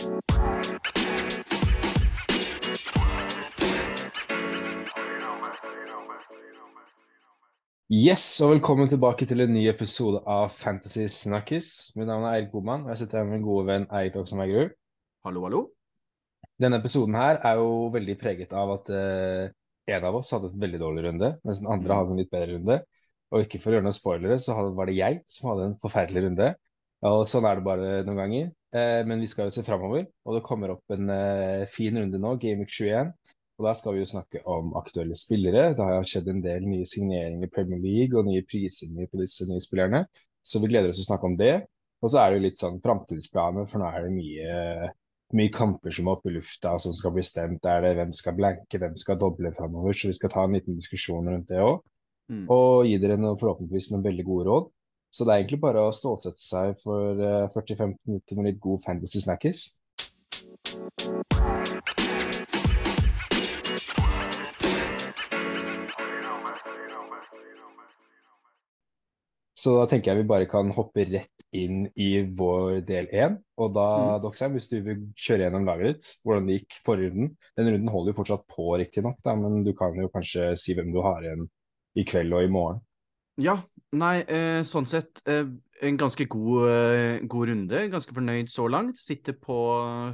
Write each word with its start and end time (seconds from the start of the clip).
Yes, 0.00 0.14
og 8.40 8.54
velkommen 8.54 8.88
tilbake 8.88 9.26
til 9.28 9.44
en 9.44 9.52
ny 9.52 9.66
episode 9.68 10.22
av 10.24 10.48
Fantasy 10.54 11.04
Snakkis. 11.12 11.92
Mitt 11.98 12.08
navn 12.08 12.24
er 12.24 12.38
Eirik 12.38 12.48
Boman, 12.54 12.86
og 12.86 12.94
jeg 12.94 13.02
sitter 13.02 13.20
her 13.20 13.28
med 13.28 13.36
min 13.36 13.44
gode 13.44 13.66
venn 13.68 13.84
Eirik 13.92 14.14
Doksen 14.14 14.40
Eigerud. 14.40 14.72
Hallo, 15.28 15.44
hallo. 15.44 15.60
Denne 16.56 16.80
episoden 16.80 17.20
her 17.20 17.42
er 17.44 17.60
jo 17.60 17.92
veldig 17.92 18.16
preget 18.24 18.56
av 18.56 18.72
at 18.78 18.88
uh, 18.96 19.52
en 19.84 20.08
av 20.08 20.16
oss 20.22 20.32
hadde 20.32 20.48
et 20.54 20.60
veldig 20.64 20.80
dårlig 20.80 21.04
runde, 21.10 21.32
mens 21.44 21.60
den 21.60 21.68
andre 21.76 22.00
hadde 22.00 22.16
en 22.16 22.24
litt 22.24 22.32
bedre 22.32 22.56
runde. 22.56 22.80
Og 23.36 23.44
ikke 23.44 23.60
for 23.60 23.68
å 23.68 23.76
gjøre 23.76 23.90
noen 23.90 24.00
spoilere, 24.00 24.40
så 24.40 24.56
var 24.72 24.88
det 24.88 24.96
jeg 24.96 25.20
som 25.28 25.52
hadde 25.52 25.68
en 25.68 25.78
forferdelig 25.84 26.24
runde. 26.30 26.54
Og 27.08 27.22
sånn 27.30 27.46
er 27.48 27.58
det 27.58 27.64
bare 27.64 27.92
noen 28.04 28.18
ganger. 28.20 28.48
Eh, 28.76 29.00
men 29.08 29.22
vi 29.22 29.28
skal 29.30 29.48
jo 29.48 29.54
se 29.54 29.64
framover, 29.66 30.04
og 30.26 30.36
det 30.36 30.44
kommer 30.46 30.74
opp 30.74 30.94
en 30.94 31.10
eh, 31.10 31.66
fin 31.70 31.96
runde 31.98 32.20
nå, 32.20 32.34
Game 32.42 32.62
Week 32.62 32.72
21. 32.76 33.12
Og 33.60 33.66
Da 33.66 33.74
skal 33.76 33.96
vi 33.96 34.00
jo 34.00 34.08
snakke 34.08 34.40
om 34.48 34.72
aktuelle 34.78 35.16
spillere. 35.20 35.74
Det 35.76 35.84
har 35.84 36.06
skjedd 36.08 36.30
en 36.32 36.40
del 36.44 36.64
nye 36.64 36.86
signeringer 36.88 37.44
i 37.44 37.52
Premier 37.52 37.80
League 37.82 38.16
og 38.16 38.28
nye 38.28 38.44
prisinger 38.48 39.08
på 39.10 39.20
disse 39.20 39.44
nye 39.50 39.60
spillerne. 39.60 40.06
Så 40.46 40.62
vi 40.62 40.70
gleder 40.70 40.92
oss 40.92 41.00
til 41.00 41.04
å 41.04 41.10
snakke 41.10 41.28
om 41.28 41.36
det. 41.40 41.54
Og 42.00 42.12
så 42.12 42.22
er 42.22 42.30
det 42.30 42.38
jo 42.38 42.44
litt 42.46 42.62
sånn 42.62 42.80
framtidsplaner, 42.80 43.66
for 43.68 43.82
nå 43.82 43.90
er 43.90 44.06
det 44.06 44.14
mye, 44.14 44.88
mye 45.36 45.52
kamper 45.52 45.92
som 45.92 46.08
er 46.08 46.16
oppe 46.16 46.30
i 46.30 46.38
lufta 46.38 46.72
som 46.80 46.96
skal 46.96 47.12
bli 47.16 47.24
stemt. 47.26 47.68
Er 47.68 47.84
det 47.84 47.92
hvem 47.98 48.14
skal 48.16 48.38
blanke, 48.38 48.80
hvem 48.80 48.96
skal 49.02 49.20
doble 49.20 49.52
framover? 49.56 49.92
Så 49.92 50.08
vi 50.08 50.16
skal 50.16 50.32
ta 50.32 50.46
en 50.46 50.56
liten 50.56 50.80
diskusjon 50.80 51.28
rundt 51.28 51.52
det 51.52 51.60
òg. 51.60 51.82
Mm. 52.32 52.46
Og 52.54 52.88
gi 52.88 52.96
dere 53.02 53.20
noe, 53.20 53.36
forhåpentligvis 53.36 53.90
noen 53.92 54.06
veldig 54.08 54.24
gode 54.30 54.48
råd. 54.48 54.72
Så 55.10 55.26
det 55.26 55.32
er 55.32 55.42
egentlig 55.42 55.60
bare 55.62 55.82
å 55.88 55.94
stålsette 55.94 56.42
seg 56.44 56.76
for 56.84 57.18
eh, 57.18 57.46
40-50 57.54 57.98
minutter 58.06 58.38
med 58.38 58.50
litt 58.50 58.60
god 58.62 58.84
fantasy 58.84 59.22
snackis. 59.24 59.66
Så 69.60 69.74
da 69.76 69.84
tenker 69.90 70.12
jeg 70.14 70.22
vi 70.22 70.28
bare 70.30 70.46
kan 70.48 70.70
hoppe 70.72 71.04
rett 71.10 71.42
inn 71.56 71.82
i 72.00 72.22
vår 72.38 72.78
del 72.88 73.10
én. 73.12 73.34
Og 73.60 73.74
da, 73.76 73.88
Mm. 74.16 74.22
Doxheim, 74.24 74.54
hvis 74.56 74.70
du 74.70 74.78
vil 74.86 75.02
kjøre 75.18 75.44
gjennom 75.44 75.66
laget 75.68 75.90
ditt, 75.90 76.12
hvordan 76.24 76.46
det 76.48 76.56
gikk 76.60 76.78
forrige 76.86 77.10
runden. 77.10 77.34
Den 77.58 77.68
runden 77.74 77.92
holder 77.92 78.12
jo 78.14 78.18
fortsatt 78.22 78.46
på, 78.48 78.68
riktignok, 78.80 79.18
men 79.42 79.64
du 79.66 79.74
kan 79.76 79.98
jo 80.00 80.08
kanskje 80.14 80.54
si 80.56 80.76
hvem 80.78 80.94
du 80.94 81.02
har 81.04 81.20
igjen 81.26 81.44
i 81.98 82.06
kveld 82.08 82.32
og 82.32 82.46
i 82.46 82.52
morgen. 82.54 82.80
Ja, 83.36 83.58
nei, 83.98 84.20
eh, 84.28 84.62
sånn 84.66 84.86
sett 84.88 85.20
eh, 85.28 85.46
en 85.86 85.98
ganske 86.00 86.26
god, 86.30 86.66
eh, 86.70 87.20
god 87.30 87.50
runde. 87.50 87.84
Ganske 87.92 88.14
fornøyd 88.16 88.50
så 88.52 88.66
langt. 88.70 89.00
Sitter 89.00 89.36
på 89.40 89.56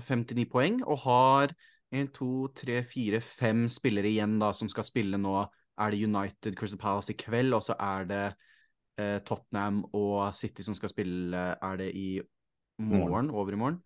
59 0.06 0.46
poeng 0.52 0.80
og 0.86 1.02
har 1.04 1.54
1, 1.94 2.10
2, 2.16 2.48
3, 2.56 2.80
4, 2.88 3.20
5 3.22 3.66
spillere 3.72 4.10
igjen 4.10 4.38
da 4.42 4.52
som 4.56 4.70
skal 4.72 4.86
spille 4.86 5.20
nå. 5.20 5.38
Er 5.76 5.92
det 5.92 6.04
United 6.06 6.56
Crystal 6.56 6.80
Palace 6.80 7.12
i 7.12 7.18
kveld, 7.20 7.52
og 7.52 7.64
så 7.66 7.76
er 7.76 8.06
det 8.08 8.22
eh, 8.96 9.18
Tottenham 9.26 9.82
og 9.92 10.30
City 10.34 10.64
som 10.64 10.76
skal 10.76 10.88
spille 10.88 11.42
Er 11.60 11.76
det 11.76 11.90
i 11.92 12.16
morgen? 12.80 13.28
Over 13.30 13.52
i 13.52 13.60
morgen? 13.60 13.82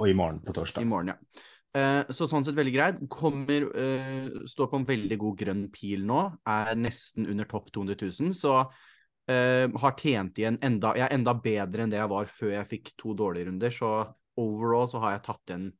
Og 0.00 0.08
i 0.08 0.16
morgen 0.16 0.42
på 0.44 0.52
torsdag. 0.56 0.84
I 0.84 0.88
morgen, 0.88 1.14
ja. 1.14 1.40
Eh, 1.70 2.08
så 2.10 2.26
sånn 2.26 2.44
sett 2.44 2.58
veldig 2.58 2.74
greit. 2.74 3.00
Kommer, 3.12 3.68
eh, 3.78 4.28
står 4.48 4.70
på 4.70 4.80
en 4.80 4.86
veldig 4.88 5.18
god 5.20 5.36
grønn 5.38 5.66
pil 5.72 6.04
nå. 6.08 6.22
Er 6.48 6.74
nesten 6.74 7.28
under 7.30 7.46
topp 7.48 7.70
200 7.72 7.96
000. 8.00 8.34
Så 8.34 8.54
eh, 9.28 9.66
har 9.82 9.96
tjent 9.98 10.38
igjen 10.38 10.58
enda 10.64 10.94
Jeg 10.96 11.06
er 11.08 11.16
enda 11.16 11.34
bedre 11.34 11.84
enn 11.84 11.92
det 11.92 12.00
jeg 12.00 12.12
var 12.12 12.30
før 12.30 12.54
jeg 12.54 12.70
fikk 12.70 12.92
to 13.00 13.14
dårlige 13.18 13.50
runder. 13.50 13.74
Så 13.74 13.90
overall 14.40 14.88
så 14.90 15.02
har 15.04 15.16
jeg 15.16 15.24
tatt 15.26 15.52
igjen 15.52 15.70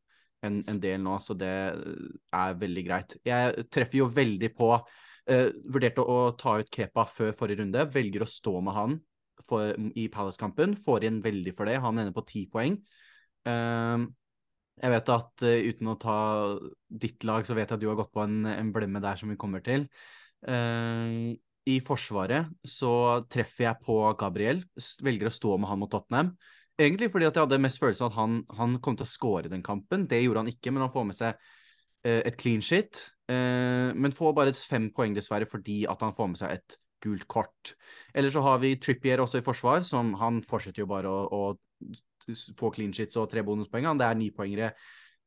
en, 0.44 0.62
en 0.68 0.80
del 0.80 1.00
nå, 1.04 1.18
så 1.20 1.36
det 1.36 1.52
er 2.32 2.58
veldig 2.60 2.84
greit. 2.86 3.16
Jeg 3.28 3.68
treffer 3.72 4.02
jo 4.02 4.10
veldig 4.12 4.52
på 4.56 4.74
Uh, 5.30 5.50
Vurderte 5.70 6.02
å 6.02 6.32
ta 6.38 6.56
ut 6.58 6.70
Kepa 6.74 7.04
før 7.06 7.34
forrige 7.36 7.60
runde. 7.60 7.84
Velger 7.92 8.24
å 8.24 8.26
stå 8.26 8.54
med 8.66 8.74
han 8.74 8.96
for, 9.46 9.76
i 9.94 10.08
Palace-kampen. 10.10 10.74
Får 10.80 11.04
igjen 11.04 11.20
veldig 11.22 11.52
for 11.54 11.70
det. 11.70 11.76
Han 11.84 12.00
ender 12.00 12.16
på 12.16 12.24
ti 12.26 12.46
poeng. 12.50 12.78
Uh, 13.46 14.08
jeg 14.80 14.94
vet 14.94 15.12
at 15.14 15.44
uh, 15.44 15.68
uten 15.68 15.92
å 15.92 15.98
ta 16.00 16.16
ditt 17.04 17.28
lag, 17.28 17.46
så 17.46 17.54
vet 17.54 17.68
jeg 17.68 17.78
at 17.78 17.84
du 17.84 17.86
har 17.92 18.00
gått 18.00 18.14
på 18.16 18.24
en, 18.24 18.42
en 18.50 18.72
blemme 18.74 19.04
der 19.04 19.20
som 19.20 19.30
vi 19.30 19.38
kommer 19.38 19.62
til. 19.62 19.86
Eh, 20.48 21.36
I 21.68 21.80
Forsvaret 21.84 22.48
så 22.64 23.20
treffer 23.28 23.66
jeg 23.68 23.82
på 23.84 23.98
Gabriel. 24.18 24.62
Velger 25.04 25.28
å 25.28 25.34
stå 25.34 25.58
med 25.60 25.68
han 25.68 25.78
mot 25.82 25.90
Tottenham. 25.92 26.32
Egentlig 26.80 27.10
fordi 27.12 27.26
at 27.28 27.36
jeg 27.36 27.44
hadde 27.44 27.60
mest 27.60 27.80
følelse 27.82 28.06
av 28.06 28.12
at 28.12 28.16
han, 28.16 28.36
han 28.56 28.78
kom 28.80 28.96
til 28.96 29.04
å 29.04 29.10
score 29.10 29.50
den 29.52 29.62
kampen. 29.62 30.06
Det 30.08 30.22
gjorde 30.22 30.40
han 30.46 30.48
ikke, 30.48 30.72
men 30.72 30.86
han 30.86 30.92
får 30.94 31.04
med 31.10 31.18
seg 31.18 31.34
eh, 32.08 32.22
et 32.24 32.38
clean 32.40 32.62
shit. 32.64 33.02
Eh, 33.28 33.90
men 33.92 34.16
får 34.16 34.32
bare 34.38 34.54
fem 34.56 34.88
poeng, 34.96 35.12
dessverre, 35.14 35.48
fordi 35.50 35.82
at 35.90 36.00
han 36.00 36.16
får 36.16 36.32
med 36.32 36.40
seg 36.40 36.56
et 36.56 36.78
gult 37.04 37.28
kort. 37.28 37.74
Eller 38.16 38.32
så 38.32 38.40
har 38.44 38.58
vi 38.64 38.74
Trippier 38.80 39.20
også 39.20 39.40
i 39.40 39.44
forsvar, 39.44 39.84
som 39.84 40.14
han 40.20 40.40
fortsetter 40.46 40.82
jo 40.84 40.88
bare 40.88 41.12
å, 41.12 41.28
å 41.28 42.34
få 42.56 42.72
clean 42.72 42.92
shits 42.96 43.16
og 43.20 43.28
tre 43.32 43.44
bonuspoeng. 43.44 43.88
Det 44.00 44.08
er 44.08 44.18
nipoengere 44.20 44.72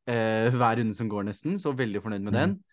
eh, 0.10 0.50
hver 0.54 0.82
runde 0.82 0.98
som 0.98 1.10
går, 1.10 1.30
nesten, 1.30 1.58
så 1.62 1.74
veldig 1.78 2.02
fornøyd 2.02 2.26
med 2.26 2.34
Mm. 2.34 2.40
den. 2.42 2.54
Eh, 2.58 2.73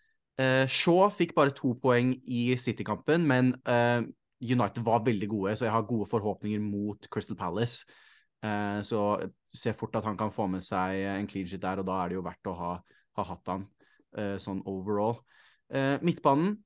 Shaw 0.71 1.09
fikk 1.13 1.35
bare 1.37 1.53
to 1.55 1.73
poeng 1.81 2.15
i 2.25 2.55
City-kampen, 2.57 3.25
men 3.27 3.53
eh, 3.67 4.01
United 4.41 4.81
var 4.85 5.03
veldig 5.05 5.27
gode, 5.29 5.55
så 5.57 5.67
jeg 5.67 5.73
har 5.75 5.85
gode 5.89 6.07
forhåpninger 6.09 6.61
mot 6.63 7.07
Crystal 7.13 7.37
Palace. 7.37 7.85
Eh, 8.41 8.79
så 8.87 9.03
ser 9.53 9.75
fort 9.77 9.95
at 9.99 10.07
han 10.07 10.17
kan 10.17 10.31
få 10.33 10.47
med 10.49 10.63
seg 10.65 11.03
en 11.11 11.29
clean 11.29 11.49
sheet 11.49 11.61
der, 11.61 11.81
og 11.81 11.87
da 11.89 11.99
er 12.01 12.09
det 12.09 12.17
jo 12.17 12.25
verdt 12.25 12.49
å 12.49 12.55
ha, 12.57 12.71
ha 13.19 13.25
hatt 13.27 13.51
han 13.53 13.67
eh, 14.17 14.37
sånn 14.41 14.63
overall. 14.69 15.19
Eh, 15.71 15.97
midtbanen, 16.01 16.57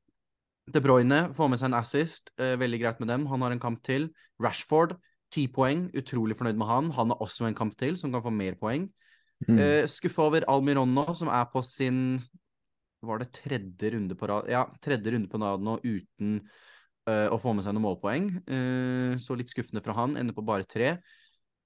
De 0.65 0.81
Bruyne 0.81 1.27
får 1.35 1.49
med 1.51 1.59
seg 1.61 1.69
en 1.69 1.77
assist, 1.77 2.31
eh, 2.41 2.55
veldig 2.57 2.79
greit 2.81 3.01
med 3.03 3.11
dem. 3.11 3.27
Han 3.29 3.43
har 3.45 3.53
en 3.53 3.61
kamp 3.61 3.83
til. 3.85 4.07
Rashford, 4.41 4.95
ti 5.29 5.45
poeng, 5.51 5.91
utrolig 5.93 6.37
fornøyd 6.39 6.57
med 6.57 6.69
han. 6.69 6.87
Han 6.95 7.11
har 7.13 7.21
også 7.21 7.45
en 7.45 7.57
kamp 7.57 7.75
til 7.77 7.99
som 8.01 8.13
kan 8.13 8.23
få 8.25 8.33
mer 8.33 8.57
poeng. 8.57 8.87
Mm. 9.45 9.59
Eh, 9.59 9.83
Skuffa 9.91 10.25
over 10.25 10.47
Almiron 10.49 10.95
nå, 10.95 11.05
som 11.13 11.29
er 11.29 11.45
på 11.51 11.61
sin 11.61 12.17
Var 13.05 13.21
det 13.21 13.31
tredje 13.35 13.91
runde 13.95 14.17
på 14.17 14.29
rad? 14.31 14.49
Ja, 14.51 14.65
tredje 14.83 15.13
runde 15.13 15.29
på 15.31 15.41
rad 15.41 15.63
nå 15.65 15.77
uten 15.83 16.39
uh, 17.09 17.27
å 17.31 17.39
få 17.41 17.53
med 17.55 17.65
seg 17.65 17.75
noen 17.75 17.85
målpoeng. 17.87 18.31
Uh, 18.49 19.15
så 19.21 19.37
litt 19.37 19.53
skuffende 19.53 19.83
fra 19.85 19.95
han. 19.97 20.17
Ender 20.19 20.35
på 20.35 20.45
bare 20.45 20.67
tre. 20.69 20.97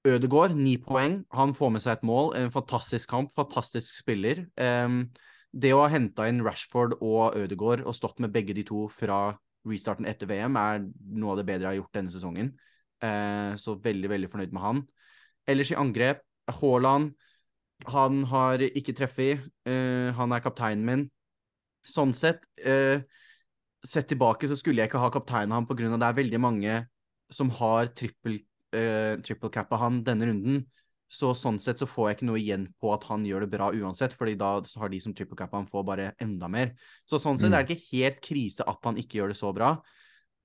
Ødegaard, 0.08 0.56
ni 0.56 0.78
poeng. 0.80 1.22
Han 1.36 1.52
får 1.56 1.74
med 1.76 1.84
seg 1.84 1.98
et 1.98 2.08
mål. 2.08 2.32
En 2.40 2.54
fantastisk 2.54 3.10
kamp, 3.12 3.34
fantastisk 3.36 3.98
spiller. 4.00 4.46
Um, 4.56 5.04
det 5.52 5.74
å 5.74 5.82
ha 5.84 5.90
henta 5.92 6.28
inn 6.30 6.44
Rashford 6.46 7.00
og 7.02 7.36
Ødegaard 7.40 7.82
og 7.84 7.98
stått 7.98 8.22
med 8.24 8.32
begge 8.32 8.54
de 8.56 8.64
to 8.68 8.86
fra 8.94 9.34
restarten 9.68 10.08
etter 10.08 10.30
VM, 10.30 10.56
er 10.56 10.86
noe 11.20 11.34
av 11.34 11.42
det 11.42 11.48
bedre 11.50 11.66
jeg 11.66 11.74
har 11.74 11.80
gjort 11.82 11.98
denne 11.98 12.14
sesongen. 12.14 12.54
Uh, 13.04 13.56
så 13.60 13.76
veldig, 13.80 14.12
veldig 14.12 14.30
fornøyd 14.32 14.56
med 14.56 14.64
han. 14.64 14.84
Ellers 15.50 15.74
i 15.74 15.80
angrep, 15.80 16.24
Haaland 16.50 17.14
han 17.88 18.24
har 18.28 18.64
ikke 18.68 18.96
treffet. 18.96 19.46
Uh, 19.68 20.12
han 20.16 20.36
er 20.36 20.44
kapteinen 20.44 20.86
min. 20.88 21.06
Sånn 21.86 22.14
sett, 22.14 22.44
eh, 22.64 23.02
sett 23.86 24.10
tilbake, 24.10 24.48
så 24.48 24.58
skulle 24.60 24.84
jeg 24.84 24.92
ikke 24.92 25.02
ha 25.02 25.12
kapteinen 25.14 25.56
han 25.56 25.68
pga. 25.68 25.98
det 25.98 26.10
er 26.10 26.20
veldig 26.24 26.40
mange 26.40 26.88
som 27.32 27.50
har 27.50 27.88
trippel, 27.88 28.40
eh, 28.74 29.16
triple 29.22 29.50
cappa 29.50 29.78
han 29.78 30.04
denne 30.04 30.28
runden. 30.28 30.66
Så 31.10 31.34
sånn 31.34 31.58
sett 31.60 31.80
så 31.82 31.88
får 31.90 32.10
jeg 32.10 32.18
ikke 32.18 32.28
noe 32.30 32.38
igjen 32.38 32.68
på 32.80 32.92
at 32.94 33.04
han 33.10 33.24
gjør 33.26 33.42
det 33.42 33.50
bra 33.50 33.72
uansett, 33.74 34.14
fordi 34.14 34.36
da 34.38 34.62
har 34.62 34.90
de 34.90 35.00
som 35.02 35.14
triple 35.14 35.38
cappa 35.38 35.58
han 35.58 35.70
får 35.70 35.86
bare 35.86 36.12
enda 36.22 36.48
mer. 36.48 36.76
Så 37.10 37.18
sånn 37.18 37.40
sett 37.40 37.50
Mm. 37.50 37.58
er 37.58 37.64
det 37.64 37.78
ikke 37.78 37.98
helt 37.98 38.22
krise 38.22 38.68
at 38.68 38.78
han 38.84 38.96
ikke 38.96 39.18
gjør 39.18 39.30
det 39.30 39.38
så 39.38 39.54
bra. 39.54 39.82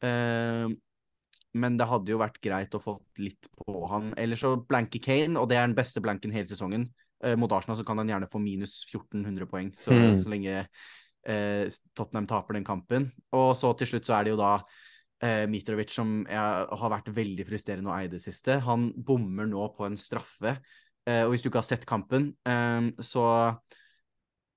Eh, 0.00 0.68
men 1.54 1.76
det 1.76 1.86
hadde 1.86 2.10
jo 2.10 2.18
vært 2.18 2.40
greit 2.40 2.74
å 2.74 2.82
få 2.82 2.98
litt 3.18 3.46
på 3.54 3.88
han. 3.90 4.14
Ellers 4.16 4.40
så 4.40 4.56
blanke 4.66 5.02
Kane, 5.02 5.38
og 5.38 5.48
det 5.48 5.58
er 5.58 5.66
den 5.66 5.76
beste 5.76 6.00
blanken 6.00 6.32
hele 6.32 6.46
sesongen. 6.46 6.88
Eh, 7.22 7.36
mot 7.36 7.52
Arsenal 7.52 7.76
så 7.76 7.84
kan 7.86 7.98
han 7.98 8.08
gjerne 8.08 8.30
få 8.30 8.40
minus 8.42 8.84
1400 8.90 9.46
poeng, 9.46 9.70
så, 9.76 9.92
mm. 9.92 10.22
så 10.24 10.32
lenge 10.32 10.66
Tottenham 11.24 12.26
taper 12.28 12.58
den 12.58 12.66
kampen. 12.66 13.08
Og 13.36 13.54
så 13.56 13.72
til 13.78 13.94
slutt 13.94 14.08
så 14.08 14.18
er 14.18 14.26
det 14.26 14.34
jo 14.34 14.40
da 14.40 14.50
eh, 15.24 15.44
Mitrovic 15.50 15.94
som 15.94 16.18
er, 16.28 16.66
har 16.68 16.92
vært 16.92 17.12
veldig 17.16 17.46
frustrerende 17.48 17.92
å 17.92 17.96
eie 17.96 18.12
det 18.12 18.22
siste. 18.24 18.58
Han 18.66 18.90
bommer 18.96 19.48
nå 19.50 19.70
på 19.76 19.88
en 19.88 19.96
straffe. 20.00 20.58
Eh, 21.08 21.22
og 21.24 21.32
hvis 21.32 21.44
du 21.44 21.50
ikke 21.50 21.62
har 21.62 21.70
sett 21.70 21.88
kampen, 21.88 22.32
eh, 22.48 22.92
så 23.00 23.24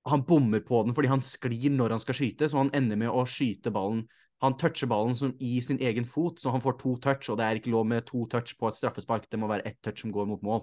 Han 0.08 0.22
bommer 0.24 0.62
på 0.64 0.78
den 0.86 0.94
fordi 0.96 1.08
han 1.10 1.20
sklir 1.20 1.74
når 1.74 1.92
han 1.92 2.00
skal 2.00 2.16
skyte, 2.16 2.46
så 2.48 2.62
han 2.62 2.70
ender 2.72 2.96
med 2.96 3.10
å 3.12 3.26
skyte 3.28 3.68
ballen 3.74 4.06
han 4.40 4.56
toucher 4.58 4.86
ballen 4.86 5.16
som 5.18 5.34
i 5.42 5.58
sin 5.62 5.80
egen 5.82 6.06
fot, 6.06 6.38
så 6.38 6.52
han 6.54 6.62
får 6.62 6.78
to 6.78 6.94
touch, 7.02 7.28
og 7.28 7.38
det 7.38 7.46
er 7.46 7.58
ikke 7.58 7.72
lov 7.74 7.86
med 7.90 8.06
to 8.06 8.24
touch 8.30 8.54
på 8.58 8.68
et 8.68 8.78
straffespark, 8.78 9.26
det 9.30 9.40
må 9.40 9.50
være 9.50 9.66
ett 9.66 9.78
touch 9.82 10.04
som 10.04 10.12
går 10.14 10.28
mot 10.30 10.42
mål. 10.46 10.62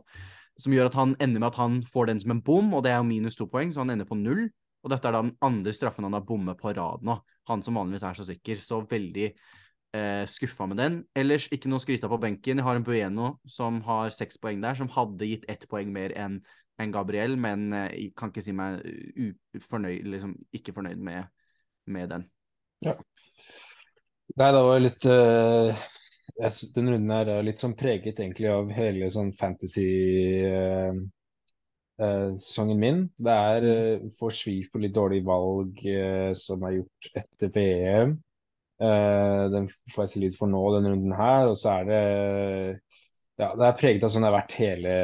Som 0.59 0.73
gjør 0.73 0.87
at 0.87 0.95
han 0.95 1.15
ender 1.19 1.43
med 1.43 1.49
at 1.51 1.59
han 1.59 1.81
får 1.83 2.07
den 2.07 2.21
som 2.23 2.31
en 2.31 2.43
bom, 2.43 2.71
og 2.73 2.85
det 2.85 2.93
er 2.93 3.01
jo 3.01 3.09
minus 3.09 3.35
to 3.35 3.49
poeng, 3.51 3.73
så 3.73 3.83
han 3.83 3.91
ender 3.91 4.07
på 4.07 4.15
null. 4.15 4.47
Og 4.85 4.91
dette 4.93 5.09
er 5.09 5.15
da 5.15 5.23
den 5.25 5.35
andre 5.45 5.73
straffen 5.73 6.05
han 6.05 6.13
har 6.13 6.25
bommet 6.27 6.59
på 6.59 6.73
rad 6.77 7.05
nå. 7.05 7.17
Han 7.49 7.63
som 7.65 7.77
vanligvis 7.79 8.05
er 8.05 8.17
så 8.17 8.25
sikker, 8.27 8.59
så 8.61 8.83
veldig 8.89 9.25
eh, 9.31 10.25
skuffa 10.29 10.67
med 10.69 10.77
den. 10.81 10.99
Ellers 11.17 11.47
ikke 11.53 11.71
noe 11.71 11.81
av 11.81 12.11
på 12.13 12.21
benken. 12.21 12.61
Jeg 12.61 12.67
har 12.67 12.77
en 12.77 12.85
Bueno 12.85 13.31
som 13.49 13.81
har 13.87 14.13
seks 14.13 14.37
poeng 14.41 14.61
der, 14.61 14.77
som 14.77 14.91
hadde 14.93 15.29
gitt 15.29 15.49
ett 15.49 15.65
poeng 15.71 15.89
mer 15.93 16.13
enn 16.13 16.39
en 16.77 16.91
Gabriel, 16.91 17.37
men 17.39 17.71
eh, 17.73 17.91
jeg 17.95 18.13
kan 18.19 18.29
ikke 18.29 18.43
si 18.45 18.53
meg 18.53 18.83
fornøyd, 19.69 20.05
liksom 20.11 20.37
ikke 20.53 20.75
fornøyd 20.75 21.01
med, 21.01 21.31
med 21.89 22.11
den. 22.11 22.29
Ja. 22.85 22.97
Nei, 24.35 24.49
det 24.51 24.63
var 24.67 24.81
litt 24.81 25.05
uh, 25.07 25.83
Den 26.75 26.89
runden 26.91 27.13
her 27.13 27.29
er 27.31 27.45
litt 27.45 27.61
sånn 27.61 27.77
preget 27.79 28.19
egentlig 28.19 28.49
av 28.51 28.73
hele 28.75 29.07
sånn 29.13 29.31
fantasy 29.38 29.85
uh, 30.43 30.97
sesongen 31.97 32.80
min. 32.81 33.01
Det 33.18 33.31
er 33.33 33.68
uh, 34.03 34.09
for 34.19 34.33
svi 34.36 34.57
for 34.71 34.83
litt 34.83 34.95
dårlige 34.95 35.25
valg 35.27 35.81
som 36.38 36.63
er 36.68 36.80
gjort 36.80 37.12
etter 37.21 37.51
VM. 37.56 38.15
den 39.56 39.68
får 39.94 40.03
jeg 40.03 40.09
si 40.12 40.19
litt 40.25 40.36
for 40.38 40.51
nå, 40.51 40.62
denne 40.75 40.92
runden 40.92 41.13
her. 41.15 41.47
Og 41.51 41.57
så 41.57 41.77
er 41.80 41.86
det 41.89 42.00
ja, 43.39 43.51
det 43.56 43.65
er 43.68 43.77
preget 43.80 44.03
av 44.03 44.12
sånn 44.12 44.24
det 44.25 44.30
har 44.31 44.38
vært 44.39 44.57
hele 44.59 44.95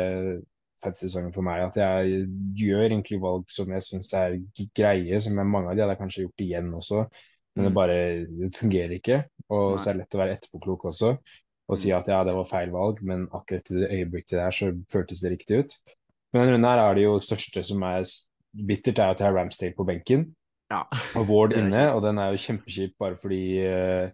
fantasy-sesongen 0.81 1.33
for 1.35 1.45
meg. 1.45 1.63
At 1.67 1.77
jeg 1.79 2.25
gjør 2.61 2.85
egentlig 2.87 3.19
valg 3.23 3.45
som 3.51 3.71
jeg 3.75 3.85
syns 3.85 4.11
er 4.17 4.37
greie, 4.77 5.19
som 5.23 5.37
jeg, 5.37 5.47
mange 5.51 5.71
av 5.71 5.77
de 5.77 5.83
hadde 5.83 5.95
jeg 5.95 6.01
kanskje 6.03 6.25
gjort 6.25 6.43
igjen 6.47 6.73
også. 6.77 7.05
Men 7.55 7.67
det 7.67 7.71
Mm. 7.71 7.75
bare 7.75 7.95
det 8.41 8.51
fungerer 8.55 8.93
ikke. 8.97 9.17
Og 9.51 9.79
så 9.79 9.89
er 9.89 9.93
det 9.93 10.01
lett 10.03 10.15
å 10.15 10.21
være 10.21 10.35
etterpåklok 10.37 10.85
også. 10.91 11.17
Og 11.71 11.77
si 11.79 11.91
Mm. 11.91 11.97
at 11.99 12.07
ja, 12.07 12.23
det 12.23 12.33
var 12.35 12.45
feil 12.47 12.71
valg, 12.71 13.01
men 13.03 13.27
akkurat 13.31 13.71
i 13.71 13.73
det 13.81 13.91
øyeblikket 13.91 14.37
der 14.39 14.51
så 14.51 14.71
føltes 14.91 15.21
det 15.21 15.31
riktig 15.31 15.59
ut. 15.65 15.75
Men 16.31 16.41
denne 16.41 16.53
runden 16.55 16.69
her 16.69 16.79
er 16.83 16.95
det 16.95 17.03
jo 17.03 17.17
største 17.23 17.63
som 17.67 17.83
er 17.83 18.05
bittert, 18.67 18.99
er 18.99 19.13
at 19.13 19.19
jeg 19.19 19.27
har 19.27 19.35
Ramsdale 19.37 19.75
på 19.77 19.87
benken. 19.87 20.29
Ja. 20.71 20.83
Og 21.19 21.27
Ward 21.29 21.55
inne, 21.59 21.89
og 21.93 22.01
den 22.05 22.19
er 22.19 22.31
jo 22.31 22.41
kjempekjip 22.45 22.95
bare 22.99 23.17
fordi 23.19 23.43
uh, 23.67 24.07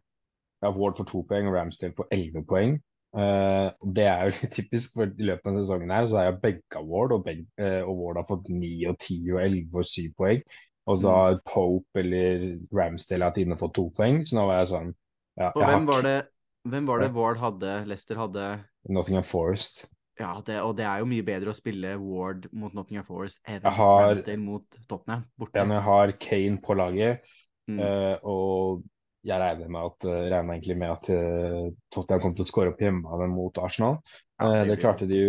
ja, 0.63 0.71
Ward 0.73 0.97
får 0.97 1.09
to 1.11 1.23
poeng 1.29 1.49
og 1.49 1.57
Ramsdale 1.57 1.93
får 1.97 2.09
elleve 2.15 2.43
poeng. 2.49 2.77
Uh, 3.17 3.69
det 3.97 4.05
er 4.09 4.25
jo 4.27 4.33
litt 4.41 4.55
typisk, 4.57 4.97
for 4.97 5.09
i 5.13 5.27
løpet 5.29 5.51
av 5.51 5.59
sesongen 5.61 5.93
her 5.93 6.07
så 6.09 6.19
har 6.19 6.31
jeg 6.31 6.41
begge 6.43 6.81
Ward, 6.89 7.13
og, 7.15 7.25
begge, 7.25 7.45
uh, 7.61 7.83
og 7.85 8.01
Ward 8.01 8.21
har 8.21 8.27
fått 8.29 8.49
ni 8.53 8.73
og 8.89 8.97
ti 9.03 9.19
og 9.33 9.41
elleve 9.45 9.83
og 9.83 9.89
syv 9.89 10.17
poeng. 10.17 10.41
Og 10.87 10.95
så 11.01 11.11
Mm. 11.11 11.15
har 11.19 11.39
Pope 11.43 11.99
eller 11.99 12.43
Ramsdale 12.71 13.27
hatt 13.27 13.37
inne 13.41 13.57
og 13.57 13.59
fått 13.59 13.73
to 13.75 13.89
poeng, 13.91 14.21
så 14.23 14.37
nå 14.37 14.45
var 14.47 14.61
jeg 14.61 14.69
sånn 14.71 14.93
ja, 15.37 15.49
Og 15.51 15.59
jeg 15.59 15.67
har 15.67 15.73
hvem 15.73 15.87
var 15.89 16.05
det, 16.05 16.17
hvem 16.63 16.87
var 16.87 17.01
det 17.03 17.09
Ward 17.13 17.41
hadde, 17.41 17.73
Lester 17.89 18.15
hadde 18.21 18.45
Nottingham 18.87 19.25
Forest. 19.27 19.83
Ja, 20.19 20.33
det, 20.41 20.59
og 20.65 20.75
det 20.77 20.85
er 20.89 21.01
jo 21.03 21.07
mye 21.09 21.25
bedre 21.25 21.53
å 21.53 21.57
spille 21.57 21.95
Ward 22.01 22.47
mot 22.57 22.73
Nottingham 22.73 23.05
Forest 23.05 23.41
enn 23.45 23.61
har- 23.61 24.13
Ramsdale 24.15 24.41
mot 24.41 24.77
Tottenham 24.89 25.25
borte. 25.37 25.61
Jeg 25.61 25.81
har 25.89 26.11
Kane 26.19 26.61
på 26.61 26.77
laget, 26.77 27.25
Mm. 27.67 27.81
uh, 27.83 28.15
og 28.23 28.85
jeg 29.27 29.41
regner, 29.41 29.67
med 29.67 29.81
at, 29.83 30.05
eh, 30.07 30.29
regner 30.31 30.53
egentlig 30.55 30.75
med 30.79 30.89
at 30.93 31.09
uh, 31.11 31.65
Tottenham 31.91 32.21
kom 32.23 32.31
til 32.31 32.45
å 32.45 32.47
skåre 32.47 32.71
opp 32.71 32.79
hjemme 32.79 33.27
mot 33.27 33.57
Arsenal. 33.59 33.97
Ja, 34.39 34.63
det 34.63 34.69
det 34.69 34.77
klarte 34.79 35.07
de, 35.09 35.19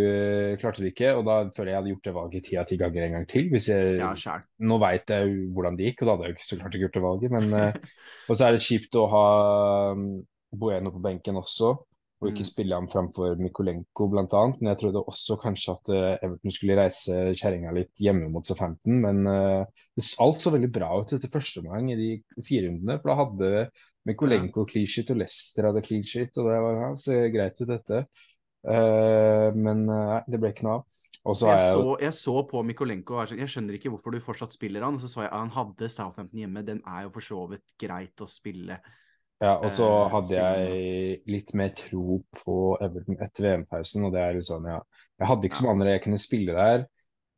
klarte 0.61 0.85
de 0.85 0.93
ikke, 0.93 1.17
og 1.19 1.25
da 1.26 1.38
føler 1.50 1.73
jeg 1.73 1.75
jeg 1.75 1.79
hadde 1.81 1.91
gjort 1.94 2.05
det 2.06 2.14
valget 2.14 2.44
ti 2.46 2.56
av 2.61 2.67
ti 2.70 2.76
ganger 2.79 3.02
en 3.08 3.12
gang 3.17 3.26
til. 3.26 3.49
Jeg, 3.50 3.99
Ja, 3.99 4.12
selv. 4.14 4.44
nå 4.61 4.79
veit 4.79 5.11
jeg 5.11 5.26
jo 5.26 5.49
hvordan 5.56 5.76
det 5.76 5.88
gikk, 5.88 6.02
og 6.02 6.06
da 6.06 6.14
hadde 6.14 6.29
jeg 6.29 6.31
jo 6.31 6.37
ikke 6.38 6.46
så 6.46 6.61
klart 6.61 6.75
ikke 6.79 6.84
gjort 6.87 6.99
det 7.00 7.02
valget. 7.08 7.31
Men, 7.34 7.46
og 8.31 8.37
så 8.38 8.46
er 8.46 8.52
det 8.55 8.62
kjipt 8.69 8.94
å 9.02 9.08
ha 9.11 9.26
um, 9.99 10.25
Bueno 10.55 10.91
på 10.94 11.02
benken 11.02 11.37
også, 11.43 11.75
og 12.19 12.32
ikke 12.32 12.43
Mm. 12.43 12.49
spille 12.49 12.75
ham 12.75 12.88
framfor 12.91 13.37
Mikolenko 13.38 14.09
bl.a. 14.11 14.41
Men 14.59 14.70
jeg 14.73 14.79
trodde 14.81 15.05
også 15.06 15.37
kanskje 15.38 15.75
at 15.76 15.91
eh, 15.94 16.17
Everton 16.26 16.55
skulle 16.55 16.79
reise 16.81 17.19
kjerringa 17.38 17.75
litt 17.76 18.03
hjemme 18.03 18.31
mot 18.35 18.47
Southampton. 18.47 18.99
Men 19.05 19.23
uh, 19.31 19.62
alt 20.25 20.43
så 20.43 20.50
veldig 20.55 20.70
bra 20.75 20.91
ut 20.99 21.15
etter 21.15 21.31
første 21.31 21.62
omgang 21.62 21.93
i 21.93 21.99
de 22.00 22.11
fire 22.43 22.67
rundene. 22.67 22.99
For 22.99 23.12
da 23.12 23.19
hadde 23.23 23.53
Mikolenko 24.11 24.67
clean 24.67 24.91
sheet, 24.91 25.12
og 25.15 25.23
Leicester 25.23 25.70
hadde 25.70 25.85
clean 25.87 26.03
sheet, 26.03 26.35
og 26.41 26.50
det 26.50 26.59
var, 26.65 26.82
ja, 26.82 26.91
så 26.99 27.23
greit 27.37 27.62
ut 27.62 27.70
dette. 27.70 28.05
Uh, 28.67 29.55
men 29.55 29.87
uh, 29.87 30.19
det 30.26 30.43
ble 30.43 30.50
ikke 30.50 30.67
noe 30.67 30.81
av. 30.81 31.03
Jeg 31.29 31.44
jeg 31.44 31.73
så, 31.75 31.97
jeg 32.00 32.15
så 32.17 32.32
på 32.49 32.61
Mikolenko 32.65 33.19
og 33.19 33.32
jeg 33.37 33.50
skjønner 33.53 33.76
ikke 33.76 33.91
hvorfor 33.93 34.15
du 34.15 34.23
fortsatt 34.23 34.55
spiller 34.55 34.87
han. 34.87 34.97
Og 34.97 35.03
så 35.03 35.11
så 35.12 35.26
jeg 35.26 35.31
at 35.31 35.43
han 35.43 35.53
hadde 35.55 35.91
Southampton 35.93 36.41
hjemme. 36.41 36.67
Den 36.67 36.81
er 36.88 37.05
jo 37.06 37.12
for 37.15 37.26
så 37.26 37.43
vidt 37.50 37.75
greit 37.79 38.25
å 38.25 38.29
spille. 38.31 38.79
Ja, 39.40 39.52
og 39.62 39.70
så 39.70 39.87
eh, 39.87 40.08
hadde 40.11 40.35
jeg 40.35 41.19
litt 41.31 41.52
mer 41.55 41.69
tro 41.79 42.17
på 42.40 42.55
Everton 42.82 43.20
etter 43.23 43.44
VM-pausen, 43.46 44.06
og 44.08 44.14
det 44.17 44.23
er 44.25 44.35
litt 44.35 44.49
sånn, 44.49 44.64
ja. 44.67 44.81
Jeg 45.20 45.29
hadde 45.31 45.46
ikke 45.46 45.61
så 45.61 45.67
mange 45.69 45.76
andre 45.79 45.93
jeg 45.94 46.02
kunne 46.08 46.19
spille 46.23 46.56
der. 46.56 46.87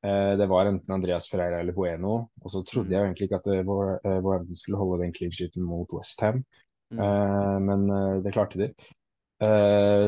Eh, 0.08 0.30
det 0.40 0.46
var 0.48 0.70
enten 0.70 0.94
Andreas 0.96 1.28
Ferreira 1.28 1.58
eller 1.60 1.76
Bueno, 1.76 2.14
og 2.40 2.48
så 2.54 2.62
trodde 2.64 2.88
Mm. 2.88 2.92
jeg 2.94 3.00
jo 3.00 3.04
egentlig 3.10 3.28
ikke 3.28 3.40
at 3.42 3.66
Wor- 3.68 3.98
eh, 4.00 4.16
Wolverhampton 4.22 4.56
skulle 4.56 4.78
holde 4.80 5.02
den 5.02 5.12
clean 5.12 5.30
sheeten 5.32 5.62
mot 5.62 5.92
Westham, 5.92 6.44
Mm. 6.90 7.64
men 7.66 8.22
det 8.24 8.32
klarte 8.32 8.58
de. 8.58 8.72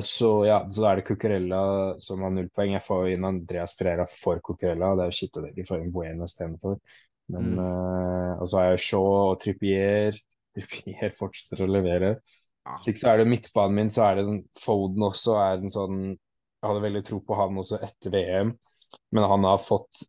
Så 0.02 0.30
ja, 0.44 0.58
så 0.68 0.82
da 0.82 0.90
er 0.92 0.96
det 0.96 1.04
Cucurella 1.06 1.94
som 2.00 2.20
har 2.22 2.30
null 2.30 2.48
poeng. 2.50 2.72
Jeg 2.72 2.82
får 2.82 3.06
jo 3.06 3.14
inn 3.14 3.24
Andreas 3.24 3.76
Ferreira 3.78 4.04
for 4.06 4.40
Cucurella, 4.40 4.96
det 4.96 5.04
er 5.04 5.10
jo 5.12 5.16
shit 5.20 5.36
at 5.36 5.44
jeg 5.44 5.54
ikke 5.56 5.68
får 5.68 5.80
inn 5.84 5.92
Bueno 5.92 6.24
istedenfor. 6.24 6.80
Men, 7.28 7.54
Mm. 7.54 8.40
og 8.40 8.48
så 8.48 8.56
har 8.58 8.70
jeg 8.70 8.78
Shaw 8.80 9.30
og 9.30 9.40
Trippier. 9.40 10.12
Trippier 10.56 11.12
fortsetter 11.16 11.64
å 11.64 11.70
levere. 11.70 12.14
Ja. 12.66 12.76
Hvis 12.78 12.92
ikke 12.92 13.02
så 13.02 13.10
er 13.12 13.22
det 13.22 13.30
midtbanen 13.32 13.78
min, 13.78 13.90
så 13.90 14.04
er 14.06 14.20
det 14.20 14.26
den 14.28 14.42
Foden 14.62 15.02
også 15.08 15.36
er 15.42 15.58
en 15.62 15.72
sånn 15.74 15.96
Jeg 16.12 16.68
hadde 16.68 16.82
veldig 16.84 17.00
tro 17.08 17.18
på 17.26 17.34
han 17.40 17.56
også 17.58 17.80
etter 17.82 18.12
VM, 18.14 18.52
men 19.16 19.24
han 19.26 19.46
har 19.48 19.58
fått 19.58 20.04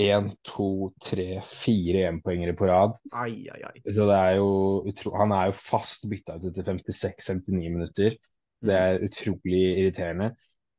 én, 0.00 0.28
to, 0.46 0.90
tre, 1.02 1.40
fire 1.46 2.04
EM-poengere 2.08 2.54
på 2.58 2.66
rad. 2.66 2.96
Ai, 3.14 3.46
ai, 3.54 3.60
ai. 3.68 3.82
Så 3.94 4.06
det 4.10 4.16
er 4.18 4.36
jo 4.40 4.48
utro 4.90 5.12
Han 5.20 5.34
er 5.34 5.50
jo 5.50 5.56
fast 5.58 6.08
bytta 6.10 6.38
ut 6.38 6.48
etter 6.50 6.66
56-59 6.66 7.70
minutter. 7.76 8.16
Det 8.64 8.74
Mm. 8.74 8.80
er 8.80 9.02
utrolig 9.06 9.62
irriterende. 9.78 10.30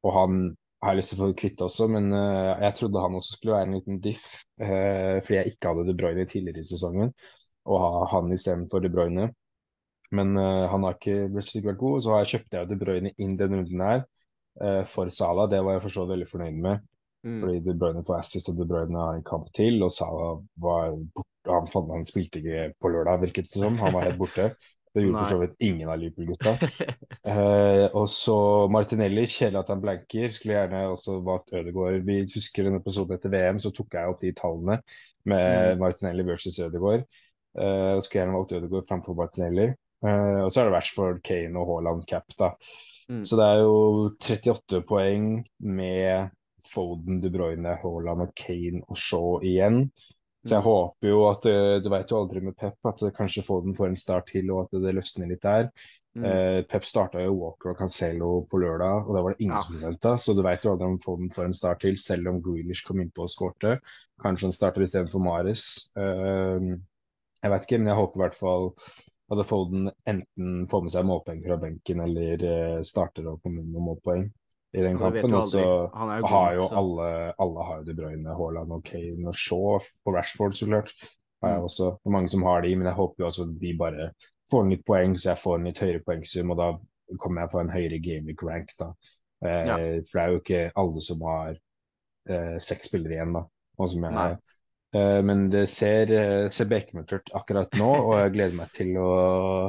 Og 0.04 0.14
han 0.16 0.38
har 0.84 0.96
lyst 0.98 1.14
til 1.14 1.20
å 1.20 1.28
få 1.28 1.36
kvitt 1.38 1.62
også, 1.62 1.88
men 1.92 2.12
uh, 2.14 2.56
jeg 2.62 2.76
trodde 2.80 3.02
han 3.04 3.16
også 3.18 3.38
skulle 3.38 3.56
være 3.56 3.68
en 3.70 3.76
liten 3.78 4.00
diff, 4.04 4.26
uh, 4.62 5.22
fordi 5.24 5.38
jeg 5.40 5.54
ikke 5.54 5.72
hadde 5.72 5.86
De 5.88 5.96
Bruyne 5.98 6.26
tidligere 6.30 6.62
i 6.64 6.68
sesongen, 6.68 7.14
og 7.66 7.80
ha 7.82 8.06
han 8.16 8.32
istedenfor 8.36 8.84
De 8.84 8.92
Bruyne. 8.94 9.30
Men 10.16 10.36
uh, 10.38 10.66
han 10.72 10.84
har 10.86 10.98
ikke 11.00 11.30
blitt 11.34 11.50
sikkert 11.50 11.74
vært 11.74 11.82
god, 11.82 12.02
så 12.06 12.18
jeg 12.22 12.32
kjøpt 12.36 12.54
jeg 12.60 12.70
De 12.70 12.78
Bruyne 12.84 13.12
inn 13.18 13.38
den 13.40 13.56
runden 13.58 13.82
her 13.86 14.04
uh, 14.62 14.84
for 14.90 15.10
Salah. 15.10 15.50
Det 15.52 15.64
var 15.66 15.78
jeg 15.80 15.86
for 15.88 15.96
så 15.98 16.06
vidt 16.06 16.16
veldig 16.18 16.32
fornøyd 16.34 16.62
med, 16.68 16.86
Mm. 17.26 17.40
fordi 17.42 17.60
De 17.66 17.74
Bruyne 17.82 18.04
får 18.06 18.20
assist 18.20 18.50
og 18.52 18.58
De 18.60 18.66
Bruyne 18.70 19.00
har 19.02 19.16
en 19.18 19.24
kamp 19.26 19.48
til, 19.58 19.80
og 19.82 19.90
Salah 19.90 20.36
var 20.62 20.92
borte. 20.94 21.32
Han, 21.50 21.66
fant- 21.72 21.90
han 21.96 22.04
spilte 22.06 22.38
ikke 22.38 22.68
på 22.82 22.92
lørdag, 22.94 23.24
virket 23.24 23.48
det 23.50 23.62
som. 23.64 23.80
Han 23.82 23.96
var 23.96 24.06
helt 24.06 24.20
borte. 24.22 24.46
Det 24.94 25.02
gjorde 25.04 25.24
for 25.24 25.32
så 25.32 25.40
vidt 25.42 25.56
ingen 25.66 25.90
av 25.90 25.98
Liverpool-gutta. 26.04 26.54
Eh, 27.26 27.88
og 27.98 28.06
så 28.14 28.36
Martinelli, 28.70 29.24
kjedelig 29.26 29.58
at 29.64 29.70
han 29.74 29.82
blanker. 29.82 30.30
Skulle 30.30 30.54
gjerne 30.60 30.84
også 30.92 31.16
valgt 31.26 31.50
Ødegaard. 31.58 32.04
Vi 32.06 32.20
husker 32.30 32.70
en 32.70 32.78
episode 32.78 33.18
etter 33.18 33.34
VM, 33.34 33.58
så 33.64 33.72
tok 33.74 33.98
jeg 33.98 34.12
opp 34.14 34.22
de 34.22 34.30
tallene 34.38 34.78
med 35.26 35.74
Mm. 35.74 35.82
Martinelli 35.82 36.28
versus 36.30 36.60
Ødegaard. 36.62 37.08
Eh, 37.58 37.94
og 37.96 38.04
skulle 38.04 38.22
gjerne 38.24 38.36
valgt 38.38 38.56
Ødegaard 38.58 38.88
framfor 38.90 39.16
Martinelli. 39.20 39.70
Uh, 40.06 40.44
og 40.46 40.52
så 40.52 40.62
er 40.62 40.68
det 40.68 40.74
Rashford, 40.76 41.22
Kane 41.26 41.58
og 41.58 41.66
Haaland 41.72 42.04
cap, 42.06 42.28
da. 42.38 42.52
Mm. 43.10 43.24
Så 43.26 43.38
det 43.40 43.46
er 43.46 43.62
jo 43.64 43.78
38 44.22 44.82
poeng 44.86 45.30
med 45.66 46.30
Foden, 46.74 47.22
De 47.24 47.32
Bruyne, 47.34 47.78
Haaland 47.82 48.22
og 48.28 48.34
Kane 48.38 48.84
og 48.90 48.98
Shaw 49.00 49.40
igjen. 49.42 49.88
Så 50.46 50.60
jeg 50.60 50.62
Mm. 50.62 50.66
håper 50.68 51.10
jo 51.10 51.22
at 51.30 51.46
eh, 51.50 51.80
Du 51.82 51.90
vet 51.90 52.12
jo 52.12 52.18
aldri 52.20 52.42
med 52.46 52.54
Pep 52.58 52.76
at 52.86 53.02
eh, 53.02 53.10
kanskje 53.18 53.42
Foden 53.48 53.74
får 53.74 53.88
en 53.88 53.96
start 53.98 54.28
til, 54.30 54.52
og 54.54 54.68
at 54.68 54.82
det 54.84 54.94
løsner 54.94 55.28
litt 55.32 55.42
der. 55.42 55.72
Mm. 56.16 56.26
Eh, 56.30 56.62
Pep 56.70 56.84
starta 56.86 57.24
jo 57.24 57.34
Walker 57.40 57.72
og 57.72 57.80
Cancelo 57.80 58.46
på 58.52 58.60
lørdag, 58.62 59.08
og 59.08 59.16
da 59.16 59.24
var 59.26 59.34
det 59.34 59.42
ingen 59.42 59.58
Ja. 59.58 59.62
som 59.62 59.80
venta. 59.82 60.18
Så 60.22 60.36
du 60.38 60.44
vet 60.46 60.62
jo 60.64 60.76
aldri 60.76 60.86
om 60.86 61.00
Foden 61.02 61.32
får 61.34 61.46
en 61.46 61.54
start 61.58 61.80
til, 61.82 61.98
selv 61.98 62.28
om 62.30 62.42
Grealish 62.46 62.86
kom 62.86 63.02
innpå 63.02 63.26
og 63.26 63.30
skårte. 63.34 63.80
Kanskje 64.22 64.52
han 64.52 64.54
starter 64.54 64.86
istedenfor 64.86 65.24
Mares. 65.24 65.92
Eh, 65.98 66.78
jeg 67.46 67.52
vet 67.54 67.68
ikke, 67.68 67.78
men 67.82 67.92
jeg 67.94 68.00
håper 68.02 68.20
i 68.20 68.24
hvert 68.26 68.38
fall 68.40 68.72
at 69.34 69.42
Folden 69.50 69.88
enten 70.10 70.66
får 70.70 70.84
med 70.86 70.94
seg 70.94 71.06
målpoeng 71.10 71.40
fra 71.46 71.56
benken, 71.62 72.02
eller 72.06 72.44
eh, 72.46 72.82
starter 72.86 73.26
og 73.32 73.40
får 73.42 73.54
med 73.56 73.70
noen 73.72 73.88
målpoeng 73.88 74.26
i 74.76 74.84
den 74.86 75.00
kampen. 75.02 75.34
Og 75.34 75.46
så 75.48 75.64
har 76.30 76.58
jo 76.60 76.68
alle, 76.78 77.08
alle 77.42 77.66
har 77.70 77.80
jo 77.82 77.88
De 77.88 77.96
Bruyne, 77.98 78.36
Haaland 78.38 78.76
og 78.76 78.84
Kane 78.86 79.30
og 79.32 79.38
Shaw 79.40 79.80
på 80.06 80.14
Rashford, 80.14 80.58
så 80.60 80.68
klart. 80.70 80.94
Har 81.44 81.52
jeg 81.56 81.60
Mm. 81.60 81.66
også. 81.68 81.86
Det 82.00 82.10
er 82.10 82.14
mange 82.16 82.30
som 82.32 82.44
har 82.48 82.62
de, 82.62 82.76
men 82.76 82.88
jeg 82.88 82.96
håper 82.96 83.16
jo 83.24 83.26
også 83.28 83.44
at 83.44 83.60
de 83.62 83.74
bare 83.78 84.06
får 84.52 84.64
nytt 84.70 84.86
poeng, 84.88 85.16
så 85.18 85.30
jeg 85.34 85.38
får 85.42 85.56
en 85.60 85.68
litt 85.70 85.82
høyere 85.84 86.04
poengsum, 86.06 86.52
og 86.54 86.58
da 86.58 86.68
kommer 87.22 87.42
jeg 87.42 87.52
på 87.52 87.60
en 87.62 87.70
høyere 87.74 88.00
gaming 88.02 88.44
rank, 88.44 88.70
da. 88.80 88.88
Eh, 89.46 89.66
Ja. 89.68 89.76
For 90.06 90.18
det 90.20 90.24
er 90.24 90.32
jo 90.32 90.40
ikke 90.40 90.72
alle 90.76 91.02
som 91.02 91.22
har 91.22 91.58
eh, 92.30 92.58
seks 92.60 92.90
spillere 92.90 93.18
igjen, 93.18 93.34
da. 93.34 93.44
Og 93.78 93.90
som 93.90 94.04
jeg 94.08 94.14
Nei. 94.16 94.30
Eh, 94.96 95.22
men 95.26 95.50
det 95.52 95.66
ser, 95.74 96.12
eh, 96.14 96.48
ser 96.54 96.70
bekmørkt 96.72 97.14
ut 97.18 97.32
akkurat 97.36 97.76
nå, 97.80 97.90
og 98.08 98.14
jeg 98.22 98.34
gleder 98.38 98.58
meg 98.62 98.72
til 98.76 98.94
å 99.02 99.10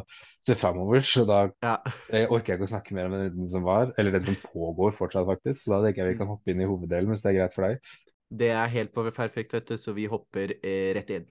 se 0.09 0.54
framover. 0.54 1.02
Så 1.02 1.26
da 1.26 1.50
Ja. 1.62 1.76
jeg 2.11 2.30
orker 2.30 2.54
jeg 2.54 2.61
ikke 2.61 2.68
å 2.68 2.75
snakke 2.75 2.95
mer 2.95 3.06
om 3.06 3.12
den 3.16 3.30
runden 3.30 3.50
som 3.50 3.62
var, 3.66 3.92
eller 3.99 4.12
den 4.12 4.23
som 4.23 4.37
pågår 4.37 4.95
fortsatt, 4.95 5.26
faktisk. 5.26 5.64
Så 5.64 5.75
da 5.75 5.83
tenker 5.83 6.04
jeg 6.04 6.14
vi 6.14 6.18
kan 6.18 6.30
hoppe 6.30 6.50
inn 6.52 6.61
i 6.61 6.68
hoveddelen, 6.71 7.11
hvis 7.11 7.23
det 7.23 7.35
er 7.35 7.40
greit 7.40 7.54
for 7.54 7.66
deg. 7.66 7.80
Det 8.30 8.50
er 8.50 8.68
helt 8.68 8.92
på 8.95 9.06
perfekt, 9.11 9.52
vet 9.52 9.66
du, 9.66 9.76
så 9.76 9.95
vi 9.95 10.06
hopper 10.06 10.54
eh, 10.62 10.95
rett 10.95 11.11
inn. 11.11 11.26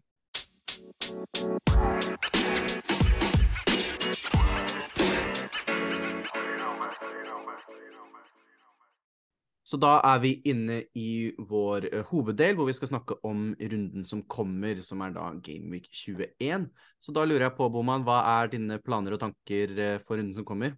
Så 9.66 9.80
da 9.82 9.96
er 10.06 10.20
vi 10.22 10.36
inne 10.46 10.84
i 10.94 11.32
vår 11.50 11.88
uh, 11.90 12.02
hoveddel, 12.12 12.54
hvor 12.58 12.68
vi 12.70 12.76
skal 12.78 12.92
snakke 12.92 13.18
om 13.26 13.48
runden 13.58 14.06
som 14.06 14.22
kommer, 14.30 14.78
som 14.86 15.02
er 15.02 15.16
da 15.16 15.32
Gameweek 15.42 15.88
21. 15.90 16.68
Så 17.02 17.16
da 17.16 17.24
lurer 17.26 17.48
jeg 17.48 17.56
på, 17.58 17.70
Boman, 17.74 18.06
hva 18.06 18.20
er 18.36 18.52
dine 18.54 18.78
planer 18.86 19.18
og 19.18 19.24
tanker 19.24 19.74
uh, 19.74 19.96
for 20.06 20.20
runden 20.20 20.36
som 20.38 20.46
kommer? 20.46 20.78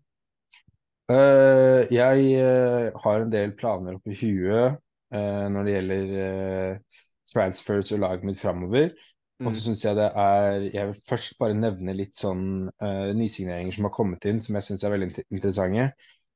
Uh, 1.11 1.83
jeg 1.91 2.39
har 3.03 3.21
en 3.21 3.31
del 3.31 3.55
planer 3.59 3.99
oppi 3.99 4.15
huet 4.23 4.83
når 5.07 5.63
det 5.63 5.71
gjelder 5.71 6.09
transfers 7.31 7.93
og 7.95 8.01
laget 8.01 8.25
mitt 8.27 8.41
framover. 8.41 8.89
Og 9.39 9.53
så 9.53 9.53
mm. 9.53 9.61
syns 9.61 9.85
jeg 9.85 9.95
det 9.95 10.07
er 10.19 10.65
Jeg 10.65 10.89
vil 10.89 10.97
først 11.07 11.37
bare 11.39 11.55
nevne 11.55 11.95
litt 11.95 12.17
sånn 12.19 12.67
nysigneringer 13.15 13.77
som 13.77 13.87
har 13.87 13.93
kommet 13.95 14.27
inn, 14.27 14.41
som 14.43 14.59
jeg 14.59 14.67
syns 14.67 14.83
er 14.83 14.91
veldig 14.97 15.23
interessante. 15.29 15.85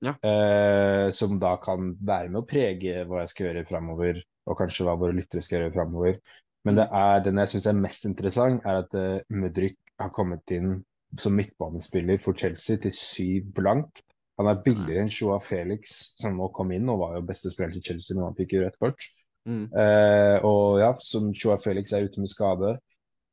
Ja. 0.02 0.16
Eh, 0.26 1.08
som 1.14 1.38
da 1.42 1.56
kan 1.62 1.94
være 2.02 2.32
med 2.32 2.42
å 2.42 2.48
prege 2.50 3.04
hva 3.08 3.24
jeg 3.24 3.34
skal 3.34 3.50
gjøre 3.50 3.68
framover, 3.70 4.22
og 4.50 4.58
kanskje 4.58 4.88
hva 4.88 4.98
våre 5.00 5.18
lyttere 5.18 5.44
skal 5.46 5.60
gjøre 5.60 5.76
framover. 5.76 6.22
Men 6.66 6.78
det 6.78 6.88
mm. 6.90 6.96
er, 7.02 7.24
den 7.26 7.42
jeg 7.42 7.54
syns 7.54 7.68
er 7.70 7.82
mest 7.82 8.08
interessant, 8.10 8.66
er 8.66 8.82
at 8.84 8.98
uh, 8.98 9.20
Mudrik 9.34 9.78
har 10.02 10.14
kommet 10.14 10.54
inn 10.54 10.80
som 11.20 11.36
midtbanespiller 11.36 12.22
for 12.22 12.38
Chelsea 12.38 12.80
til 12.82 12.94
syv 12.96 13.52
blank. 13.58 14.02
Han 14.40 14.50
er 14.50 14.62
billigere 14.66 15.04
enn 15.04 15.12
Joa 15.12 15.38
Felix, 15.44 15.98
som 16.18 16.38
nå 16.38 16.48
kom 16.56 16.72
inn 16.74 16.90
og 16.90 17.02
var 17.04 17.18
jo 17.18 17.26
beste 17.28 17.52
spiller 17.54 17.76
til 17.78 17.92
Chelsea, 17.92 18.18
men 18.18 18.30
han 18.30 18.38
fikk 18.38 18.56
jo 18.56 18.64
rødt 18.64 18.80
kort. 18.82 19.10
Mm. 19.50 19.66
Eh, 19.74 20.38
og 20.48 20.80
ja, 20.82 20.94
som 21.02 21.30
Joa 21.34 21.58
Felix 21.62 21.94
er 21.94 22.08
ute 22.08 22.22
med 22.24 22.32
skade, 22.32 22.76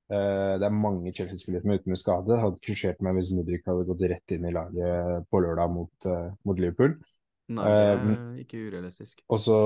det 0.09 0.65
er 0.65 0.73
mange 0.73 1.13
Chelsea-spillere 1.13 1.61
som 1.61 1.73
er 1.73 1.81
ute 1.83 1.93
med 1.93 2.01
skade. 2.01 2.41
Hadde 2.41 2.65
kursert 2.65 3.03
meg 3.05 3.19
hvis 3.19 3.31
Mudrik 3.37 3.67
hadde 3.69 3.87
gått 3.89 4.05
rett 4.09 4.35
inn 4.37 4.47
i 4.49 4.55
laget 4.55 5.29
på 5.29 5.43
lørdag 5.45 5.73
mot, 5.75 6.09
uh, 6.09 6.31
mot 6.49 6.61
Liverpool. 6.61 6.95
Nei, 7.53 7.65
det 7.69 7.91
er 7.91 8.03
uh, 8.05 8.41
ikke 8.43 8.63
urealistisk. 8.69 9.21
Og 9.29 9.41
så 9.41 9.59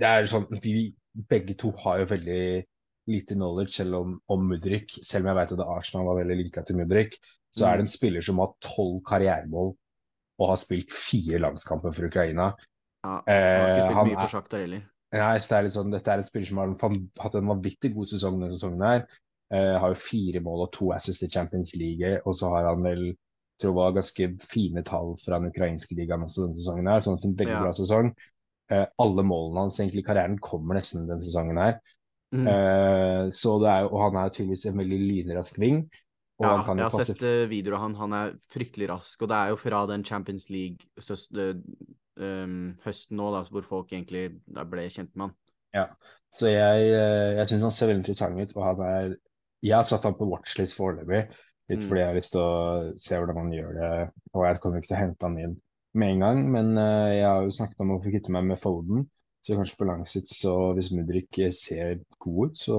Det 0.00 0.08
er 0.08 0.28
sånn 0.28 0.48
Vi 0.64 0.92
begge 1.28 1.56
to 1.60 1.72
har 1.82 2.00
jo 2.00 2.08
veldig 2.14 2.44
lite 3.12 3.36
knowledge 3.36 3.76
selv 3.76 3.98
om, 3.98 4.16
om 4.32 4.44
Mudrik. 4.48 4.94
Selv 5.04 5.26
om 5.26 5.32
jeg 5.32 5.40
vet 5.42 5.54
at 5.56 5.64
Arsenal 5.66 6.08
var 6.08 6.20
veldig 6.22 6.38
lika 6.38 6.64
til 6.64 6.78
Mudrik, 6.78 7.18
så 7.52 7.64
mm. 7.64 7.68
er 7.68 7.76
det 7.76 7.84
en 7.86 7.96
spiller 7.96 8.24
som 8.24 8.40
har 8.40 8.54
tolv 8.64 9.00
karrieremål 9.08 9.74
og 10.40 10.48
har 10.48 10.60
spilt 10.60 10.94
fire 10.94 11.42
landskamper 11.42 11.92
for 11.92 12.08
Ukraina. 12.08 12.52
Ja, 13.02 13.18
han 13.26 13.26
har 13.26 13.72
ikke 13.72 13.84
spilt 13.84 14.08
mye 14.08 14.20
for 14.20 14.36
Shakhtar 14.36 14.64
heller. 14.64 14.86
Nei, 15.12 15.32
det 15.44 15.56
er 15.58 15.66
litt 15.66 15.74
sånn, 15.74 15.92
dette 15.92 16.08
er 16.08 16.22
en 16.22 16.24
spiller 16.24 16.48
som 16.48 16.60
har 16.62 16.94
hatt 17.20 17.34
en 17.36 17.50
vanvittig 17.50 17.90
god 17.92 18.08
sesong 18.14 18.38
denne 18.38 18.54
sesongen. 18.54 18.86
her 18.86 19.02
Uh, 19.52 19.76
har 19.76 19.92
jo 19.92 20.00
fire 20.00 20.40
mål 20.40 20.66
og 20.66 20.72
to 20.72 20.92
assists 20.96 21.26
i 21.26 21.30
Champions 21.32 21.74
League, 21.76 22.14
og 22.24 22.36
så 22.38 22.48
har 22.54 22.70
han 22.70 22.84
vel 22.86 23.10
tror 23.62 23.78
jeg, 23.78 23.96
ganske 23.98 24.28
fine 24.42 24.84
tall 24.86 25.14
fra 25.22 25.38
den 25.40 25.52
ukrainske 25.52 25.96
ligaen 25.96 26.24
også 26.26 26.46
denne 26.46 26.58
sesongen. 26.58 26.90
her, 26.90 27.02
sånn 27.04 27.18
at 27.18 27.26
en 27.26 27.34
veldig 27.38 27.56
ja. 27.56 27.64
bra 27.64 27.74
sesong. 27.76 28.12
Uh, 28.72 28.86
alle 29.04 29.24
målene 29.26 29.66
hans 29.66 29.80
egentlig 29.80 30.02
i 30.02 30.06
karrieren 30.06 30.38
kommer 30.42 30.78
nesten 30.78 31.08
denne 31.08 31.24
sesongen 31.24 31.60
her. 31.60 31.76
Mm. 32.32 32.46
Uh, 32.48 33.24
så 33.34 33.58
det 33.60 33.68
er 33.74 33.90
og 33.90 33.98
han 34.06 34.22
er 34.22 34.32
tydeligvis 34.32 34.70
en 34.70 34.80
veldig 34.80 35.00
lynrask 35.02 35.60
ving. 35.60 35.82
ja, 36.40 36.54
jeg 36.56 36.80
har 36.80 36.94
passe... 36.94 37.12
sett 37.12 37.50
videoer 37.50 37.76
av 37.76 37.84
han. 37.86 37.98
Han 38.00 38.16
er 38.18 38.32
fryktelig 38.54 38.88
rask, 38.90 39.20
og 39.20 39.30
det 39.30 39.38
er 39.38 39.52
jo 39.52 39.60
fra 39.60 39.84
den 39.90 40.06
Champions 40.08 40.48
League-høsten 40.50 41.60
um, 42.16 42.72
nå, 43.20 43.28
da, 43.36 43.44
hvor 43.52 43.68
folk 43.68 43.92
egentlig 43.92 44.30
ble 44.48 44.88
kjent 44.88 45.12
med 45.14 45.28
han. 45.28 45.36
Ja, 45.72 45.84
så 46.34 46.50
jeg, 46.50 46.88
jeg 46.92 47.48
syns 47.48 47.62
han 47.64 47.72
ser 47.72 47.88
veldig 47.88 48.02
interessant 48.02 48.40
ut, 48.40 48.50
og 48.58 48.64
han 48.66 48.82
er 48.84 49.14
jeg 49.62 49.76
har 49.78 49.88
satt 49.88 50.06
han 50.08 50.18
på 50.18 50.28
watchlist 50.30 50.76
foreløpig, 50.78 51.24
litt 51.70 51.82
mm. 51.82 51.88
fordi 51.88 52.02
jeg 52.02 52.10
har 52.10 52.18
lyst 52.18 52.34
til 52.34 52.42
å 52.42 52.92
se 53.00 53.18
hvordan 53.18 53.40
han 53.44 53.52
gjør 53.54 53.74
det. 53.78 53.90
Og 54.34 54.46
jeg 54.46 54.62
kommer 54.62 54.82
ikke 54.82 54.92
til 54.92 54.98
å 54.98 55.02
hente 55.02 55.28
han 55.28 55.40
inn 55.42 55.58
med 55.98 56.14
en 56.14 56.24
gang, 56.24 56.44
men 56.54 56.70
uh, 56.78 57.10
jeg 57.12 57.26
har 57.28 57.42
jo 57.44 57.52
snakket 57.54 57.84
om 57.84 57.92
å 57.94 57.98
få 58.02 58.12
kvitte 58.14 58.32
meg 58.34 58.48
med 58.48 58.60
Foden. 58.60 59.04
Så 59.42 59.56
kanskje 59.58 59.78
på 59.80 59.86
lang 59.88 60.04
sikt, 60.06 60.30
så 60.30 60.54
hvis 60.76 60.92
Mudrik 60.94 61.38
ser 61.58 61.96
god 62.22 62.52
ut, 62.52 62.58
så 62.60 62.76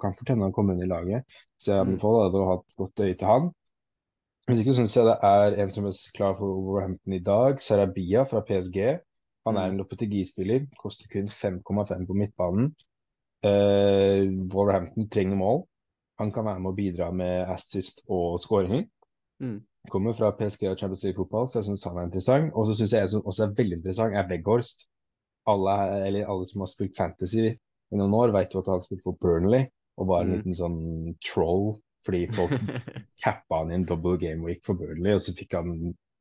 kan 0.00 0.14
fort 0.16 0.30
hende 0.32 0.46
han 0.46 0.54
kommer 0.56 0.72
inn 0.72 0.86
i 0.86 0.88
laget. 0.88 1.38
Så 1.60 1.74
jeg 1.74 1.84
mm. 1.84 1.90
anbefaler 1.92 2.38
å 2.40 2.46
ha 2.48 2.54
et 2.56 2.76
godt 2.80 3.02
øye 3.04 3.16
til 3.18 3.28
han. 3.28 3.50
Hvis 4.48 4.62
ikke 4.62 4.78
syns 4.78 4.96
jeg 4.96 5.04
det 5.04 5.18
er 5.28 5.58
en 5.60 5.72
som 5.74 5.84
er 5.84 5.98
klar 6.16 6.32
for 6.38 6.48
Wolverhampton 6.48 7.16
i 7.18 7.20
dag, 7.20 7.60
Sarabia 7.60 8.24
fra 8.30 8.40
PSG. 8.48 8.78
Han 9.44 9.60
er 9.60 9.66
mm. 9.66 9.74
en 9.74 9.82
Lopetegui-spiller, 9.82 10.64
koster 10.80 11.12
kun 11.12 11.28
5,5 11.28 12.08
på 12.08 12.16
midtbanen. 12.16 12.72
Uh, 13.44 14.24
Wolverhampton 14.48 15.10
trenger 15.12 15.36
mål. 15.36 15.66
Han 16.18 16.32
kan 16.34 16.46
være 16.48 16.62
med 16.62 16.72
å 16.72 16.76
bidra 16.76 17.10
med 17.14 17.50
assist 17.52 18.04
og 18.10 18.38
skåringer. 18.42 18.86
Mm. 19.42 19.58
Kommer 19.92 20.16
fra 20.18 20.32
PSG 20.36 20.66
og 20.68 20.78
Champions 20.80 21.04
League-fotball, 21.06 21.46
så 21.48 21.60
jeg 21.60 21.68
syns 21.68 21.86
han 21.88 22.00
er 22.00 22.08
interessant. 22.08 22.52
Og 22.54 22.66
så 22.68 22.76
syns 22.76 22.94
jeg 22.96 23.10
som 23.12 23.26
også 23.28 23.46
er 23.46 23.56
veldig 23.58 23.78
interessant, 23.80 24.16
er 24.18 24.30
Weghorst. 24.30 24.88
Alle, 25.48 25.74
eller 26.04 26.28
alle 26.28 26.44
som 26.48 26.64
har 26.64 26.70
spilt 26.70 26.98
Fantasy 26.98 27.46
i 27.48 27.98
noen 27.98 28.16
år, 28.18 28.34
vet 28.34 28.52
jo 28.52 28.60
at 28.60 28.68
han 28.68 28.80
har 28.80 28.84
spilt 28.84 29.06
for 29.06 29.16
Burnley 29.22 29.68
og 29.98 30.10
var 30.10 30.24
en 30.24 30.28
mm. 30.28 30.34
liten 30.36 30.56
sånn 30.58 30.80
troll 31.24 31.78
fordi 32.06 32.26
folk 32.30 32.52
cappa 33.24 33.62
han 33.62 33.72
i 33.72 33.78
en 33.78 33.86
double 33.88 34.18
game 34.20 34.44
week 34.46 34.60
for 34.66 34.78
Burnley, 34.78 35.16
og 35.16 35.22
så 35.24 35.34
fikk 35.34 35.56
han 35.58 35.72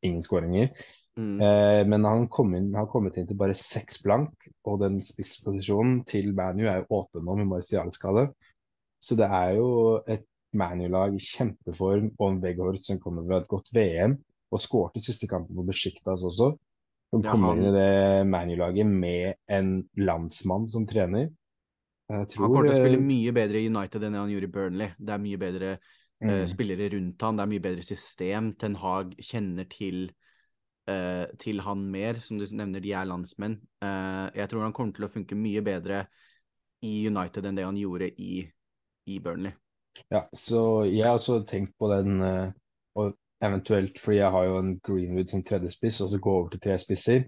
ingen 0.05 0.23
skåringer. 0.25 0.71
Mm. 1.17 1.41
Eh, 1.41 1.81
men 1.89 2.05
han 2.05 2.27
kom 2.33 2.53
inn, 2.57 2.71
har 2.77 2.89
kommet 2.89 3.17
inn 3.17 3.27
til 3.29 3.37
bare 3.39 3.57
seks 3.57 4.01
blank, 4.05 4.47
og 4.69 4.81
den 4.81 4.99
spissposisjonen 5.05 6.01
til 6.09 6.31
ManU 6.37 6.65
er 6.65 6.81
jo 6.81 7.01
åpen 7.01 7.25
nå 7.25 7.37
med 7.39 7.51
martialskade. 7.51 8.27
Så 9.07 9.15
det 9.15 9.27
er 9.31 9.53
jo 9.55 9.69
et 10.09 10.25
ManU-lag 10.57 11.15
i 11.15 11.23
kjempeform 11.23 12.09
og 12.17 12.25
en 12.27 12.39
Weghorst 12.43 12.89
som 12.89 12.99
kommer 12.99 13.23
fra 13.27 13.41
et 13.41 13.49
godt 13.51 13.69
VM 13.75 14.17
og 14.51 14.63
skårte 14.63 15.03
siste 15.03 15.29
kampen 15.31 15.55
for 15.55 15.67
Besjiktas 15.67 16.23
også. 16.27 16.53
Som 17.11 17.23
ja, 17.23 17.31
kommer 17.31 17.53
han... 17.53 17.61
inn 17.61 17.69
i 17.69 17.75
det 17.75 18.27
ManU-laget 18.27 18.89
med 18.89 19.37
en 19.53 19.77
landsmann 19.99 20.67
som 20.67 20.87
trener. 20.87 21.29
Tror, 22.07 22.47
han 22.47 22.51
kommer 22.51 22.69
til 22.69 22.77
å 22.77 22.81
spille 22.81 23.03
mye 23.03 23.33
bedre 23.35 23.59
i 23.59 23.67
United 23.67 24.03
enn 24.07 24.15
han 24.15 24.31
gjorde 24.31 24.47
i 24.47 24.53
Burnley. 24.57 24.93
Det 24.95 25.15
er 25.15 25.23
mye 25.23 25.39
bedre 25.39 25.71
eh, 25.73 25.79
mm. 26.23 26.31
uh, 26.31 26.43
spillere 26.51 26.91
rundt 26.95 27.25
han, 27.27 27.39
det 27.39 27.43
er 27.43 27.51
mye 27.51 27.65
bedre 27.65 27.83
system. 27.87 28.53
Ten 28.59 28.77
Hag 28.79 29.15
kjenner 29.23 29.67
til, 29.71 30.05
uh, 30.91 31.25
til 31.39 31.63
han 31.63 31.83
mer, 31.95 32.19
som 32.23 32.39
du 32.39 32.47
nevner, 32.47 32.83
de 32.83 32.95
er 32.95 33.07
landsmenn. 33.07 33.59
Uh, 33.83 34.27
jeg 34.35 34.51
tror 34.51 34.67
han 34.67 34.75
kommer 34.75 34.95
til 34.95 35.07
å 35.07 35.11
funke 35.11 35.39
mye 35.39 35.63
bedre 35.63 36.05
i 36.87 36.93
United 37.07 37.47
enn 37.47 37.59
det 37.59 37.67
han 37.67 37.79
gjorde 37.79 38.11
i 38.23 38.45
i 39.07 39.19
Burnley. 39.23 39.55
Ja, 40.13 40.27
så 40.35 40.85
jeg 40.85 41.05
har 41.05 41.17
også 41.17 41.41
tenkt 41.49 41.73
på 41.79 41.89
den, 41.91 42.21
eh, 42.21 42.51
og 42.99 43.15
eventuelt 43.43 43.99
fordi 44.01 44.19
jeg 44.19 44.33
har 44.33 44.47
jo 44.47 44.57
en 44.61 44.73
Greenwood 44.85 45.31
som 45.33 45.43
tredjespiss, 45.45 46.01
og 46.03 46.11
så 46.11 46.19
gå 46.21 46.33
over 46.39 46.51
til 46.53 46.63
tre 46.63 46.77
spisser. 46.81 47.25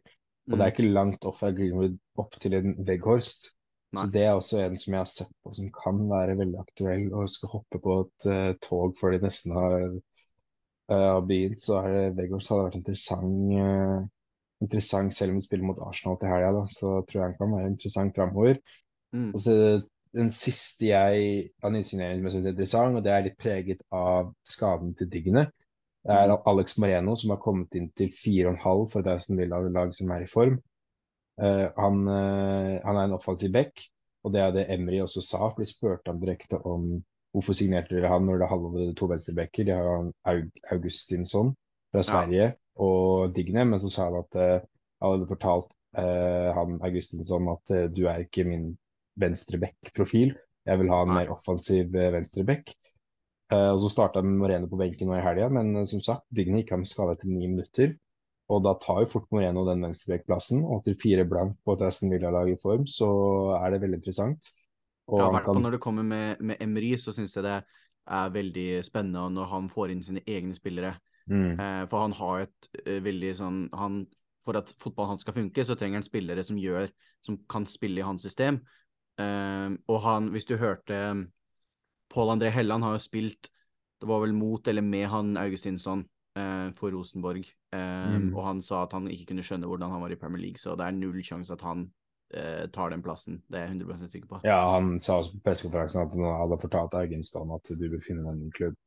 Og 0.50 0.56
mm. 0.56 0.58
det 0.58 0.60
er 0.60 0.68
mm. 0.68 0.76
ikke 0.76 0.94
langt 0.98 1.26
opp 1.30 1.40
fra 1.40 1.52
Greenwood 1.56 1.98
opp 2.22 2.38
til 2.42 2.58
en 2.58 2.76
Veghorst. 2.88 3.52
Nei. 3.90 4.04
Så 4.04 4.14
det 4.14 4.22
er 4.22 4.36
også 4.38 4.62
en 4.62 4.78
som 4.78 4.94
jeg 4.94 5.02
har 5.02 5.10
sett 5.10 5.32
på 5.42 5.52
som 5.58 5.70
kan 5.74 6.02
være 6.12 6.38
veldig 6.38 6.60
aktuell, 6.62 7.08
og 7.10 7.30
skal 7.34 7.54
hoppe 7.56 7.82
på 7.82 7.96
et 8.04 8.30
uh, 8.30 8.52
tog 8.62 8.94
før 9.00 9.16
de 9.16 9.22
nesten 9.24 9.56
har, 9.58 9.86
uh, 10.94 11.20
begynt. 11.26 11.62
Så 11.64 11.80
er 11.82 11.96
det 11.96 12.18
Veghorst 12.20 12.54
hadde 12.54 12.68
vært 12.68 12.78
interessant, 12.82 13.56
uh, 13.58 14.04
interessant 14.62 15.16
selv 15.18 15.34
om 15.34 15.40
vi 15.40 15.48
spiller 15.48 15.70
mot 15.72 15.82
Arsenal 15.88 16.20
til 16.22 16.34
helga. 16.34 16.66
Så 16.70 17.00
tror 17.10 17.22
jeg 17.22 17.26
han 17.32 17.40
kan 17.40 17.56
være 17.56 17.72
interessant 17.74 18.22
framover. 18.22 18.62
Mm. 19.16 19.32
Og 19.34 19.42
så 19.42 19.56
den 20.16 20.32
siste 20.34 20.90
jeg 20.90 21.50
kan 21.62 21.76
insinuere 21.78 22.16
som 22.18 22.26
jeg 22.26 22.34
syns 22.34 22.46
er 22.46 22.54
interessant, 22.56 22.98
og 22.98 23.06
det 23.06 23.12
er 23.14 23.26
litt 23.28 23.38
preget 23.42 23.84
av 23.94 24.32
skaden 24.48 24.96
til 24.98 25.10
Diggene, 25.12 25.46
det 26.08 26.16
er 26.16 26.32
mm. 26.32 26.48
Alex 26.48 26.78
Moreno 26.80 27.16
som 27.20 27.34
har 27.34 27.42
kommet 27.44 27.76
inn 27.76 27.90
til 27.98 28.12
4,5 28.14 28.84
for 28.94 29.06
det 29.06 29.18
som 29.24 29.40
vil 29.40 29.54
ha 29.54 29.60
lag 29.68 29.94
som 29.96 30.12
er 30.16 30.26
i 30.26 30.32
form. 30.32 30.58
Uh, 31.40 31.68
han, 31.76 32.02
uh, 32.08 32.80
han, 32.84 32.96
er 32.96 33.04
en 33.06 33.16
offensiv 33.16 33.52
back, 33.54 33.84
og 34.24 34.34
det 34.34 34.42
er 34.44 34.56
det 34.56 34.68
Emry 34.74 35.02
også 35.04 35.24
sa. 35.24 35.50
for 35.50 35.64
De 35.64 35.70
spurte 35.70 36.12
ham 36.12 36.22
direkte 36.24 36.60
om 36.68 36.92
hvorfor 37.36 37.56
signerte 37.56 37.94
dere 37.96 38.12
han 38.12 38.26
når 38.26 38.42
det 38.42 38.50
handler 38.52 38.88
om 38.90 38.96
to 38.98 39.10
venstrebacker. 39.12 39.68
De 39.68 39.76
har 39.76 40.10
Aug 40.32 40.64
Augustinsson 40.74 41.54
fra 41.94 42.04
Sverige 42.04 42.48
ja. 42.48 42.56
og 42.82 43.36
Digne, 43.36 43.66
men 43.68 43.80
så 43.84 43.92
sa 43.94 44.10
han 44.10 44.22
at 44.24 44.40
uh, 44.40 44.68
han 45.00 45.16
hadde 45.16 45.30
fortalt 45.32 45.76
han 45.90 46.76
Augustinsson 46.86 47.48
at 47.50 47.72
du 47.96 48.04
er 48.06 48.20
ikke 48.22 48.44
min 48.46 48.68
venstre-back-profil. 49.20 50.34
Jeg 50.70 50.82
vil 50.82 50.92
ha 50.92 51.04
en 51.04 51.14
mer 51.14 51.34
offensiv 51.34 51.90
venstreback. 51.94 52.16
venstre-back. 52.20 52.96
Uh, 53.50 53.74
og 53.74 53.80
så 53.82 53.90
starta 53.90 54.22
Moreno 54.22 54.70
på 54.70 54.78
benken 54.78 55.10
nå 55.10 55.16
i 55.18 55.24
helga, 55.26 55.48
men 55.50 55.74
uh, 55.74 55.86
som 55.90 56.04
sagt, 56.06 56.28
Digny 56.36 56.62
gikk 56.62 56.76
av 56.76 56.84
med 56.84 56.90
skade 56.90 57.16
etter 57.16 57.32
ni 57.32 57.48
minutter. 57.48 57.96
Og 58.54 58.62
da 58.66 58.76
tar 58.82 59.04
jo 59.04 59.10
fort 59.10 59.30
Moreno 59.34 59.64
den 59.66 59.82
venstreback-plassen, 59.86 60.62
og 60.70 60.84
til 60.86 60.98
fire 60.98 61.26
blank 61.30 61.58
på 61.66 61.74
et 61.74 61.84
Aston 61.86 62.14
Villa-lag 62.14 62.50
i 62.52 62.58
form, 62.62 62.86
så 62.90 63.10
er 63.58 63.74
det 63.74 63.82
veldig 63.84 64.00
interessant. 64.02 64.50
Og 65.10 65.22
ja, 65.22 65.28
i 65.30 65.34
hvert 65.34 65.50
fall 65.50 65.58
kan... 65.58 65.66
når 65.66 65.78
det 65.78 65.82
kommer 65.82 66.06
med, 66.06 66.42
med 66.46 66.62
Emry, 66.62 66.94
så 67.02 67.14
syns 67.14 67.34
jeg 67.38 67.46
det 67.46 67.58
er 68.10 68.34
veldig 68.34 68.68
spennende 68.86 69.26
når 69.34 69.50
han 69.54 69.70
får 69.74 69.94
inn 69.94 70.06
sine 70.06 70.24
egne 70.30 70.58
spillere. 70.58 70.96
Mm. 71.30 71.58
Uh, 71.58 71.84
for 71.90 72.06
han 72.06 72.16
har 72.18 72.46
et 72.46 72.70
veldig 73.06 73.36
sånn 73.38 73.58
han, 73.78 74.00
For 74.42 74.58
at 74.58 74.72
fotballen 74.82 75.14
hans 75.14 75.26
skal 75.26 75.36
funke, 75.36 75.66
så 75.66 75.76
trenger 75.78 76.00
han 76.00 76.06
spillere 76.06 76.46
som 76.46 76.58
gjør 76.58 76.90
som 77.26 77.38
kan 77.50 77.66
spille 77.70 78.02
i 78.02 78.06
hans 78.06 78.24
system. 78.26 78.62
Uh, 79.20 79.76
og 79.92 80.00
han, 80.06 80.30
hvis 80.32 80.48
du 80.48 80.56
hørte 80.56 80.96
Pål 82.10 82.32
André 82.34 82.50
Helland 82.54 82.86
har 82.86 82.96
jo 82.96 83.02
spilt 83.04 83.50
Det 84.00 84.08
var 84.08 84.22
vel 84.24 84.34
mot 84.34 84.68
eller 84.68 84.86
med 84.86 85.10
han 85.12 85.38
Augustinsson 85.38 86.06
eh, 86.40 86.70
for 86.74 86.94
Rosenborg. 86.96 87.44
Mm. 87.76 88.30
Og 88.32 88.46
han 88.46 88.62
sa 88.64 88.86
at 88.86 88.94
han 88.96 89.10
ikke 89.12 89.34
kunne 89.34 89.44
skjønne 89.44 89.68
hvordan 89.68 89.92
han 89.92 90.02
var 90.02 90.14
i 90.16 90.18
Premier 90.18 90.42
League, 90.46 90.62
så 90.62 90.78
det 90.80 90.88
er 90.88 90.96
null 90.96 91.20
sjanse 91.26 91.52
at 91.54 91.66
han 91.68 91.84
eh, 92.34 92.66
tar 92.74 92.94
den 92.94 93.04
plassen. 93.04 93.42
Det 93.52 93.60
er 93.60 93.68
jeg 93.68 93.82
100 93.82 94.08
sikker 94.08 94.30
på. 94.30 94.40
Ja, 94.48 94.60
han 94.76 94.96
sa 95.04 95.20
også 95.20 95.36
på 95.38 95.44
pressekonferansen 95.50 96.06
at 96.06 96.16
han 96.16 96.40
hadde 96.42 96.62
fortalt 96.64 96.98
Augustinsson 97.02 97.56
at 97.56 97.74
du 97.76 97.86
bør 97.86 98.06
finne 98.06 98.34
en 98.34 98.54
klubb. 98.56 98.78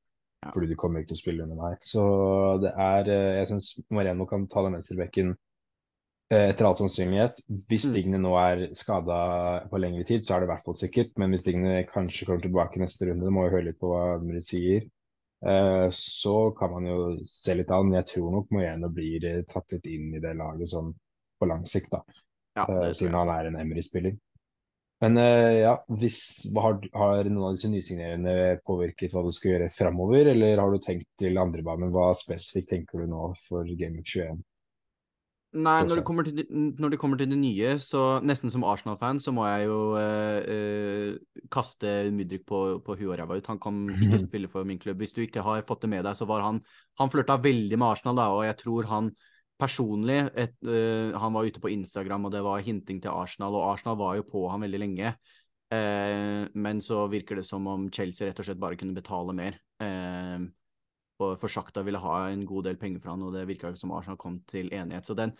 Ja. 0.42 0.50
Fordi 0.50 0.72
du 0.72 0.74
kommer 0.78 1.02
ikke 1.02 1.12
til 1.12 1.20
å 1.20 1.22
spille 1.22 1.44
under 1.44 1.58
meg. 1.60 1.84
Så 1.86 2.02
det 2.64 2.72
er 2.74 3.10
eh, 3.12 3.36
Jeg 3.38 3.52
syns 3.52 3.74
Moreno 3.94 4.26
kan 4.30 4.48
ta 4.50 4.64
den 4.64 4.78
venstrebekken 4.78 5.36
etter 6.32 6.66
all 6.68 6.76
sannsynlighet. 6.78 7.40
Hvis 7.68 7.86
Mm. 7.88 7.94
Digne 7.96 8.18
nå 8.22 8.32
er 8.40 8.62
skada 8.78 9.18
på 9.70 9.80
lengre 9.82 10.04
tid, 10.08 10.24
så 10.24 10.34
er 10.34 10.40
det 10.40 10.48
i 10.48 10.52
hvert 10.52 10.64
fall 10.64 10.78
sikkert. 10.78 11.12
Men 11.20 11.30
hvis 11.34 11.44
Digne 11.46 11.84
kanskje 11.88 12.26
kommer 12.26 12.42
tilbake 12.42 12.80
neste 12.80 13.08
runde, 13.08 13.26
det 13.26 13.32
må 13.34 13.46
jo 13.46 13.54
høre 13.56 13.68
litt 13.68 13.80
på 13.82 13.90
hva 13.92 14.02
Emre 14.16 14.40
sier, 14.40 14.86
eh, 15.44 15.88
så 15.90 16.36
kan 16.58 16.72
man 16.72 16.88
jo 16.88 16.98
se 17.28 17.56
litt 17.58 17.70
an. 17.70 17.92
Jeg 17.98 18.08
tror 18.14 18.32
nok 18.32 18.52
Moreno 18.54 18.88
blir 18.88 19.24
eh, 19.28 19.42
tatt 19.48 19.72
litt 19.76 19.88
inn 19.92 20.12
i 20.16 20.22
det 20.24 20.34
laget 20.38 20.72
sånn 20.72 20.92
på 21.38 21.48
lang 21.50 21.64
sikt, 21.66 21.90
da. 21.92 22.02
Ja, 22.56 22.66
eh, 22.68 22.92
siden 22.92 23.16
han 23.16 23.32
er 23.32 23.48
en 23.48 23.58
Emery-spiller. 23.60 24.16
Men 25.02 25.16
eh, 25.18 25.64
ja, 25.64 25.74
hvis, 25.98 26.18
har, 26.54 26.76
har 26.94 27.26
noen 27.26 27.48
av 27.48 27.56
disse 27.56 27.70
nysignerende 27.72 28.60
påvirket 28.68 29.12
hva 29.16 29.24
du 29.26 29.32
skal 29.34 29.56
gjøre 29.56 29.72
framover, 29.74 30.30
eller 30.30 30.62
har 30.62 30.70
du 30.70 30.78
tenkt 30.78 31.08
til 31.18 31.40
andre 31.42 31.64
banen? 31.66 31.90
Hva 31.94 32.12
spesifikt 32.14 32.70
tenker 32.70 33.02
du 33.02 33.10
nå 33.10 33.32
for 33.48 33.66
Game 33.66 33.98
Week 33.98 34.06
21? 34.06 34.38
Nei, 35.52 35.82
når 35.84 35.98
det, 35.98 36.04
kommer 36.08 36.24
til 36.24 36.46
når 36.48 36.94
det 36.94 36.98
kommer 37.00 37.18
til 37.20 37.28
det 37.28 37.36
nye, 37.36 37.74
så 37.82 38.22
nesten 38.24 38.48
som 38.52 38.64
Arsenal-fan, 38.64 39.18
så 39.20 39.34
må 39.36 39.44
jeg 39.50 39.66
jo 39.68 39.80
eh, 40.00 40.38
eh, 40.48 41.42
kaste 41.52 41.90
Mudrik 42.14 42.46
på, 42.48 42.60
på 42.80 42.96
huet 42.96 43.10
og 43.10 43.18
ræva 43.20 43.36
ut. 43.36 43.50
Han 43.52 43.60
kan 43.60 43.82
ikke 43.92 44.22
spille 44.30 44.48
for 44.48 44.64
min 44.68 44.80
klubb. 44.80 45.02
Hvis 45.04 45.12
du 45.12 45.20
ikke 45.26 45.44
har 45.44 45.66
fått 45.68 45.84
det 45.84 45.92
med 45.92 46.06
deg, 46.08 46.16
så 46.16 46.28
var 46.28 46.46
han 46.46 46.62
Han 47.00 47.12
flørta 47.12 47.36
veldig 47.36 47.76
med 47.76 47.88
Arsenal, 47.88 48.16
da, 48.16 48.30
og 48.32 48.46
jeg 48.46 48.56
tror 48.64 48.88
han 48.88 49.12
personlig 49.60 50.18
et, 50.32 50.56
eh, 50.64 51.12
Han 51.20 51.36
var 51.36 51.44
ute 51.44 51.60
på 51.60 51.70
Instagram, 51.74 52.24
og 52.26 52.32
det 52.32 52.42
var 52.48 52.64
hinting 52.64 53.02
til 53.04 53.12
Arsenal, 53.12 53.52
og 53.52 53.74
Arsenal 53.74 54.00
var 54.00 54.16
jo 54.16 54.26
på 54.32 54.48
han 54.48 54.64
veldig 54.64 54.80
lenge. 54.80 55.14
Eh, 55.72 56.48
men 56.54 56.80
så 56.84 57.04
virker 57.12 57.36
det 57.36 57.46
som 57.48 57.68
om 57.68 57.90
Chelsea 57.92 58.28
rett 58.28 58.40
og 58.40 58.48
slett 58.48 58.60
bare 58.60 58.80
kunne 58.80 58.96
betale 58.96 59.36
mer. 59.36 59.60
Eh, 59.84 60.48
og 61.22 61.38
for 61.40 61.52
sakta 61.52 61.84
ville 61.86 62.00
ha 62.02 62.16
en 62.30 62.44
god 62.48 62.66
del 62.68 62.78
penger 62.80 63.02
for 63.02 63.14
han, 63.14 63.22
og 63.26 63.34
det 63.36 63.46
virka 63.48 63.70
ikke 63.70 63.80
som 63.80 63.94
Arsenal 63.96 64.18
kom 64.20 64.40
til 64.50 64.72
enighet. 64.74 65.06
Så 65.06 65.16
den, 65.18 65.32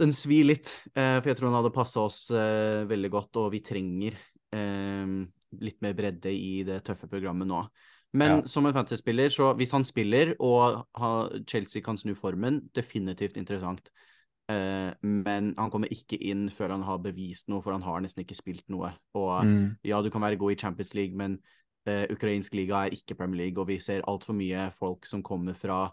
den 0.00 0.14
svir 0.16 0.46
litt, 0.48 0.70
eh, 0.94 1.18
for 1.20 1.32
jeg 1.32 1.38
tror 1.40 1.50
han 1.50 1.58
hadde 1.60 1.74
passa 1.74 2.04
oss 2.06 2.24
eh, 2.30 2.82
veldig 2.90 3.10
godt, 3.12 3.40
og 3.42 3.50
vi 3.54 3.62
trenger 3.66 4.16
eh, 4.54 5.16
litt 5.62 5.82
mer 5.84 5.96
bredde 5.98 6.32
i 6.32 6.62
det 6.68 6.80
tøffe 6.86 7.10
programmet 7.10 7.50
nå. 7.50 7.66
Men 8.14 8.30
Ja. 8.30 8.40
som 8.46 8.66
en 8.68 8.74
fantasy-spiller, 8.76 9.30
så 9.32 9.54
hvis 9.56 9.70
han 9.72 9.84
spiller 9.88 10.34
og 10.44 10.82
Chelsea 11.48 11.80
kan 11.80 11.96
snu 11.96 12.12
formen, 12.14 12.58
definitivt 12.76 13.38
interessant. 13.40 13.88
Men 14.48 15.54
han 15.56 15.70
kommer 15.72 15.88
ikke 15.88 16.18
inn 16.20 16.50
før 16.52 16.74
han 16.74 16.82
har 16.84 16.98
bevist 17.00 17.48
noe, 17.48 17.62
for 17.64 17.72
han 17.72 17.84
har 17.86 18.02
nesten 18.04 18.20
ikke 18.20 18.36
spilt 18.36 18.68
noe. 18.68 18.90
Og 19.16 19.46
Mm. 19.46 19.78
ja, 19.82 20.02
du 20.02 20.10
kan 20.10 20.20
være 20.20 20.36
god 20.36 20.52
i 20.52 20.60
Champions 20.60 20.92
League, 20.92 21.16
men 21.16 21.38
eh, 21.88 22.04
ukrainsk 22.12 22.54
liga 22.54 22.84
er 22.86 22.96
ikke 22.96 23.16
Premier 23.18 23.44
League, 23.46 23.60
og 23.60 23.68
vi 23.68 23.78
ser 23.82 24.04
altfor 24.08 24.36
mye 24.38 24.68
folk 24.76 25.06
som 25.08 25.22
kommer 25.22 25.54
fra 25.58 25.84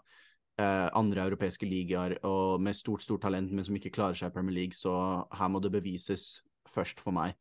eh, 0.60 0.88
andre 0.96 1.24
europeiske 1.28 1.66
ligaer 1.68 2.18
og 2.26 2.60
med 2.62 2.74
stort, 2.78 3.02
stort 3.02 3.22
talent, 3.22 3.52
men 3.52 3.64
som 3.66 3.76
ikke 3.76 3.92
klarer 3.94 4.18
seg 4.18 4.30
i 4.30 4.34
Premier 4.36 4.54
League, 4.62 4.76
så 4.76 4.94
her 5.36 5.48
må 5.52 5.62
det 5.64 5.72
bevises 5.74 6.40
først 6.70 7.00
for 7.02 7.16
meg. 7.16 7.34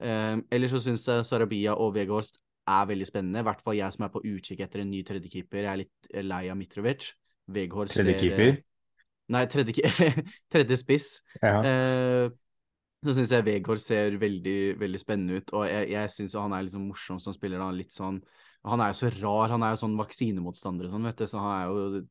Eh, 0.00 0.36
ellers 0.50 0.70
så 0.76 0.82
syns 0.86 1.08
jeg 1.08 1.26
Sarabia 1.28 1.74
og 1.76 1.94
Vegårst 1.96 2.40
er 2.70 2.86
veldig 2.86 3.06
spennende, 3.08 3.42
i 3.42 3.46
hvert 3.48 3.62
fall 3.64 3.78
jeg 3.80 3.92
som 3.92 4.04
er 4.06 4.12
på 4.14 4.22
utkikk 4.24 4.60
etter 4.66 4.84
en 4.84 4.90
ny 4.92 5.02
tredjekeeper. 5.06 5.64
Jeg 5.64 5.72
er 5.72 5.80
litt 5.84 6.10
eh, 6.14 6.26
lei 6.26 6.44
av 6.52 6.58
Mitrovic. 6.60 7.10
Vegårst 7.50 7.96
Tredje 7.96 8.14
ser, 8.14 8.20
keeper? 8.20 8.52
eh, 8.52 8.60
Nei, 9.30 9.44
tredje, 9.50 9.90
tredje 10.52 10.78
spiss. 10.80 11.08
Ja. 11.42 11.60
Eh, 11.62 12.30
så 13.04 13.14
syns 13.16 13.30
jeg 13.32 13.44
Vegård 13.46 13.80
ser 13.80 14.16
veldig, 14.20 14.76
veldig 14.80 15.00
spennende 15.00 15.40
ut, 15.40 15.52
og 15.56 15.64
jeg, 15.64 15.88
jeg 15.94 16.12
syns 16.12 16.36
han 16.36 16.52
er 16.52 16.68
sånn 16.68 16.88
morsom 16.90 17.20
som 17.22 17.32
spiller. 17.36 17.62
Han, 17.62 17.72
er 17.72 17.80
litt 17.80 17.94
sånn, 17.96 18.18
han 18.68 18.82
er 18.84 18.92
jo 18.92 18.98
så 18.98 19.10
rar, 19.22 19.54
han 19.54 19.64
er 19.64 19.72
jo 19.72 19.80
sånn 19.86 19.96
vaksinemotstander 20.00 20.88
og 20.88 20.94
sånn, 20.94 21.06
vet 21.08 21.22
du, 21.22 21.26
så 21.30 21.44
han 21.44 21.54
er 21.54 21.68
jo 21.70 22.02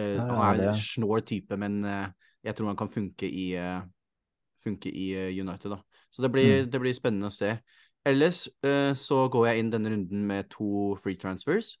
Ja, 0.00 0.24
Han 0.30 0.60
er 0.60 0.60
en 0.68 0.78
snål 0.80 1.24
type, 1.26 1.56
men 1.60 1.80
eh, 1.84 2.06
jeg 2.46 2.56
tror 2.56 2.70
han 2.70 2.78
kan 2.78 2.88
funke 2.88 3.26
i, 3.26 3.50
eh, 3.58 3.80
funke 4.64 4.88
i 4.88 5.08
United, 5.40 5.72
da. 5.74 5.80
Så 6.12 6.22
det 6.24 6.30
blir, 6.32 6.62
Mm. 6.64 6.70
det 6.70 6.80
blir 6.80 6.94
spennende 6.96 7.28
å 7.28 7.34
se. 7.34 7.58
Ellers 8.06 8.46
så 8.96 9.18
går 9.28 9.48
jeg 9.48 9.60
inn 9.60 9.70
denne 9.70 9.90
runden 9.92 10.26
med 10.26 10.48
to 10.48 10.96
free 10.96 11.16
transfers. 11.20 11.74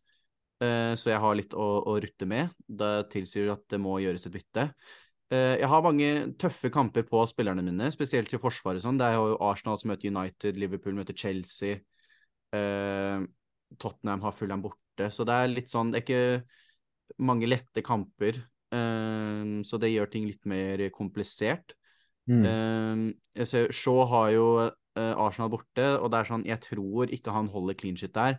Så 0.60 1.08
jeg 1.08 1.20
har 1.22 1.34
litt 1.34 1.54
å, 1.56 1.68
å 1.88 1.94
rutte 1.96 2.26
med. 2.28 2.50
Det 2.68 3.08
tilsier 3.14 3.48
at 3.54 3.62
det 3.72 3.80
må 3.80 3.96
gjøres 4.04 4.26
et 4.28 4.34
bytte. 4.34 4.66
Eh, 5.30 5.56
jeg 5.60 5.68
har 5.70 5.82
mange 5.84 6.06
tøffe 6.42 6.72
kamper 6.74 7.04
på 7.06 7.22
spillerne 7.30 7.62
mine, 7.62 7.90
spesielt 7.94 8.30
til 8.32 8.40
forsvaret. 8.42 8.82
Sånn. 8.82 8.98
Det 8.98 9.06
er 9.06 9.18
jo 9.18 9.36
Arsenal 9.46 9.78
som 9.78 9.92
møter 9.92 10.10
United, 10.10 10.58
Liverpool 10.58 10.96
møter 10.98 11.14
Chelsea. 11.14 11.78
Eh, 12.56 13.26
Tottenham 13.78 14.24
har 14.26 14.34
Fulham 14.34 14.64
borte, 14.64 15.06
så 15.14 15.26
det 15.26 15.36
er 15.36 15.52
litt 15.52 15.70
sånn 15.70 15.92
Det 15.92 16.00
er 16.00 16.02
ikke 16.02 17.20
mange 17.22 17.46
lette 17.46 17.84
kamper. 17.86 18.42
eh, 18.74 19.62
så 19.66 19.78
det 19.78 19.92
gjør 19.92 20.10
ting 20.10 20.26
litt 20.26 20.44
mer 20.46 20.82
komplisert. 20.90 21.76
Mm. 22.30 22.44
Eh, 22.44 23.14
jeg 23.40 23.46
ser 23.46 23.72
Shaw 23.74 24.04
har 24.10 24.30
jo 24.34 24.46
eh, 24.66 25.14
Arsenal 25.14 25.50
borte, 25.50 25.86
og 25.98 26.10
det 26.10 26.18
er 26.18 26.28
sånn 26.28 26.46
Jeg 26.46 26.60
tror 26.66 27.10
ikke 27.10 27.34
han 27.34 27.48
holder 27.50 27.78
clean 27.78 27.96
shit 27.96 28.14
der, 28.14 28.38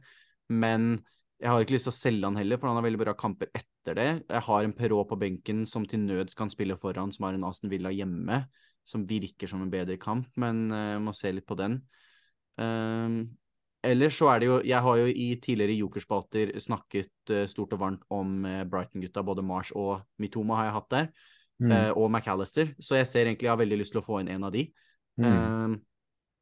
men 0.51 1.05
jeg 1.41 1.49
har 1.49 1.63
ikke 1.63 1.73
lyst 1.73 1.87
til 1.87 1.93
å 1.93 1.97
selge 1.97 2.29
han 2.29 2.37
heller, 2.37 2.59
for 2.61 2.69
han 2.69 2.77
har 2.77 2.85
veldig 2.85 3.01
bra 3.01 3.13
kamper 3.17 3.49
etter 3.57 3.97
det. 3.97 4.09
Jeg 4.29 4.45
har 4.45 4.65
en 4.67 4.75
Perrault 4.77 5.09
på 5.09 5.17
benken 5.17 5.63
som 5.65 5.87
til 5.89 6.03
nøds 6.03 6.37
kan 6.37 6.51
spille 6.53 6.77
foran, 6.77 7.13
som 7.15 7.25
har 7.25 7.37
en 7.37 7.47
Aston 7.47 7.71
Villa 7.71 7.89
hjemme, 7.93 8.43
som 8.85 9.07
virker 9.09 9.49
som 9.49 9.63
en 9.63 9.71
bedre 9.73 9.97
kamp, 10.01 10.29
men 10.41 10.67
jeg 10.69 11.01
må 11.01 11.13
se 11.17 11.33
litt 11.33 11.47
på 11.49 11.57
den. 11.57 11.79
Um, 12.61 13.23
ellers 13.81 14.19
så 14.19 14.27
er 14.29 14.41
det 14.41 14.47
jo 14.49 14.55
Jeg 14.67 14.83
har 14.85 14.97
jo 14.99 15.05
i 15.09 15.27
tidligere 15.41 15.77
jokerspalter 15.79 16.51
snakket 16.61 17.31
eh, 17.33 17.47
stort 17.49 17.71
og 17.73 17.79
varmt 17.81 18.03
om 18.13 18.43
eh, 18.45 18.65
Brighton-gutta. 18.69 19.23
Både 19.25 19.41
Mars 19.41 19.71
og 19.73 20.03
Mitoma 20.21 20.59
har 20.59 20.69
jeg 20.69 20.77
hatt 20.79 20.91
der, 20.97 21.13
Mm. 21.61 21.93
og 21.93 22.07
McAllister. 22.09 22.71
Så 22.81 22.95
jeg 22.97 23.05
ser 23.05 23.27
egentlig 23.27 23.45
jeg 23.45 23.51
har 23.51 23.59
veldig 23.59 23.77
lyst 23.77 23.93
til 23.93 23.99
å 24.01 24.05
få 24.05 24.17
inn 24.17 24.31
en 24.33 24.47
av 24.47 24.49
de. 24.55 24.63
Mm. 25.21 25.25
Um, 25.27 25.75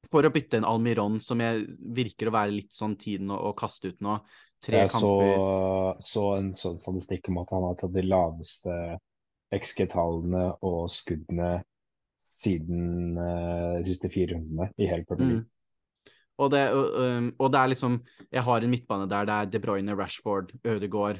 for 0.08 0.24
å 0.24 0.32
bytte 0.32 0.60
en 0.60 0.68
Almiron, 0.68 1.18
som 1.20 1.42
jeg 1.44 1.66
virker 1.96 2.30
å 2.30 2.36
være 2.38 2.54
litt 2.54 2.72
sånn 2.72 2.96
tiden 3.00 3.34
å, 3.36 3.40
å 3.50 3.56
kaste 3.58 3.92
ut 3.92 4.00
nå. 4.06 4.16
Tre 4.60 4.82
Jeg 4.82 4.91
så, 4.91 5.13
så 6.04 6.24
en 6.36 6.50
sånn 6.56 6.80
statistikk 6.80 7.30
om 7.32 7.39
at 7.39 7.54
han 7.56 7.63
har 7.63 7.78
tatt 7.80 7.93
de 7.95 8.04
laveste 8.04 8.74
XG-tallene 9.56 10.50
og 10.67 10.82
skuddene 10.91 11.54
siden 12.19 13.15
eh, 13.17 13.80
de 13.80 13.88
siste 13.88 14.12
fire 14.12 14.36
rundene 14.36 14.69
i 14.78 14.89
hele 14.89 15.08
Premier 15.08 15.32
League. 15.32 15.45
Mm. 15.45 15.56
Og 16.39 16.54
um, 16.56 17.26
og 17.36 17.50
det 17.52 17.60
er 17.60 17.67
liksom 17.67 17.98
Jeg 18.32 18.43
har 18.48 18.63
en 18.63 18.72
midtbane 18.72 19.08
der 19.12 19.26
det 19.28 19.34
er 19.36 19.50
De 19.52 19.60
Bruyne, 19.60 19.95
Rashford, 20.00 20.54
Ødegaard 20.63 21.19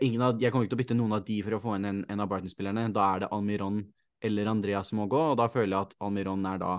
ingen 0.00 0.22
av, 0.22 0.40
Jeg 0.42 0.52
kommer 0.52 0.66
ikke 0.66 0.74
til 0.74 0.78
å 0.78 0.82
bytte 0.82 0.96
noen 0.98 1.16
av 1.16 1.24
de 1.26 1.40
for 1.42 1.56
å 1.56 1.60
få 1.62 1.76
inn 1.78 1.88
en, 1.90 2.00
en 2.10 2.22
av 2.22 2.30
Brighton-spillerne. 2.30 2.88
Da 2.94 3.04
er 3.12 3.24
det 3.24 3.30
Almiron 3.34 3.84
eller 4.24 4.50
Andreas 4.50 4.90
som 4.90 4.98
må 5.02 5.06
gå, 5.10 5.20
og 5.32 5.36
da 5.38 5.46
føler 5.52 5.76
jeg 5.76 5.88
at 5.88 5.96
Almiron 6.02 6.46
er 6.48 6.62
da 6.62 6.72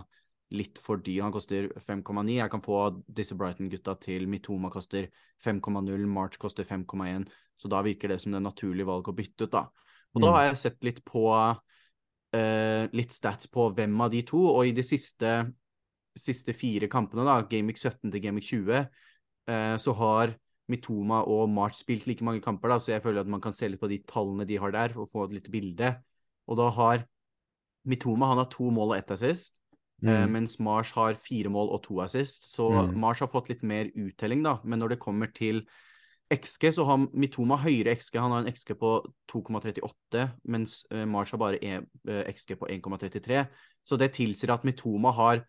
litt 0.52 0.78
for 0.78 0.98
dyr. 1.02 1.24
Han 1.24 1.34
koster 1.34 1.70
5,9. 1.82 2.36
Jeg 2.38 2.52
kan 2.52 2.62
få 2.62 3.04
disse 3.08 3.36
Brighton-gutta 3.36 3.96
til 4.00 4.28
Mitoma 4.30 4.70
koster 4.70 5.08
5,0, 5.44 6.06
March 6.08 6.38
koster 6.38 6.64
5,1. 6.64 7.26
Så 7.58 7.72
da 7.72 7.82
virker 7.82 8.08
det 8.12 8.22
som 8.22 8.32
det 8.36 8.44
naturlige 8.44 8.86
valget 8.86 9.10
å 9.14 9.16
bytte 9.18 9.48
ut, 9.48 9.52
da. 9.52 9.68
Og 10.16 10.22
da 10.22 10.28
Mm. 10.28 10.34
har 10.34 10.44
jeg 10.46 10.58
sett 10.58 10.84
litt 10.84 11.04
på 11.06 11.26
eh, 12.34 12.88
litt 12.92 13.12
stats 13.16 13.48
på 13.48 13.70
hvem 13.74 14.02
av 14.02 14.12
de 14.12 14.22
to, 14.28 14.38
og 14.38 14.68
i 14.68 14.72
de 14.76 14.84
siste, 14.84 15.54
siste 16.18 16.54
fire 16.54 16.88
kampene, 16.88 17.24
da, 17.24 17.42
Gamic 17.48 17.78
17 17.78 18.12
til 18.12 18.22
Gamic 18.22 18.44
20, 18.52 18.90
eh, 19.48 19.78
så 19.78 19.94
har 19.96 20.36
Mitoma 20.68 21.22
og 21.28 21.50
March 21.50 21.78
spilt 21.80 22.08
like 22.08 22.24
mange 22.26 22.42
kamper, 22.42 22.70
da, 22.70 22.80
så 22.80 22.92
jeg 22.92 23.04
føler 23.04 23.22
at 23.22 23.28
man 23.28 23.42
kan 23.42 23.54
se 23.54 23.70
litt 23.70 23.80
på 23.80 23.88
de 23.88 24.00
tallene 24.00 24.46
de 24.46 24.58
har 24.58 24.72
der, 24.72 24.98
og 24.98 25.10
få 25.12 25.26
et 25.26 25.36
lite 25.38 25.52
bilde. 25.52 25.96
Og 26.48 26.58
da 26.58 26.70
har 26.70 27.06
Mitoma 27.86 28.28
han 28.32 28.38
har 28.42 28.50
to 28.50 28.70
mål 28.74 28.96
og 28.96 28.98
ett 28.98 29.12
assist, 29.12 29.60
Mm. 30.04 30.32
mens 30.32 30.60
Mars 30.60 30.92
har 30.92 31.16
fire 31.16 31.50
mål 31.50 31.70
og 31.72 31.84
to 31.84 32.02
assist. 32.02 32.44
Så 32.56 32.70
Mm. 32.70 33.00
Mars 33.00 33.20
har 33.20 33.28
fått 33.28 33.50
litt 33.50 33.64
mer 33.64 33.86
uttelling, 33.96 34.44
da. 34.44 34.60
Men 34.64 34.80
når 34.80 34.90
det 34.90 35.00
kommer 35.00 35.34
til 35.34 35.66
XG, 36.30 36.72
så 36.74 36.86
har 36.86 36.98
Mitoma 37.14 37.56
høyere 37.58 37.96
XG. 37.96 38.20
Han 38.20 38.32
har 38.32 38.40
en 38.40 38.52
XG 38.52 38.76
på 38.76 39.06
2,38, 39.28 40.32
mens 40.44 40.86
eh, 40.92 41.06
Mars 41.06 41.32
har 41.32 41.38
bare 41.38 41.64
en, 41.64 41.88
eh, 42.08 42.24
XG 42.34 42.56
på 42.60 42.68
1,33. 42.68 43.48
Så 43.86 43.98
det 43.98 44.14
tilsier 44.14 44.54
at 44.54 44.64
Mitoma 44.64 45.12
har 45.12 45.46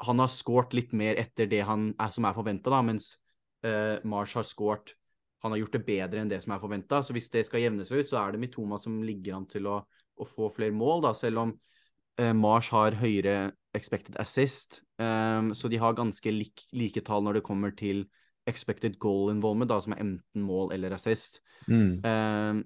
han 0.00 0.18
har 0.18 0.28
scoret 0.28 0.72
litt 0.72 0.92
mer 0.92 1.18
etter 1.20 1.46
det 1.46 1.60
han 1.60 1.90
er, 1.98 2.08
som 2.08 2.24
er 2.24 2.32
forventa, 2.32 2.82
mens 2.82 3.18
eh, 3.62 3.98
Mars 4.04 4.34
har 4.34 4.42
scoret 4.42 4.94
Han 5.42 5.52
har 5.52 5.58
gjort 5.62 5.72
det 5.72 5.86
bedre 5.86 6.20
enn 6.20 6.28
det 6.28 6.42
som 6.42 6.52
er 6.52 6.58
forventa. 6.60 6.98
Så 7.00 7.14
hvis 7.16 7.30
det 7.30 7.46
skal 7.46 7.62
jevne 7.62 7.84
seg 7.88 8.02
ut, 8.02 8.08
så 8.10 8.18
er 8.20 8.32
det 8.32 8.40
Mitoma 8.40 8.76
som 8.78 8.98
ligger 9.02 9.38
an 9.38 9.46
til 9.48 9.64
å, 9.66 9.78
å 10.20 10.24
få 10.28 10.50
flere 10.52 10.74
mål, 10.76 11.00
da, 11.00 11.14
selv 11.16 11.38
om 11.38 11.54
eh, 12.18 12.34
Mars 12.36 12.68
har 12.68 12.92
høyere 13.00 13.54
expected 13.76 14.16
assist. 14.20 14.82
Um, 14.98 15.54
så 15.54 15.68
de 15.68 15.78
har 15.78 15.96
ganske 15.98 16.32
lik, 16.32 16.66
like 16.72 17.02
tall 17.06 17.22
når 17.24 17.38
det 17.38 17.46
kommer 17.46 17.74
til 17.76 18.04
expected 18.48 18.98
goal 18.98 19.30
involvement, 19.30 19.70
da, 19.70 19.78
som 19.80 19.94
er 19.94 20.02
enten 20.02 20.44
mål 20.44 20.72
eller 20.74 20.96
assist. 20.96 21.40
Mm. 21.68 22.00
Um, 22.04 22.64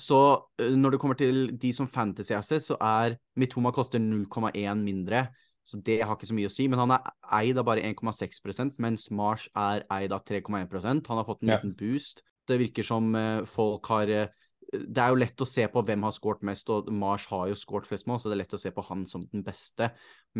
Så 0.00 0.18
uh, 0.40 0.74
når 0.76 0.90
det 0.90 1.00
kommer 1.00 1.14
til 1.14 1.50
de 1.60 1.72
som 1.72 1.88
fantasy 1.88 2.32
assist, 2.32 2.70
så 2.70 2.76
er 2.80 3.18
Mitoma 3.36 3.70
koster 3.70 4.00
0,1 4.00 4.74
mindre. 4.80 5.26
Så 5.64 5.78
det 5.78 6.00
har 6.02 6.16
ikke 6.16 6.26
så 6.26 6.34
mye 6.34 6.48
å 6.48 6.52
si. 6.52 6.66
Men 6.66 6.80
han 6.80 6.94
er 6.96 7.10
eid 7.38 7.58
av 7.60 7.66
bare 7.68 7.84
1,6% 7.84 8.80
mens 8.82 9.10
Marsh 9.10 9.52
er 9.54 9.84
eid 9.92 10.12
av 10.12 10.24
3,1% 10.24 11.06
Han 11.06 11.20
har 11.20 11.28
fått 11.28 11.44
en 11.44 11.52
liten 11.52 11.74
boost. 11.78 12.24
Det 12.48 12.58
virker 12.58 12.82
som 12.82 13.14
uh, 13.14 13.44
folk 13.44 13.86
har 13.92 14.10
uh, 14.10 14.32
det 14.72 15.02
er 15.02 15.12
jo 15.12 15.20
lett 15.20 15.42
å 15.44 15.48
se 15.48 15.66
på 15.68 15.82
hvem 15.84 16.04
har 16.06 16.14
skåret 16.16 16.44
mest, 16.48 16.70
og 16.72 16.88
Mars 16.96 17.26
har 17.28 17.50
jo 17.50 17.58
skåret 17.58 17.88
flest 17.88 18.08
mål, 18.08 18.22
så 18.22 18.30
det 18.30 18.38
er 18.38 18.42
lett 18.42 18.56
å 18.56 18.60
se 18.60 18.72
på 18.72 18.84
han 18.88 19.04
som 19.08 19.26
den 19.28 19.44
beste. 19.44 19.90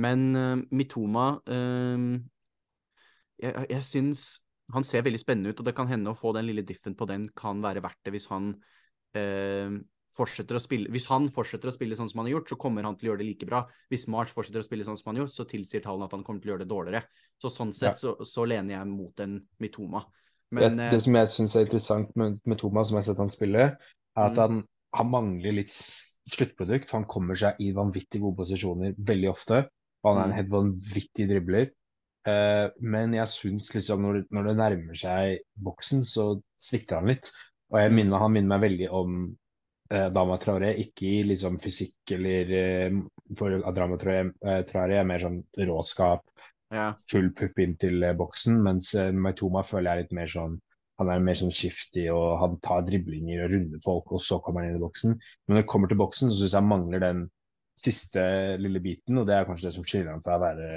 Men 0.00 0.24
uh, 0.36 0.56
Mitoma 0.72 1.26
uh, 1.44 2.06
Jeg, 3.42 3.66
jeg 3.68 3.84
syns 3.88 4.24
han 4.72 4.86
ser 4.88 5.04
veldig 5.04 5.20
spennende 5.20 5.52
ut, 5.52 5.60
og 5.60 5.66
det 5.68 5.74
kan 5.76 5.90
hende 5.90 6.12
å 6.12 6.16
få 6.16 6.32
den 6.32 6.46
lille 6.48 6.64
diffen 6.64 6.94
på 6.96 7.08
den 7.10 7.26
kan 7.36 7.60
være 7.60 7.82
verdt 7.84 8.06
det 8.06 8.14
hvis 8.14 8.30
han 8.30 8.54
uh, 9.18 9.76
fortsetter 10.16 10.56
å 10.56 10.62
spille 10.62 10.92
Hvis 10.92 11.08
han 11.10 11.28
fortsetter 11.32 11.70
å 11.70 11.74
spille 11.74 11.96
sånn 11.98 12.08
som 12.08 12.22
han 12.22 12.30
har 12.30 12.38
gjort, 12.38 12.52
så 12.52 12.60
kommer 12.60 12.88
han 12.88 12.96
til 12.96 13.08
å 13.08 13.12
gjøre 13.12 13.22
det 13.22 13.28
like 13.28 13.48
bra. 13.48 13.62
Hvis 13.92 14.08
Mars 14.12 14.32
fortsetter 14.32 14.64
å 14.64 14.66
spille 14.66 14.86
sånn 14.88 14.98
som 15.00 15.10
han 15.10 15.20
har 15.20 15.26
gjort, 15.26 15.36
så 15.36 15.48
tilsier 15.48 15.84
tallene 15.84 16.08
at 16.08 16.16
han 16.16 16.24
kommer 16.24 16.40
til 16.40 16.52
å 16.52 16.54
gjøre 16.54 16.64
det 16.64 16.72
dårligere. 16.72 17.24
Så 17.40 17.52
sånn 17.52 17.72
sett 17.76 18.00
så, 18.00 18.14
så, 18.28 18.44
lener 18.48 18.78
jeg 18.78 18.90
mot 18.92 19.24
en 19.24 19.38
Mitoma. 19.60 20.04
Men, 20.52 20.76
det, 20.76 20.90
det, 20.92 21.00
som 21.00 21.16
jeg 21.16 21.32
syns 21.32 21.56
er 21.56 21.64
interessant 21.64 22.12
med, 22.20 22.36
med 22.44 22.60
Thomas, 22.60 22.90
som 22.90 22.98
jeg 22.98 23.06
har 23.06 23.08
sett 23.08 23.22
han 23.24 23.32
spille, 23.32 23.68
er 24.16 24.28
at 24.28 24.36
mm. 24.36 24.42
han, 24.42 24.62
han, 24.98 25.10
mangler 25.12 25.56
litt 25.60 25.72
sluttprodukt. 25.72 26.90
For 26.90 27.00
han 27.00 27.10
kommer 27.10 27.38
seg 27.38 27.60
i 27.62 27.72
vanvittig 27.76 28.22
gode 28.22 28.42
posisjoner 28.42 28.96
veldig 28.98 29.30
ofte. 29.32 29.62
Og 30.02 30.10
han 30.10 30.18
er 30.20 30.24
en 30.24 30.34
mm. 30.34 30.38
helt 30.40 30.52
vanvittig 30.56 31.28
dribler. 31.30 31.70
Uh, 32.22 32.70
men 32.86 33.16
jeg 33.16 33.30
syns 33.34 33.72
liksom 33.74 34.04
når, 34.04 34.20
når, 34.30 34.48
det 34.48 34.58
nærmer 34.60 34.98
seg 34.98 35.40
boksen, 35.58 36.04
så 36.06 36.36
svikter 36.60 37.00
han 37.00 37.10
litt. 37.10 37.32
Og 37.72 37.80
jeg 37.80 37.90
mm. 37.90 37.96
minner, 37.98 38.22
han 38.22 38.34
minner 38.34 38.54
meg 38.54 38.64
veldig 38.66 38.90
om 38.94 39.16
uh, 39.26 40.08
Dama 40.14 40.38
Traoré, 40.42 40.74
ikke 40.84 41.08
i 41.08 41.22
liksom 41.26 41.58
fysikk 41.62 42.14
eller 42.14 42.52
uh, 42.54 43.00
For 43.38 43.58
Adama 43.66 43.98
Traoré 43.98 44.98
er 45.00 45.08
mer 45.08 45.22
sånn 45.22 45.40
råskap, 45.66 46.22
ja. 46.74 46.90
full 47.10 47.32
pupp 47.38 47.58
inn 47.64 47.74
til 47.80 48.04
boksen, 48.18 48.60
mens 48.64 48.92
Maitoma 49.16 49.64
føler 49.66 49.88
jeg 49.88 49.92
er 49.92 50.04
litt 50.04 50.14
mer 50.20 50.30
sånn 50.30 50.60
han 51.02 51.12
er 51.12 51.22
mer 51.26 51.38
sånn 51.38 51.54
skiftig 51.54 52.08
og 52.14 52.38
han 52.40 52.58
tar 52.64 52.84
driblinger 52.86 53.44
og 53.44 53.54
runder 53.54 53.82
folk, 53.84 54.14
og 54.16 54.22
så 54.24 54.40
kommer 54.42 54.62
han 54.62 54.72
inn 54.72 54.80
i 54.80 54.84
boksen. 54.84 55.16
Men 55.18 55.56
når 55.56 55.64
det 55.64 55.70
kommer 55.72 55.90
til 55.90 56.00
boksen, 56.00 56.30
så 56.30 56.38
syns 56.38 56.54
jeg 56.54 56.62
han 56.62 56.70
mangler 56.70 57.04
den 57.04 57.24
siste 57.82 58.22
lille 58.60 58.82
biten, 58.84 59.18
og 59.18 59.26
det 59.28 59.36
er 59.36 59.48
kanskje 59.48 59.68
det 59.68 59.74
som 59.76 59.86
skiller 59.86 60.14
ham 60.14 60.22
fra 60.22 60.38
å 60.38 60.42
være 60.42 60.68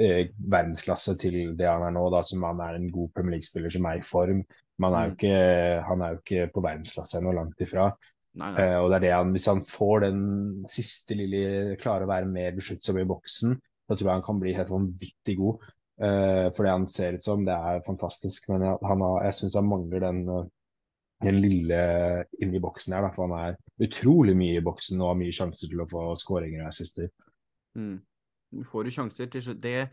eh, 0.00 0.32
verdensklasse 0.38 1.16
til 1.20 1.38
det 1.58 1.68
han 1.68 1.84
er 1.86 1.94
nå, 1.94 2.04
da, 2.14 2.22
som 2.26 2.46
han 2.46 2.62
er 2.64 2.78
en 2.78 2.90
god 2.94 3.12
Premier 3.16 3.36
League-spiller 3.36 3.72
som 3.74 3.88
er 3.90 4.00
i 4.00 4.06
form. 4.06 4.42
Men 4.80 4.88
han 4.90 4.96
er 4.98 5.04
jo 5.04 5.12
mm. 5.12 5.18
ikke, 5.18 5.84
han 5.88 6.02
er 6.02 6.14
jo 6.14 6.20
ikke 6.22 6.48
på 6.54 6.64
verdensklasse 6.64 7.20
ennå, 7.20 7.34
langt 7.36 7.62
ifra. 7.62 7.90
Nei, 8.34 8.50
nei. 8.50 8.66
Uh, 8.66 8.78
og 8.82 8.88
det 8.90 8.96
er 8.96 9.04
det 9.04 9.12
han, 9.14 9.30
Hvis 9.30 9.46
han 9.46 9.60
får 9.62 10.00
den 10.08 10.22
siste 10.66 11.14
lille 11.14 11.76
Klarer 11.78 12.02
å 12.02 12.10
være 12.10 12.26
mer 12.26 12.56
besluttsom 12.56 12.98
i 12.98 13.04
boksen, 13.06 13.54
da 13.86 13.94
tror 13.94 14.08
jeg 14.08 14.16
han 14.16 14.24
kan 14.26 14.40
bli 14.42 14.54
helt 14.56 14.72
vanvittig 14.72 15.36
god. 15.38 15.68
Uh, 15.94 16.50
for 16.50 16.66
det 16.66 16.72
han 16.72 16.86
ser 16.90 17.18
ut 17.18 17.26
som, 17.26 17.44
det 17.46 17.54
er 17.54 17.84
fantastisk. 17.86 18.48
Men 18.50 18.66
jeg, 18.66 18.78
har, 18.82 19.04
jeg 19.28 19.38
syns 19.40 19.58
han 19.60 19.68
mangler 19.70 20.02
den, 20.02 20.24
eh, 20.30 20.48
den 21.24 21.38
lille 21.42 21.82
inni 22.42 22.62
boksen 22.62 22.96
her. 22.96 23.06
Da, 23.06 23.12
for 23.14 23.28
han 23.28 23.52
er 23.52 23.86
utrolig 23.86 24.34
mye 24.38 24.58
i 24.58 24.64
boksen 24.64 25.02
og 25.02 25.12
har 25.12 25.20
mye 25.20 25.34
sjanser 25.34 25.70
til 25.70 25.84
å 25.84 25.88
få 25.90 26.08
skåringer 26.20 26.64
og 26.64 26.72
assister. 26.72 27.12
Mm. 27.78 28.00
Du 28.54 28.66
får 28.68 28.90
jo 28.90 28.98
sjanser 28.98 29.30
til 29.30 29.46
slutt. 29.46 29.62
Det 29.62 29.88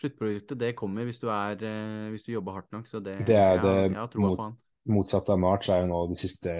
sluttproduktet 0.00 0.56
det 0.60 0.72
kommer 0.76 1.04
hvis 1.04 1.20
du, 1.20 1.28
er, 1.28 1.58
uh, 1.60 2.08
hvis 2.12 2.24
du 2.24 2.32
jobber 2.32 2.60
hardt 2.60 2.72
nok. 2.72 2.88
Så 2.88 3.02
det, 3.04 3.18
det 3.28 3.36
er 3.36 3.60
det 3.60 3.76
ja, 3.92 4.06
mot, 4.24 4.46
motsatte 4.88 5.34
av 5.34 5.42
March 5.42 5.68
er 5.70 5.84
jo 5.84 5.92
nå 5.92 6.06
det 6.12 6.20
siste 6.22 6.54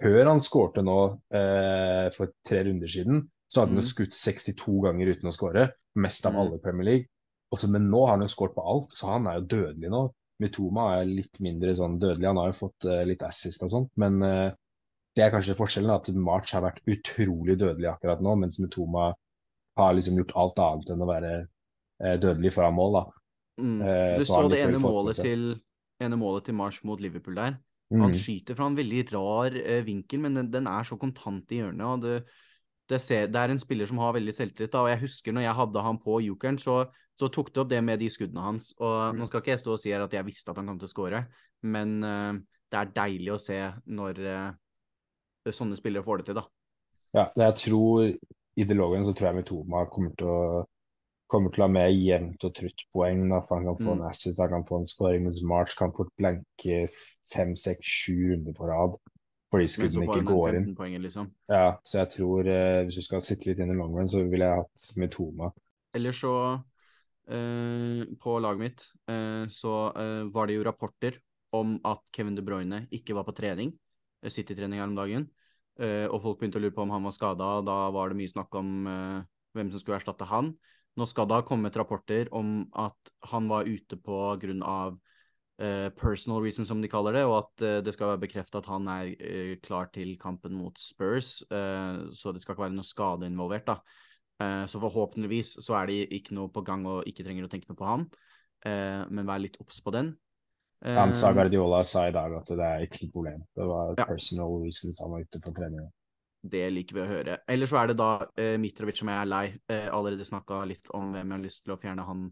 Før 0.00 0.30
han 0.30 0.40
skårte 0.40 0.82
nå 0.84 0.98
eh, 1.34 2.06
for 2.14 2.32
tre 2.46 2.62
runder 2.64 2.88
siden, 2.88 3.18
så 3.52 3.60
hadde 3.60 3.74
han 3.74 3.82
mm. 3.82 3.88
skutt 3.90 4.14
62 4.16 4.76
ganger 4.86 5.10
uten 5.12 5.28
å 5.28 5.32
skåre. 5.34 5.66
Mest 6.00 6.24
av 6.24 6.32
mm. 6.32 6.38
alle 6.40 6.60
Premier 6.62 6.88
League. 6.88 7.13
Også, 7.54 7.70
men 7.70 7.88
nå 7.90 8.04
har 8.04 8.16
han 8.16 8.24
jo 8.24 8.30
skåret 8.32 8.56
på 8.56 8.64
alt, 8.74 8.92
så 8.96 9.14
han 9.14 9.28
er 9.30 9.40
jo 9.40 9.48
dødelig 9.54 9.90
nå. 9.92 10.04
Mitoma 10.42 10.88
er 10.98 11.08
litt 11.08 11.38
mindre 11.44 11.74
sånn 11.78 11.98
dødelig, 12.02 12.26
han 12.26 12.40
har 12.42 12.50
jo 12.50 12.60
fått 12.64 12.86
uh, 12.90 13.02
litt 13.06 13.22
assist 13.26 13.62
og 13.66 13.70
sånt. 13.70 13.90
Men 14.00 14.18
uh, 14.24 14.48
det 15.14 15.26
er 15.26 15.34
kanskje 15.34 15.56
forskjellen, 15.58 15.92
at 15.94 16.10
March 16.18 16.54
har 16.56 16.64
vært 16.66 16.82
utrolig 16.90 17.58
dødelig 17.60 17.92
akkurat 17.92 18.24
nå, 18.24 18.34
mens 18.42 18.58
Mitoma 18.62 19.12
har 19.78 19.94
liksom 19.94 20.18
gjort 20.20 20.34
alt 20.38 20.62
annet 20.62 20.90
enn 20.94 21.04
å 21.04 21.10
være 21.10 21.34
uh, 21.44 22.16
dødelig 22.22 22.54
foran 22.56 22.74
mål. 22.78 22.98
da. 22.98 23.04
Mm. 23.62 23.76
Du 24.18 24.24
så, 24.24 24.32
så 24.32 24.48
det 24.50 24.64
ene 24.64 24.80
målet, 24.82 25.20
til, 25.22 25.44
ene 26.02 26.18
målet 26.18 26.48
til 26.48 26.58
March 26.58 26.82
mot 26.88 26.98
Liverpool 27.02 27.38
der. 27.38 27.60
Han 27.94 28.10
mm. 28.10 28.16
skyter 28.18 28.58
fra 28.58 28.66
en 28.66 28.78
veldig 28.78 29.04
rar 29.12 29.54
vinkel, 29.86 30.24
men 30.24 30.40
den, 30.40 30.48
den, 30.50 30.66
er 30.66 30.86
så 30.88 30.98
kontant 30.98 31.52
i 31.54 31.60
hjørnet. 31.60 31.84
og 31.86 32.02
det 32.02 32.16
det, 32.90 33.00
ser, 33.00 33.28
det, 33.32 33.40
er 33.40 33.52
en 33.52 33.60
spiller 33.60 33.88
som 33.88 34.00
har 34.02 34.14
veldig 34.16 34.34
selvtillit. 34.34 34.74
og 34.76 34.90
Jeg 34.92 35.02
husker 35.04 35.34
når 35.34 35.46
jeg 35.46 35.58
hadde 35.60 35.84
han 35.86 36.00
på 36.02 36.18
jokeren, 36.26 36.58
så, 36.60 36.82
så 37.18 37.30
tok 37.32 37.52
det 37.52 37.62
opp 37.62 37.70
det 37.70 37.80
med 37.84 38.02
de 38.02 38.10
skuddene 38.12 38.44
hans. 38.44 38.72
og 38.80 39.14
mm. 39.14 39.20
Nå 39.20 39.28
skal 39.28 39.42
ikke 39.42 39.54
jeg 39.54 39.62
stå 39.64 39.72
og 39.76 39.80
si 39.80 39.94
at 39.96 40.18
jeg 40.18 40.26
visste 40.26 40.52
at 40.52 40.60
han 40.60 40.68
kom 40.70 40.82
til 40.82 40.90
å 40.90 40.92
skåre, 40.92 41.24
men 41.64 41.96
uh, 42.04 42.34
det 42.70 42.80
er 42.80 42.92
deilig 42.98 43.32
å 43.34 43.40
se 43.40 43.58
når 43.86 44.20
uh, 44.28 45.50
sånne 45.50 45.78
spillere 45.80 46.04
får 46.04 46.20
det 46.20 46.30
til, 46.30 46.40
da. 46.42 46.46
Ja, 47.14 47.28
jeg 47.46 47.58
tror 47.62 48.08
ideologen 48.58 49.04
så 49.06 49.14
tror 49.14 49.30
jeg 49.30 49.40
Mitoma 49.40 49.84
kommer 49.90 50.14
til 50.18 50.30
å 50.30 50.38
kommer 51.30 51.50
til 51.50 51.62
å 51.62 51.66
ha 51.66 51.72
mer 51.72 51.88
jevnt 51.88 52.44
og 52.46 52.52
trutt 52.54 52.82
poeng. 52.94 53.22
Da, 53.30 53.40
for 53.42 53.58
Han 53.58 53.70
kan 53.70 53.78
få 53.80 53.88
mm. 53.88 53.94
en 53.96 54.08
assist, 54.10 54.38
han 54.38 54.52
kan 54.52 54.66
få 54.68 54.78
en 54.78 54.86
scoring, 54.86 55.24
mens 55.24 55.40
March 55.48 55.72
kan 55.78 55.94
fort 55.96 56.12
blanke 56.20 56.84
fem, 57.32 57.54
seks, 57.58 57.94
sju 58.04 58.14
runder 58.34 58.54
på 58.54 58.68
rad 58.68 58.98
fordi 59.54 59.70
skuddene 59.70 60.06
ikke 60.08 60.26
går 60.28 60.58
inn. 60.58 60.70
Poenger, 60.76 61.02
liksom. 61.06 61.30
Ja, 61.50 61.76
så 61.86 62.00
jeg 62.02 62.10
tror 62.16 62.50
eh, 62.50 62.80
hvis 62.84 62.98
du 62.98 63.06
skal 63.06 63.24
sitte 63.26 63.48
litt 63.50 63.62
inn 63.62 63.72
i 63.72 63.78
long 63.78 63.94
run, 63.94 64.10
så 64.10 64.24
ville 64.26 64.48
jeg 64.50 64.64
hatt 64.64 64.88
Mitoma. 65.00 65.50
Ellers 65.94 66.18
så 66.24 66.34
eh, 67.30 68.02
På 68.20 68.36
laget 68.42 68.62
mitt 68.64 68.84
eh, 69.10 69.46
så 69.54 69.76
eh, 69.94 70.26
var 70.34 70.50
det 70.50 70.58
jo 70.58 70.66
rapporter 70.66 71.20
om 71.54 71.76
at 71.86 72.02
Kevin 72.10 72.34
De 72.34 72.42
Bruyne 72.42 72.84
ikke 72.94 73.14
var 73.14 73.26
på 73.28 73.36
trening, 73.38 73.70
eh, 74.24 74.32
City-trening 74.34 74.82
her 74.82 74.90
om 74.90 74.98
dagen. 74.98 75.30
Eh, 75.78 76.06
og 76.10 76.20
folk 76.22 76.40
begynte 76.40 76.58
å 76.58 76.64
lure 76.66 76.74
på 76.74 76.82
om 76.82 76.92
han 76.94 77.06
var 77.06 77.14
skada, 77.14 77.50
og 77.60 77.68
da 77.70 77.78
var 77.94 78.10
det 78.10 78.18
mye 78.18 78.30
snakk 78.30 78.58
om 78.58 78.74
hvem 79.54 79.70
som 79.70 79.80
skulle 79.80 80.00
erstatte 80.00 80.26
han. 80.26 80.52
Nå 80.98 81.06
skal 81.10 81.26
det 81.26 81.38
ha 81.38 81.46
kommet 81.46 81.74
rapporter 81.78 82.28
om 82.34 82.64
at 82.78 83.14
han 83.30 83.48
var 83.50 83.66
ute 83.66 83.98
på 83.98 84.18
grunn 84.42 84.62
av 84.62 84.98
personal 85.56 86.42
reason, 86.42 86.66
som 86.66 86.80
de 86.82 86.90
kaller 86.90 87.14
det, 87.14 87.24
og 87.28 87.36
at 87.38 87.62
uh, 87.62 87.76
det 87.84 87.94
skal 87.94 88.14
være 88.14 88.24
bekreftet 88.24 88.58
at 88.58 88.70
han 88.70 88.88
er 88.90 89.12
uh, 89.14 89.54
klar 89.62 89.86
til 89.94 90.16
kampen 90.18 90.56
mot 90.58 90.78
Spurs. 90.80 91.44
så 91.46 92.32
det 92.32 92.42
skal 92.42 92.54
ikke 92.54 92.66
være 92.66 92.74
noe 92.74 92.86
skade 92.86 93.26
involvert. 93.26 93.66
da. 93.66 93.78
så 94.66 94.80
forhåpentligvis 94.82 95.56
så 95.62 95.76
er 95.78 95.86
det 95.86 96.12
ikke 96.12 96.34
noe 96.34 96.50
på 96.50 96.64
gang 96.66 96.86
og 96.90 97.06
ikke 97.06 97.22
trenger 97.22 97.46
å 97.46 97.48
tenke 97.48 97.68
noe 97.70 97.78
på 97.78 97.86
han, 97.86 98.06
men 98.64 99.26
vær 99.28 99.38
litt 99.38 99.56
obs 99.62 99.78
på 99.80 99.92
den. 99.94 100.16
han 100.82 101.14
sa 101.14 101.30
Guardiola 101.32 101.84
sa 101.84 102.08
i 102.08 102.12
dag 102.12 102.34
at 102.34 102.50
det 102.50 102.66
er 102.66 102.86
ikke 102.86 103.04
noe 103.04 103.14
problem. 103.14 103.44
Det 103.54 103.68
var 103.70 103.94
ja. 103.98 104.08
personal 104.08 104.58
reasons 104.64 104.98
han 105.04 105.14
var 105.14 105.22
ute 105.22 105.40
for 105.44 105.54
trening. 105.54 105.86
Det 106.42 106.64
liker 106.72 106.98
vi 106.98 107.04
å 107.04 107.08
høre. 107.08 107.38
Eller 107.48 107.70
så 107.70 107.78
er 107.80 107.92
det 107.92 107.98
da 108.00 108.10
Mitrovic 108.58 108.98
som 108.98 109.12
jeg 109.12 109.20
er 109.20 109.30
lei. 109.30 109.46
allerede 109.70 110.26
snakka 110.26 110.64
litt 110.66 110.90
om 110.90 111.14
hvem 111.14 111.30
jeg 111.30 111.38
har 111.38 111.46
lyst 111.46 111.62
til 111.62 111.76
å 111.76 111.80
fjerne 111.80 112.08
han 112.10 112.26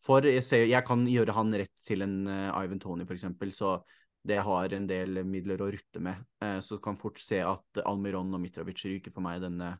for 0.00 0.26
jeg, 0.28 0.44
ser, 0.44 0.66
jeg 0.68 0.84
kan 0.86 1.04
gjøre 1.08 1.34
han 1.36 1.54
rett 1.56 1.86
til 1.86 2.04
en 2.04 2.18
uh, 2.28 2.58
Ivan 2.62 2.82
Tony, 2.82 3.06
f.eks., 3.06 3.26
så 3.56 3.78
det 4.26 4.40
har 4.42 4.72
en 4.74 4.86
del 4.90 5.22
midler 5.26 5.62
å 5.62 5.70
rutte 5.70 6.02
med. 6.02 6.22
Uh, 6.42 6.58
så 6.64 6.78
kan 6.82 6.98
fort 7.00 7.20
se 7.22 7.40
at 7.46 7.82
Almiron 7.86 8.34
og 8.34 8.42
Mitrovic 8.42 8.84
ryker 8.86 9.14
for 9.14 9.24
meg 9.26 9.40
denne, 9.44 9.76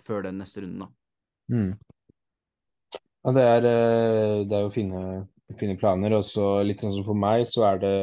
før 0.00 0.28
den 0.28 0.40
neste 0.40 0.64
runden, 0.64 0.86
da. 0.86 0.90
Mm. 1.50 1.72
Ja, 3.20 3.32
det 3.36 3.42
er, 3.44 3.66
eh, 3.68 4.38
det 4.48 4.56
er 4.56 4.62
jo 4.64 4.72
fine, 4.72 5.02
fine 5.58 5.76
planer. 5.80 6.16
Og 6.16 6.24
så 6.24 6.62
litt 6.64 6.80
sånn 6.80 6.94
som 6.96 7.04
for 7.04 7.18
meg, 7.18 7.44
så 7.50 7.66
er 7.72 7.82
det, 7.82 7.96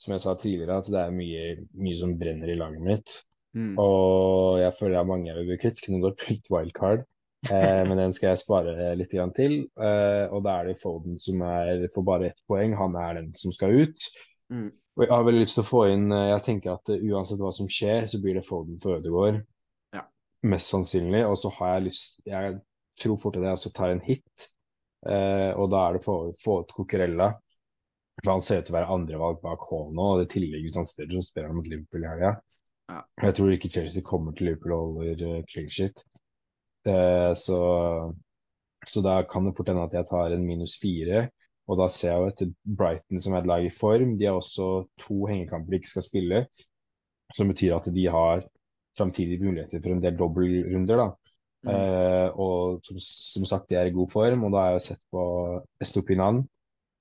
som 0.00 0.14
jeg 0.14 0.24
sa 0.24 0.36
tidligere, 0.38 0.78
at 0.78 0.90
det 0.92 1.00
er 1.02 1.16
mye, 1.16 1.46
mye 1.74 1.98
som 1.98 2.14
brenner 2.20 2.52
i 2.52 2.58
laget 2.58 2.84
mitt. 2.86 3.16
Mm. 3.58 3.74
Og 3.82 4.60
jeg 4.62 4.76
føler 4.76 4.94
jeg 4.94 5.02
har 5.02 5.08
mange 5.10 5.30
jeg 5.32 5.38
vil 5.40 5.50
bli 5.50 5.58
kvitt. 5.64 5.82
Kunne 5.82 6.12
på 6.14 6.28
litt 6.30 6.52
wildcard. 6.54 7.06
Eh, 7.48 7.82
men 7.88 7.96
den 7.96 8.12
skal 8.12 8.34
jeg 8.34 8.42
spare 8.42 8.90
litt 8.98 9.14
til. 9.36 9.54
Eh, 9.80 10.26
og 10.28 10.42
da 10.44 10.58
er 10.58 10.70
det 10.70 10.80
Foden 10.82 11.16
som 11.20 11.40
er, 11.46 11.86
får 11.94 12.04
bare 12.04 12.28
ett 12.28 12.42
poeng. 12.48 12.76
Han 12.76 12.98
er 13.00 13.16
den 13.22 13.32
som 13.38 13.54
skal 13.54 13.78
ut. 13.80 14.08
Mm. 14.52 14.68
Og 14.98 15.04
jeg 15.06 15.14
har 15.14 15.24
veldig 15.24 15.40
lyst 15.44 15.56
til 15.56 15.62
å 15.62 15.68
få 15.68 15.80
inn 15.92 16.08
eh, 16.12 16.32
Jeg 16.32 16.42
tenker 16.48 16.72
at 16.72 16.90
uh, 16.90 17.02
uansett 17.14 17.38
hva 17.40 17.52
som 17.54 17.68
skjer, 17.70 18.08
så 18.10 18.18
blir 18.20 18.34
det 18.36 18.46
Foden 18.46 18.80
for 18.82 18.98
Ødegaard. 18.98 19.44
Ja. 19.96 20.04
Mest 20.52 20.74
sannsynlig. 20.74 21.22
Og 21.28 21.38
så 21.40 21.52
har 21.56 21.76
jeg 21.76 21.86
lyst 21.88 22.24
Jeg 22.28 22.58
tror 23.00 23.20
fort 23.20 23.38
at 23.40 23.46
jeg 23.46 23.58
også 23.58 23.72
tar 23.76 23.94
en 23.94 24.02
hit. 24.04 24.50
Eh, 25.08 25.52
og 25.56 25.70
da 25.72 25.86
er 25.86 25.96
det 25.96 26.04
få 26.04 26.58
ut 26.60 26.74
Cocorella. 26.76 27.32
For 28.20 28.34
han 28.34 28.44
ser 28.44 28.60
ut 28.60 28.66
til 28.68 28.74
å 28.74 28.80
være 28.82 28.96
andrevalg 28.98 29.38
bak 29.40 29.62
Hall 29.70 29.94
nå. 29.96 30.08
Og 30.16 30.26
i 30.26 30.30
tillegg 30.34 30.66
hvis 30.66 30.76
han 30.76 30.88
spiller, 30.88 31.16
så 31.16 31.30
spiller 31.30 31.48
han 31.48 31.60
mot 31.60 31.70
Liverpool 31.70 32.04
i 32.04 32.10
helga. 32.10 32.34
Ja. 32.90 33.00
Jeg 33.22 33.36
tror 33.38 33.54
ikke 33.54 33.70
Chelsea 33.72 34.04
kommer 34.04 34.34
til 34.36 34.50
Liverpool 34.50 34.76
over 34.76 35.24
uh, 35.24 35.40
clean 35.48 35.70
shit. 35.72 36.04
Eh, 36.88 37.32
så, 37.36 37.58
så 38.86 39.02
da 39.04 39.20
kan 39.28 39.44
det 39.44 39.54
fort 39.56 39.68
hende 39.68 39.84
at 39.84 39.94
jeg 39.96 40.08
tar 40.08 40.32
en 40.36 40.46
minus 40.46 40.78
fire. 40.80 41.26
Og 41.70 41.78
da 41.78 41.86
ser 41.92 42.14
jeg 42.14 42.20
jo 42.20 42.30
etter 42.32 42.52
Brighton 42.80 43.20
som 43.22 43.34
er 43.36 43.44
et 43.44 43.50
lag 43.50 43.64
i 43.66 43.70
form. 43.72 44.16
De 44.18 44.26
har 44.26 44.38
også 44.40 44.86
to 44.98 45.20
hengekamper 45.30 45.70
de 45.70 45.80
ikke 45.82 45.92
skal 45.96 46.06
spille. 46.06 46.46
som 47.30 47.46
betyr 47.46 47.76
at 47.76 47.84
de 47.94 48.06
har 48.10 48.40
framtidige 48.98 49.38
muligheter 49.44 49.78
for 49.82 49.92
en 49.94 50.00
del 50.02 50.16
dobbeltrunder. 50.18 50.96
da. 50.98 51.04
Mm. 51.62 51.68
Uh, 51.70 52.38
og 52.40 52.80
som, 52.82 52.96
som 52.98 53.44
sagt, 53.46 53.68
de 53.70 53.76
er 53.78 53.86
i 53.90 53.94
god 53.94 54.08
form, 54.10 54.44
og 54.44 54.52
da 54.54 54.64
har 54.64 54.72
jeg 54.72 54.82
sett 54.88 55.02
på 55.12 55.22
Estopinan, 55.84 56.40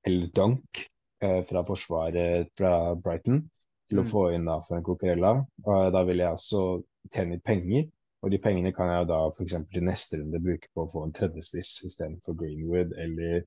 eller 0.06 0.30
Dunk, 0.36 0.84
uh, 1.24 1.40
fra 1.50 1.64
forsvaret 1.66 2.52
fra 2.60 2.94
Brighton, 3.00 3.42
til 3.90 4.04
å 4.04 4.06
Mm. 4.06 4.10
få 4.12 4.24
inn 4.36 4.46
da 4.46 4.60
for 4.62 4.78
en 4.78 4.84
Cocorella. 4.86 5.32
Og 5.66 5.92
da 5.96 6.04
vil 6.06 6.22
jeg 6.22 6.30
også 6.38 6.62
tjene 7.10 7.40
penger, 7.42 7.90
og 8.20 8.34
de 8.34 8.40
pengene 8.44 8.74
kan 8.76 8.90
jeg 8.92 9.04
jo 9.04 9.10
da 9.14 9.20
f.eks. 9.32 9.56
til 9.72 9.86
neste 9.88 10.20
runde 10.20 10.42
bruke 10.44 10.70
på 10.76 10.84
å 10.84 10.92
få 10.92 11.06
en 11.06 11.16
tredjespiss 11.16 11.78
istedenfor 11.88 12.36
Greenwood, 12.40 12.96
eller 13.00 13.46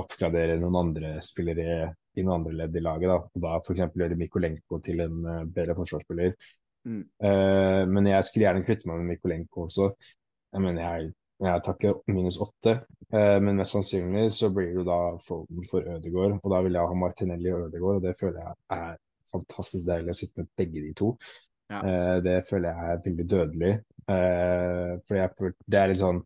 oppgradere 0.00 0.58
noen 0.60 0.76
andre 0.84 1.12
spillere 1.24 1.78
i 2.18 2.24
noen 2.24 2.40
andre 2.40 2.56
ledd 2.62 2.76
i 2.76 2.82
laget. 2.84 3.10
da, 3.10 3.16
og 3.22 3.44
da 3.44 3.54
f.eks. 3.60 3.86
gjøre 3.96 4.18
Mikolenko 4.20 4.80
til 4.84 5.04
en 5.06 5.22
eh, 5.24 5.46
bedre 5.56 5.76
forsvarsspiller. 5.78 6.36
Mm. 6.88 7.02
Uh, 7.20 7.82
men 7.92 8.06
jeg 8.08 8.24
skulle 8.24 8.46
gjerne 8.46 8.64
kvitte 8.64 8.88
meg 8.88 9.02
med 9.02 9.14
Mikolenko 9.14 9.66
også. 9.66 9.90
Jeg 10.54 10.64
mener, 10.64 10.80
jeg, 10.80 11.10
jeg 11.44 11.64
tar 11.66 11.76
ikke 11.76 12.14
minus 12.14 12.40
åtte, 12.40 12.78
uh, 13.12 13.36
men 13.44 13.60
mest 13.60 13.76
sannsynlig 13.76 14.30
så 14.36 14.48
blir 14.54 14.72
det 14.78 14.86
da 14.88 15.00
Foden 15.26 15.68
for 15.70 15.84
Ødegaard, 15.96 16.38
og 16.40 16.54
da 16.54 16.62
vil 16.64 16.78
jeg 16.78 16.92
ha 16.92 16.98
Martinelli 17.02 17.52
og 17.52 17.68
Ødegaard, 17.68 18.00
og 18.00 18.08
det 18.08 18.16
føler 18.20 18.40
jeg 18.46 18.80
er 18.80 18.98
fantastisk 19.30 19.86
deilig 19.86 20.14
å 20.14 20.20
sitte 20.22 20.42
med 20.42 20.50
begge 20.58 20.84
de 20.86 20.94
to. 20.96 21.12
Ja. 21.70 21.80
Eh, 21.86 22.16
det 22.26 22.36
føler 22.48 22.70
jeg 22.74 22.92
er 22.94 23.02
veldig 23.06 23.26
dødelig. 23.30 23.72
Eh, 24.10 24.92
for 25.06 25.18
jeg, 25.20 25.52
det 25.70 25.78
er 25.80 25.90
litt 25.92 26.00
sånn 26.02 26.22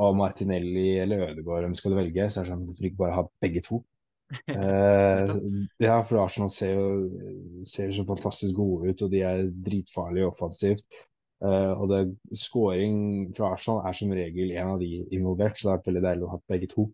Å, 0.00 0.06
Martinelli 0.16 0.86
eller 1.02 1.26
Ødegaard, 1.28 1.66
hvem 1.66 1.74
skal 1.76 1.92
du 1.92 1.98
velge? 2.00 2.24
Så 2.32 2.40
er 2.40 2.46
det 2.46 2.52
sånn, 2.54 2.62
hvorfor 2.68 2.88
ikke 2.88 3.00
bare 3.02 3.16
ha 3.20 3.26
begge 3.44 3.64
to? 3.68 3.82
Eh, 4.48 5.30
ja, 5.84 5.98
for 6.08 6.22
Arsenal 6.22 6.48
ser 6.56 6.70
jo 6.78 7.64
ser 7.68 7.90
så 7.92 8.04
fantastisk 8.08 8.56
gode 8.56 8.88
ut, 8.94 9.02
og 9.04 9.10
de 9.12 9.20
er 9.28 9.42
dritfarlige 9.66 10.30
offensivt. 10.30 10.86
Eh, 11.44 11.72
og 11.74 11.90
det, 11.90 11.98
scoring 12.40 12.96
fra 13.36 13.50
Arsenal 13.52 13.82
er 13.90 13.98
som 13.98 14.14
regel 14.16 14.54
en 14.56 14.70
av 14.76 14.80
de 14.80 15.02
involvert, 15.18 15.58
så 15.60 15.68
det 15.68 15.74
er 15.74 15.84
veldig 15.90 16.04
deilig 16.06 16.26
å 16.28 16.32
ha 16.32 16.40
begge 16.54 16.70
to. 16.72 16.86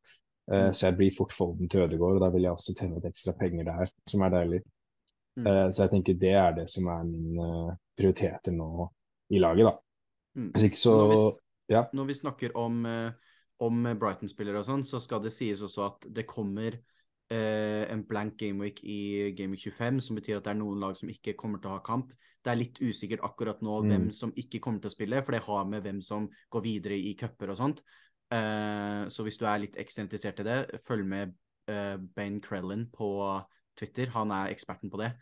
Eh, 0.51 0.70
Mm. 0.70 0.72
så 0.74 0.87
jeg 0.88 0.96
blir 0.98 1.14
fort 1.14 1.33
folden 1.37 1.68
til 1.68 1.85
Ødegaard, 1.85 2.18
og 2.18 2.22
da 2.24 2.31
vil 2.35 2.46
jeg 2.48 2.57
også 2.57 2.74
tjene 2.79 2.98
ut 2.98 3.05
ekstra 3.12 3.35
penger 3.38 3.68
der, 3.68 3.90
som 4.09 4.22
er 4.27 4.35
deilig. 4.35 4.61
Mm. 5.38 5.46
Eh, 5.46 5.68
så 5.70 5.85
jeg 5.87 5.90
tenker 5.92 6.18
det 6.18 6.35
er 6.35 6.53
det 6.57 6.68
som 6.70 6.88
er 6.90 7.05
min 7.07 7.38
uh, 7.38 7.74
prioriteter 7.96 8.53
nå 8.57 8.88
i 9.31 9.38
laget, 9.38 9.68
da. 9.68 9.74
Mm. 10.38 10.51
Hvis 10.55 10.64
ikke 10.70 10.81
så 10.83 10.96
Når 10.98 11.11
vi- 11.14 11.38
Ja. 11.74 11.83
Når 11.92 12.07
vi 12.07 12.14
snakker 12.14 12.57
om, 12.57 12.87
eh, 12.87 13.11
om 13.61 13.83
Brighton-spillere 14.01 14.59
og 14.61 14.64
sånn, 14.66 14.85
så 14.85 15.01
skal 15.03 15.20
det 15.20 15.33
sies 15.33 15.61
også 15.61 15.85
at 15.87 16.07
det 16.14 16.27
kommer 16.27 16.79
eh, 17.31 17.85
en 17.92 18.05
blank 18.09 18.38
gameweek 18.38 18.81
i 18.85 19.33
Gameweek 19.37 19.61
25, 19.70 20.01
som 20.01 20.16
betyr 20.16 20.38
at 20.38 20.44
det 20.44 20.51
er 20.55 20.59
noen 20.62 20.81
lag 20.81 20.96
som 20.96 21.11
ikke 21.11 21.37
kommer 21.37 21.61
til 21.61 21.68
å 21.70 21.74
ha 21.74 21.81
kamp. 21.81 22.09
Det 22.42 22.51
er 22.51 22.57
litt 22.57 22.79
usikkert 22.81 23.20
akkurat 23.20 23.61
nå 23.61 23.83
Mm. 23.83 23.88
hvem 23.90 24.11
som 24.12 24.33
ikke 24.33 24.61
kommer 24.61 24.81
til 24.81 24.88
å 24.88 24.94
spille, 24.94 25.22
for 25.22 25.33
det 25.33 25.42
har 25.42 25.64
med 25.66 25.83
hvem 25.83 26.01
som 26.03 26.31
går 26.51 26.62
videre 26.62 26.96
i 26.96 27.14
cuper 27.14 27.51
og 27.51 27.57
sånt. 27.59 27.83
Eh, 28.31 29.05
så 29.12 29.22
hvis 29.24 29.37
du 29.38 29.44
er 29.44 29.59
litt 29.59 29.77
ekstra 29.77 30.03
interessert 30.09 30.40
i 30.40 30.42
det, 30.42 30.81
følg 30.87 31.05
med 31.05 31.35
eh, 31.68 31.98
Ben 31.98 32.40
Crellin 32.40 32.87
på 32.87 33.44
Twitter. 33.78 34.10
Han 34.14 34.34
er 34.34 34.52
eksperten 34.52 34.92
på 34.92 35.00
det. 35.00 35.12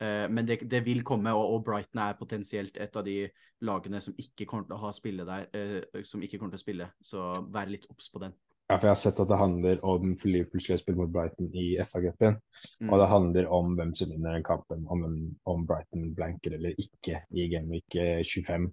Eh, 0.00 0.26
men 0.32 0.48
det, 0.48 0.60
det 0.70 0.82
vil 0.86 1.02
komme, 1.06 1.32
og, 1.36 1.54
og 1.54 1.64
Brighton 1.64 2.02
er 2.02 2.18
potensielt 2.18 2.78
et 2.80 2.96
av 2.96 3.06
de 3.06 3.22
lagene 3.66 4.00
som 4.00 4.16
ikke 4.18 4.46
kommer 4.48 4.68
til 4.68 4.78
å 4.78 4.84
ha 4.86 4.92
spille 4.96 5.26
der, 5.28 5.48
eh, 5.56 6.04
som 6.08 6.22
ikke 6.24 6.40
kommer 6.40 6.56
til 6.56 6.62
å 6.62 6.66
spille. 6.66 6.92
Så 7.04 7.26
vær 7.52 7.70
litt 7.72 7.88
obs 7.92 8.08
på 8.12 8.22
den. 8.22 8.36
Ja, 8.70 8.76
for 8.76 8.86
jeg 8.86 8.94
har 8.94 9.00
sett 9.02 9.18
at 9.18 9.30
det 9.32 9.36
handler 9.40 9.80
om 9.82 10.12
for 10.14 10.30
Liverpool 10.30 10.62
skal 10.62 10.78
spille 10.78 11.00
mot 11.00 11.10
Brighton 11.10 11.48
i 11.58 11.72
FA-cupen. 11.82 12.36
Mm. 12.78 12.92
Og 12.92 13.00
det 13.02 13.08
handler 13.10 13.48
om 13.50 13.72
hvem 13.74 13.96
som 13.98 14.12
vinner 14.12 14.36
den 14.36 14.46
kampen, 14.46 14.84
om, 14.86 15.02
om 15.50 15.64
Brighton 15.66 16.12
blanker 16.14 16.54
eller 16.54 16.78
ikke 16.78 17.24
i 17.34 17.48
Gameweek 17.50 17.98
eh, 17.98 18.20
25. 18.22 18.68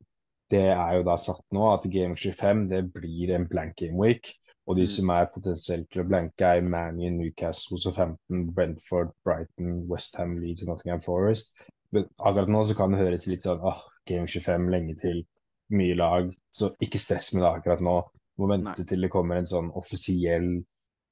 Det 0.53 0.67
er 0.69 0.99
jo 0.99 1.07
da 1.07 1.17
satt 1.19 1.41
nå 1.55 1.65
at 1.71 1.89
Gameweek 1.89 2.21
25 2.29 2.67
det 2.69 2.83
blir 2.93 3.33
en 3.35 3.49
blank 3.49 3.73
gameweek. 3.81 4.29
Og 4.67 4.75
de 4.75 4.83
Mm. 4.83 4.91
som 4.91 5.09
er 5.09 5.29
potensielt 5.33 5.89
til 5.91 6.01
å 6.03 6.07
blanke, 6.07 6.43
er 6.45 6.61
Manion, 6.61 7.17
Newcastle, 7.17 7.77
Southampton, 7.79 8.51
Brentford, 8.53 9.13
Brighton, 9.23 9.87
Westham, 9.87 10.35
Leeds 10.35 10.63
og 10.63 10.67
Nottingham 10.73 10.99
Forest. 10.99 11.55
Men 11.91 12.03
akkurat 12.19 12.49
nå 12.51 12.63
så 12.67 12.75
kan 12.75 12.91
det 12.91 12.99
høres 12.99 13.27
litt 13.27 13.43
sånn 13.47 13.63
åh, 13.63 13.79
Game 14.07 14.27
25, 14.27 14.67
lenge 14.69 14.97
til, 14.99 15.23
mye 15.71 15.95
lag. 15.95 16.33
Så 16.51 16.73
ikke 16.83 16.99
stress 16.99 17.33
med 17.33 17.43
det 17.43 17.51
akkurat 17.53 17.81
nå. 17.81 18.01
Må 18.37 18.47
vente 18.51 18.75
Nei. 18.75 18.85
til 18.85 19.01
det 19.01 19.09
kommer 19.11 19.37
en 19.39 19.45
sånn 19.49 19.71
offisiell 19.75 20.63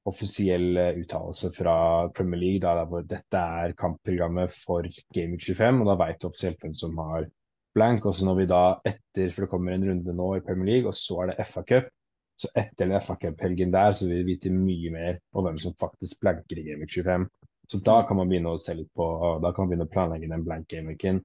offisiell 0.06 0.78
eh, 0.78 1.00
uttalelse 1.02 1.50
fra 1.56 2.08
Premier 2.14 2.40
League 2.40 2.60
da, 2.62 2.84
hvor 2.86 3.02
dette 3.10 3.40
er 3.40 3.74
kampprogrammet 3.74 4.52
for 4.54 4.86
Game 5.16 5.40
25, 5.40 5.82
og 5.82 5.88
da 5.90 5.96
vet 6.04 6.20
du 6.22 6.28
offisielt 6.28 6.62
hvem 6.62 6.76
som 6.78 6.94
har 7.02 7.26
blank. 7.74 8.06
Og 8.06 8.14
så 8.14 8.28
når 8.28 8.38
vi 8.38 8.46
da 8.52 8.60
etter, 8.86 9.32
for 9.34 9.46
det 9.46 9.50
kommer 9.50 9.74
en 9.74 9.88
runde 9.90 10.14
nå 10.14 10.28
i 10.38 10.44
Premier 10.46 10.70
League, 10.76 10.92
og 10.92 10.94
så 11.00 11.24
er 11.24 11.32
det 11.32 11.48
FA 11.50 11.64
Cup, 11.66 11.90
så 12.36 12.52
etter 12.60 12.90
den 12.90 13.02
FA 13.02 13.16
Cup-helgen 13.20 13.72
der, 13.72 13.94
så 13.96 14.10
vil 14.10 14.24
vi 14.24 14.34
vite 14.34 14.52
mye 14.52 14.92
mer 14.92 15.20
om 15.34 15.48
hvem 15.48 15.60
som 15.62 15.76
faktisk 15.80 16.20
blanker 16.24 16.60
i 16.60 16.66
Gameweek 16.68 16.92
25. 16.92 17.28
Så 17.72 17.80
da 17.86 18.02
kan 18.08 18.20
man 18.20 18.30
begynne 18.30 18.52
å 18.54 18.62
se 18.62 18.76
litt 18.78 18.92
på, 18.98 19.08
da 19.42 19.52
kan 19.52 19.66
man 19.66 19.72
begynne 19.72 19.88
å 19.88 19.94
planlegge 19.94 20.30
den 20.30 20.44
blank 20.46 20.68
gameweeken. 20.70 21.22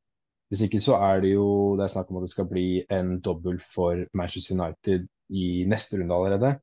Hvis 0.51 0.65
ikke 0.67 0.81
så 0.83 0.97
er 1.07 1.21
det 1.23 1.35
jo 1.35 1.47
det 1.79 1.85
er 1.87 1.93
snakk 1.93 2.11
om 2.11 2.21
at 2.21 2.27
det 2.27 2.33
skal 2.33 2.49
bli 2.51 2.67
en 2.95 3.19
dobbel 3.23 3.61
for 3.63 4.01
Manchester 4.19 4.57
United 4.57 5.07
i 5.31 5.47
neste 5.71 6.01
runde 6.01 6.17
allerede. 6.17 6.57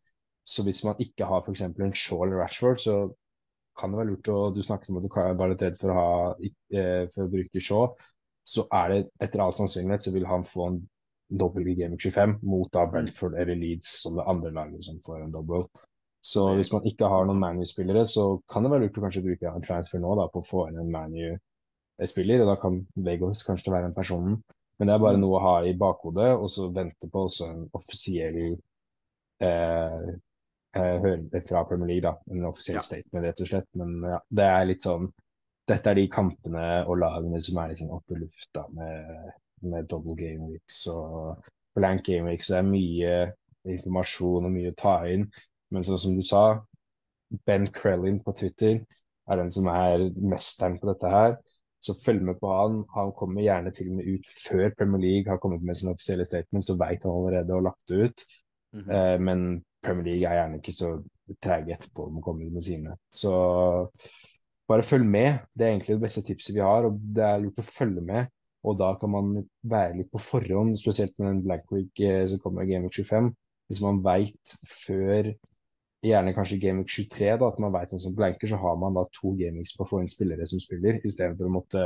Så 0.47 0.63
hvis 0.63 0.83
man 0.87 0.99
ikke 1.03 1.27
har 1.27 1.43
f.eks. 1.43 1.63
en 1.67 1.95
Shaw 1.95 2.25
eller 2.25 2.41
Rashford, 2.41 2.81
så 2.83 2.97
kan 3.77 3.93
det 3.93 3.99
være 3.99 4.09
lurt 4.11 4.29
å 4.33 4.37
Du 4.55 4.61
snakket 4.65 4.91
om 4.91 4.99
at 4.99 5.05
du 5.05 5.11
var 5.13 5.51
litt 5.51 5.63
redd 5.63 5.79
for 5.79 5.93
å, 5.93 5.97
ha, 5.97 6.49
eh, 6.73 7.05
for 7.13 7.27
å 7.27 7.31
bruke 7.31 7.63
Shaw. 7.63 7.89
Så 8.47 8.65
er 8.73 8.93
det 8.93 8.99
etter 9.23 9.43
all 9.43 9.55
sannsynlighet 9.55 10.07
så 10.07 10.13
vil 10.15 10.27
han 10.27 10.47
få 10.47 10.69
en 10.71 10.79
dobbel 11.29 11.67
i 11.67 11.75
Game 11.75 11.97
25 11.99 12.37
mot 12.43 12.69
da 12.71 12.85
Brentford 12.87 13.35
eller 13.35 13.55
Leeds 13.55 14.01
som 14.03 14.15
det 14.15 14.25
andre 14.27 14.51
laget 14.55 14.83
som 14.85 14.99
får 15.05 15.23
en 15.25 15.31
dobbel. 15.31 15.65
Så 16.21 16.43
hvis 16.55 16.71
man 16.73 16.83
ikke 16.87 17.07
har 17.07 17.25
noen 17.27 17.39
ManU-spillere, 17.39 18.03
så 18.09 18.41
kan 18.51 18.63
det 18.63 18.71
være 18.71 18.85
lurt 18.87 18.97
å 18.99 19.03
kanskje 19.05 19.23
bruke 19.23 19.47
en 19.51 19.63
transfer 19.63 19.99
nå 20.03 20.15
da, 20.19 20.27
på 20.31 20.41
å 20.41 20.47
få 20.47 20.63
inn 20.69 20.79
en 20.81 20.91
ManU-spiller, 20.91 22.41
og 22.43 22.49
da 22.51 22.55
kan 22.61 22.79
Vegos 23.05 23.43
kanskje 23.47 23.71
være 23.71 23.87
den 23.89 23.95
personen. 23.95 24.39
Men 24.79 24.87
det 24.89 24.93
er 24.95 24.99
bare 25.03 25.17
Mm. 25.17 25.21
noe 25.21 25.37
å 25.39 25.41
ha 25.41 25.53
i 25.65 25.73
bakhodet, 25.73 26.31
og 26.37 26.49
så 26.49 26.67
vente 26.73 27.09
på 27.09 27.23
også 27.27 27.47
en 27.51 27.69
offisiell 27.73 28.57
eh, 29.41 30.09
eh, 30.75 31.41
fra 31.47 31.63
Premier 31.65 31.87
League, 31.87 32.01
da. 32.01 32.17
En 32.31 32.45
offisiell 32.45 32.75
Ja. 32.77 32.81
statement, 32.81 33.25
rett 33.25 33.41
og 33.41 33.47
slett. 33.47 33.67
Men 33.75 34.01
ja, 34.03 34.19
det 34.29 34.43
er 34.43 34.65
litt 34.65 34.81
sånn 34.83 35.11
Dette 35.67 35.89
er 35.91 35.95
de 35.95 36.07
kampene 36.07 36.85
og 36.87 36.95
lagene 36.97 37.41
som 37.43 37.57
er 37.59 37.73
liksom 37.73 37.89
oppe 37.91 38.15
i 38.15 38.19
lufta 38.21 38.61
med, 38.71 39.31
med 39.61 39.89
double 39.91 40.15
game 40.19 40.51
weeks 40.51 40.85
og 40.91 41.43
blank 41.77 42.05
game 42.05 42.29
weeks. 42.29 42.51
Det 42.51 42.59
er 42.59 42.67
mye 42.67 43.13
informasjon 43.67 44.47
og 44.47 44.53
mye 44.53 44.71
å 44.71 44.79
ta 44.79 44.97
inn. 45.09 45.27
Men 45.73 45.85
sånn 45.85 46.01
som 46.01 46.15
du 46.15 46.23
sa, 46.25 46.43
Ben 47.47 47.67
Krellin 47.75 48.21
på 48.23 48.33
Twitter 48.39 48.79
er 49.27 49.41
den 49.41 49.51
som 49.51 49.67
er 49.71 50.07
mesteren 50.23 50.77
på 50.79 50.89
dette 50.91 51.11
her. 51.11 51.37
Så 51.83 51.95
følg 52.01 52.23
med 52.25 52.39
på 52.41 52.51
han. 52.51 52.79
Han 52.95 53.13
kommer 53.17 53.43
gjerne 53.43 53.73
til 53.75 53.91
og 53.91 53.99
med 53.99 54.07
ut 54.15 54.31
før 54.47 54.71
Premier 54.79 55.03
League 55.03 55.31
har 55.31 55.41
kommet 55.43 55.65
med 55.65 55.77
sin 55.77 55.91
offisielle 55.91 56.25
statement, 56.25 56.65
så 56.65 56.77
veit 56.79 57.03
han 57.05 57.13
allerede 57.13 57.55
og 57.55 57.67
lagt 57.69 57.91
det 57.91 58.07
ut. 58.07 58.25
Mhm. 58.75 58.89
Eh, 58.91 59.17
men 59.19 59.45
Premier 59.83 60.07
League 60.07 60.27
er 60.27 60.41
gjerne 60.41 60.61
ikke 60.61 60.75
så 60.75 60.95
trege 61.43 61.75
etterpå 61.75 62.07
med 62.09 62.21
å 62.21 62.25
komme 62.25 62.49
med 62.51 62.63
sine. 62.63 62.95
Så 63.11 63.33
bare 64.67 64.83
følg 64.83 65.05
med. 65.07 65.43
Det 65.53 65.65
er 65.65 65.75
egentlig 65.75 65.97
det 65.97 66.05
beste 66.07 66.23
tipset 66.27 66.55
vi 66.55 66.63
har, 66.63 66.87
og 66.87 66.99
det 67.15 67.23
er 67.23 67.43
lurt 67.43 67.61
å 67.61 67.67
følge 67.67 68.03
med. 68.03 68.31
Og 68.67 68.77
da 68.79 68.93
kan 68.99 69.11
man 69.13 69.33
være 69.63 69.99
litt 70.01 70.09
på 70.11 70.21
forhånd, 70.21 70.75
spesielt 70.79 71.15
med 71.21 71.29
den 71.29 71.43
Black 71.45 71.69
Week 71.71 72.01
eh, 72.03 72.23
som 72.27 72.41
kommer 72.43 72.65
i 72.65 72.71
Game 72.71 72.87
Week 72.87 72.95
25. 72.97 73.29
Hvis 73.71 73.83
man 73.83 74.01
veit 74.03 74.55
før, 74.67 75.31
gjerne 76.05 76.33
kanskje 76.35 76.59
Game 76.61 76.83
Week 76.83 76.91
23, 76.91 77.33
da, 77.41 77.49
at 77.51 77.59
man 77.63 77.73
veit 77.75 77.91
hvem 77.93 78.01
som 78.03 78.15
blanker, 78.17 78.49
så 78.51 78.59
har 78.61 78.79
man 78.79 78.97
da 78.97 79.05
to 79.15 79.33
Game 79.39 79.61
Weeks 79.61 79.75
på 79.77 79.85
å 79.85 79.91
få 79.91 80.01
inn 80.03 80.11
spillere 80.11 80.47
som 80.49 80.61
spiller, 80.63 80.99
istedenfor 81.07 81.49
å 81.49 81.55
måtte 81.57 81.85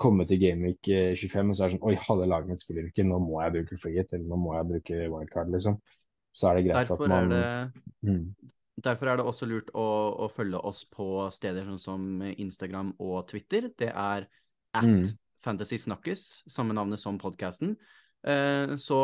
komme 0.00 0.26
til 0.26 0.40
Game 0.42 0.66
Week 0.66 0.90
eh, 0.90 1.12
25 1.14 1.52
og 1.52 1.56
så 1.56 1.64
er 1.64 1.70
det 1.70 1.76
sånn 1.76 1.86
Oi, 1.86 1.94
halve 2.08 2.26
laget 2.30 2.50
mitt 2.50 2.64
spiller 2.64 2.88
ikke, 2.88 3.06
nå 3.06 3.20
må 3.22 3.38
jeg 3.44 3.56
bruke 3.58 3.78
free 3.78 4.00
hit, 4.00 4.10
eller 4.12 4.26
nå 4.30 4.40
må 4.42 4.56
jeg 4.56 4.70
bruke 4.72 5.00
wildcard, 5.12 5.52
liksom. 5.54 5.78
Så 6.34 6.50
er 6.50 6.58
det 6.58 6.64
greit 6.66 6.80
Derfor 6.80 7.04
at 7.04 7.12
man 7.12 7.28
det 7.30 8.10
mm, 8.10 8.22
Derfor 8.84 9.06
er 9.06 9.20
det 9.20 9.26
også 9.30 9.46
lurt 9.46 9.68
å, 9.70 9.84
å 10.24 10.26
følge 10.32 10.58
oss 10.66 10.80
på 10.90 11.28
steder 11.30 11.68
sånn 11.68 11.78
som 11.78 12.08
Instagram 12.26 12.90
og 12.98 13.20
Twitter. 13.30 13.68
Det 13.70 13.92
er 13.92 14.26
at 14.74 14.82
Mm. 14.82 15.04
Fantasy 15.44 15.78
Snakkes, 15.78 16.42
samme 16.50 16.74
navnet 16.76 17.00
som 17.00 17.18
podkasten. 17.20 17.76
Eh, 18.26 18.76
så 18.80 19.00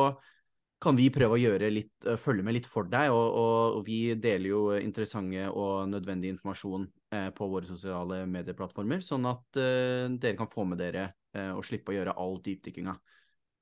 kan 0.81 0.97
vi 0.97 1.11
prøve 1.13 1.37
å 1.37 1.71
litt, 1.71 1.93
eh, 2.09 2.17
følge 2.17 2.45
med 2.47 2.57
litt 2.57 2.69
for 2.69 2.89
deg, 2.89 3.13
og, 3.13 3.37
og, 3.37 3.77
og 3.79 3.85
vi 3.87 4.15
deler 4.17 4.49
jo 4.49 4.63
interessante 4.81 5.47
og 5.53 5.91
nødvendig 5.93 6.33
informasjon 6.35 6.89
eh, 7.13 7.29
på 7.37 7.49
våre 7.53 7.69
sosiale 7.69 8.25
medieplattformer, 8.27 9.05
sånn 9.05 9.29
at 9.29 9.61
dere 9.61 10.37
kan 10.39 10.49
få 10.51 10.65
med 10.65 10.81
dere 10.81 11.11
og 11.55 11.63
slippe 11.63 11.93
å 11.93 11.95
gjøre 11.95 12.17
all 12.19 12.41
dypdykkinga. 12.43 12.97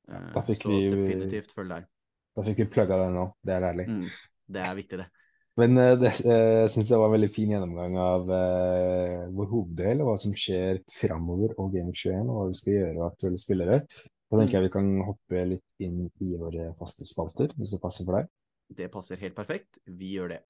Ja, 0.09 0.41
så 0.41 0.71
vi- 0.71 0.89
definitivt 0.89 1.51
følg 1.53 1.75
der. 1.75 1.89
Da 2.39 2.45
fikk 2.47 2.63
vi 2.63 2.67
plugga 2.73 2.97
det 3.03 3.09
nå. 3.13 3.25
Det 3.45 3.53
er 3.53 3.67
ærlig. 3.69 3.85
Mm, 3.91 4.07
det 4.55 4.63
er 4.65 4.79
viktig, 4.79 5.01
det. 5.03 5.09
Men 5.59 5.75
eh, 5.77 5.97
det, 5.99 6.13
eh, 6.23 6.53
jeg 6.63 6.71
syns 6.71 6.91
det 6.93 6.99
var 7.01 7.09
en 7.09 7.17
veldig 7.17 7.29
fin 7.35 7.51
gjennomgang 7.51 7.97
av 7.99 8.29
eh, 8.31 9.25
vår 9.35 9.49
hoveddel, 9.51 10.05
og 10.05 10.13
hva 10.13 10.15
som 10.23 10.37
skjer 10.39 10.79
framover 10.95 11.57
og 11.59 11.73
Game 11.75 11.91
21, 11.91 12.29
og 12.31 12.37
hva 12.37 12.45
vi 12.47 12.59
skal 12.61 12.77
gjøre 12.77 13.01
og 13.01 13.07
aktuelle 13.09 13.41
spillere. 13.43 13.79
Da 14.31 14.39
tenker 14.39 14.59
jeg 14.59 14.69
vi 14.69 14.75
kan 14.77 14.93
hoppe 15.03 15.43
litt 15.51 15.83
inn 15.83 16.05
i 16.23 16.31
våre 16.39 16.71
faste 16.79 17.09
spalter, 17.11 17.51
hvis 17.59 17.75
det 17.75 17.83
passer 17.83 18.07
for 18.07 18.21
deg. 18.21 18.31
Det 18.79 18.87
passer 18.93 19.19
helt 19.19 19.35
perfekt. 19.35 19.81
Vi 19.99 20.13
gjør 20.15 20.37
det. 20.37 20.43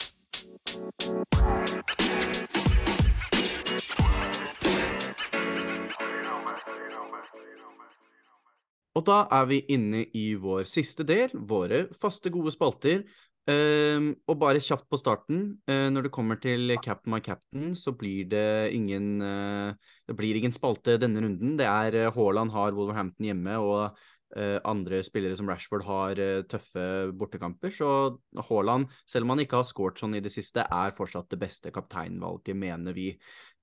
Og 8.98 9.04
da 9.06 9.22
er 9.30 9.44
vi 9.46 9.62
inne 9.72 10.02
i 10.16 10.32
vår 10.36 10.66
siste 10.68 11.06
del, 11.06 11.32
våre 11.32 11.86
faste, 11.96 12.32
gode 12.34 12.50
spalter. 12.52 13.06
Ehm, 13.48 14.10
og 14.28 14.36
bare 14.42 14.60
kjapt 14.60 14.88
på 14.92 14.98
starten, 15.00 15.46
Uh, 15.68 15.88
når 15.92 16.06
det 16.06 16.12
kommer 16.12 16.36
til 16.40 16.74
Captain 16.84 17.14
my 17.14 17.20
captain, 17.20 17.74
så 17.76 17.94
blir 17.96 18.28
det 18.28 18.72
ingen 18.76 19.22
uh, 19.22 19.72
Det 20.08 20.16
blir 20.16 20.36
ingen 20.36 20.52
spalte 20.52 20.98
denne 21.00 21.20
runden. 21.20 21.56
Det 21.56 21.66
er 21.66 21.94
eh, 21.94 22.12
Haaland 22.12 22.50
har 22.52 22.72
Wolverhampton 22.72 23.26
hjemme, 23.28 23.56
og 23.60 23.96
uh, 24.36 24.58
andre 24.64 25.02
spillere 25.04 25.36
som 25.36 25.48
Rashford 25.48 25.84
har 25.84 26.20
tøffe 26.48 27.12
bortekamper. 27.12 27.72
Så 27.72 28.18
Haaland, 28.48 28.88
selv 29.06 29.24
om 29.24 29.34
han 29.34 29.44
ikke 29.44 29.60
har 29.60 29.68
scoret 29.68 30.00
sånn 30.00 30.16
i 30.16 30.24
det 30.24 30.32
siste, 30.32 30.64
er 30.64 30.96
fortsatt 30.96 31.28
det 31.32 31.40
beste 31.40 31.72
kapteinvalget, 31.72 32.56
mener 32.56 32.96
vi. 32.96 33.14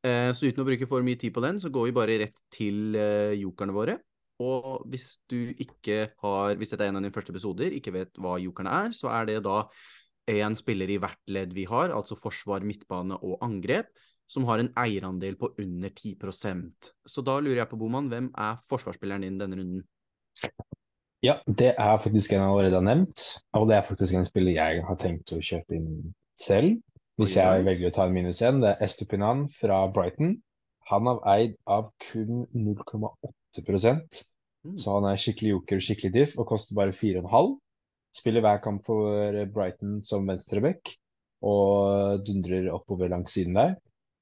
Så 0.06 0.46
uten 0.46 0.62
å 0.62 0.68
bruke 0.68 0.86
for 0.86 1.02
mye 1.02 1.18
tid 1.18 1.34
på 1.34 1.42
den, 1.42 1.58
så 1.58 1.72
går 1.74 1.88
vi 1.88 1.94
bare 1.98 2.18
rett 2.22 2.44
til 2.54 2.94
jokerne 3.42 3.74
våre. 3.74 3.96
Og 4.44 4.84
hvis 4.92 5.16
du 5.32 5.54
ikke 5.54 6.10
har, 6.22 6.56
hvis 6.60 6.74
dette 6.74 6.84
er 6.84 6.92
en 6.92 7.00
av 7.00 7.06
dine 7.06 7.16
første 7.16 7.32
episoder, 7.32 7.72
ikke 7.78 7.94
vet 7.96 8.20
hva 8.20 8.36
jokerne 8.42 8.74
er, 8.84 8.96
så 8.96 9.12
er 9.14 9.30
det 9.30 9.38
da 9.46 9.62
en 10.32 10.58
spiller 10.58 10.90
i 10.90 10.98
hvert 11.00 11.32
ledd 11.32 11.54
vi 11.56 11.68
har, 11.70 11.94
altså 11.96 12.18
forsvar, 12.20 12.66
midtbane 12.66 13.18
og 13.22 13.38
angrep, 13.46 13.92
som 14.28 14.48
har 14.50 14.60
en 14.60 14.72
eierandel 14.82 15.36
på 15.38 15.52
under 15.62 15.92
10% 15.94 16.90
Så 17.06 17.22
da 17.22 17.38
lurer 17.40 17.62
jeg 17.62 17.70
på, 17.70 17.78
Boman, 17.78 18.10
hvem 18.10 18.32
er 18.34 18.58
forsvarsspilleren 18.70 19.22
din 19.22 19.38
denne 19.40 19.60
runden? 19.60 19.86
Ja, 21.24 21.38
det 21.48 21.76
er 21.78 21.98
faktisk 22.02 22.34
en 22.34 22.42
jeg 22.42 22.50
allerede 22.50 22.80
har 22.82 22.86
nevnt, 22.86 23.22
og 23.54 23.70
det 23.70 23.78
er 23.78 23.86
faktisk 23.86 24.18
en 24.18 24.28
spiller 24.28 24.58
jeg 24.58 24.84
har 24.86 24.98
tenkt 25.02 25.32
å 25.34 25.40
kjøpe 25.42 25.78
inn 25.78 26.12
selv. 26.42 26.82
Hvis 27.16 27.38
jeg 27.38 27.64
velger 27.64 27.88
å 27.88 27.96
ta 27.96 28.10
en 28.10 28.18
minus 28.18 28.42
én, 28.44 28.60
det 28.60 28.74
er 28.74 28.84
Estupinan 28.84 29.46
fra 29.48 29.86
Brighton. 29.96 30.36
Han 30.92 31.08
har 31.08 31.22
eid 31.32 31.56
av 31.72 31.88
kun 32.04 32.44
0,8 32.52 33.32
Mm. 33.62 34.78
så 34.82 34.96
han 34.96 35.06
er 35.06 35.20
skikkelig 35.22 35.52
joker, 35.52 35.82
skikkelig 35.84 36.14
diff, 36.16 36.38
og 36.42 36.48
koster 36.50 36.78
bare 36.78 36.96
4,5. 36.96 37.56
Spiller 38.16 38.42
hver 38.42 38.62
kamp 38.64 38.82
for 38.82 39.42
Brighton 39.54 40.00
som 40.02 40.26
venstreback, 40.28 40.96
og 41.46 42.24
dundrer 42.26 42.72
oppover 42.74 43.12
langs 43.12 43.36
siden 43.36 43.60
der. 43.60 43.76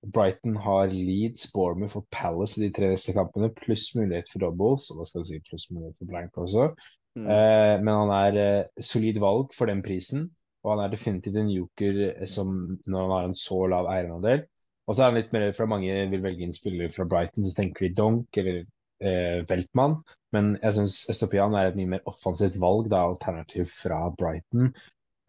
Brighton 0.03 0.55
har 0.59 0.91
Leeds, 0.91 1.47
Bournemouth 1.53 1.95
og 1.97 2.07
Palace 2.11 2.59
i 2.59 2.67
de 2.67 2.73
tre 2.75 2.89
neste 2.91 3.13
kampene, 3.15 3.51
pluss 3.55 3.93
mulighet 3.95 4.27
for 4.31 4.43
doubles, 4.43 4.89
og 4.91 4.99
hva 4.99 5.07
skal 5.07 5.21
jeg 5.21 5.29
si, 5.29 5.41
pluss 5.47 5.69
mulighet 5.71 5.99
for 5.99 6.11
blank 6.11 6.39
også. 6.43 6.69
Mm. 7.15 7.27
Eh, 7.29 7.75
men 7.79 7.93
han 7.93 8.13
er 8.17 8.39
eh, 8.41 8.83
solid 8.83 9.21
valg 9.23 9.53
for 9.55 9.71
den 9.71 9.83
prisen, 9.85 10.27
og 10.63 10.73
han 10.73 10.83
er 10.83 10.93
definitivt 10.93 11.39
en 11.39 11.53
joker 11.53 12.01
eh, 12.09 12.27
som 12.29 12.51
når 12.83 13.05
han 13.05 13.15
har 13.15 13.29
en 13.29 13.37
så 13.37 13.61
lav 13.71 13.87
eierandel. 13.93 14.43
Og 14.83 14.95
så 14.95 15.05
er 15.05 15.11
han 15.13 15.19
litt 15.21 15.31
mer 15.35 15.47
fra 15.55 15.69
mange 15.71 15.95
vil 16.11 16.23
velge 16.25 16.43
inn 16.43 16.55
spillere 16.55 16.91
fra 16.91 17.07
Brighton, 17.07 17.47
så 17.47 17.55
tenker 17.61 17.87
de 17.87 17.95
Donk 17.95 18.41
eller 18.41 18.65
eh, 19.03 19.43
Veltmann. 19.49 19.99
Men 20.33 20.55
jeg 20.61 20.77
syns 20.77 20.97
Estopian 21.13 21.55
er 21.57 21.69
et 21.69 21.77
mye 21.77 21.91
mer 21.95 22.09
offensivt 22.09 22.57
valg, 22.61 22.89
da, 22.93 23.03
alternativ 23.11 23.69
fra 23.71 24.07
Brighton. 24.17 24.71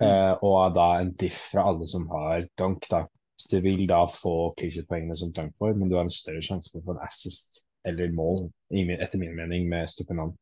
Eh, 0.03 0.33
og 0.43 0.75
da 0.77 0.89
en 1.01 1.13
diff 1.21 1.37
fra 1.53 1.69
alle 1.71 1.87
som 1.91 2.07
har 2.13 2.49
Dunk, 2.61 2.89
da. 2.91 3.05
Så 3.41 3.51
du 3.51 3.59
vil 3.65 3.85
da 3.91 4.05
få 4.11 4.53
clean-poengene 4.59 5.17
som 5.19 5.33
Dunk 5.35 5.57
får, 5.59 5.75
men 5.79 5.91
du 5.91 5.97
har 5.99 6.07
en 6.07 6.17
større 6.17 6.43
sjanse 6.45 6.71
for 6.71 6.81
å 6.81 6.89
få 6.89 6.97
en 6.97 7.07
assist 7.07 7.65
eller 7.85 8.15
mål, 8.17 8.47
etter 8.73 9.21
min 9.21 9.35
mening, 9.37 9.69
med 9.69 9.85
Estopian. 9.85 10.33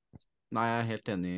Nei, 0.53 0.69
jeg 0.69 0.79
er 0.79 0.89
helt 0.91 1.11
enig. 1.15 1.35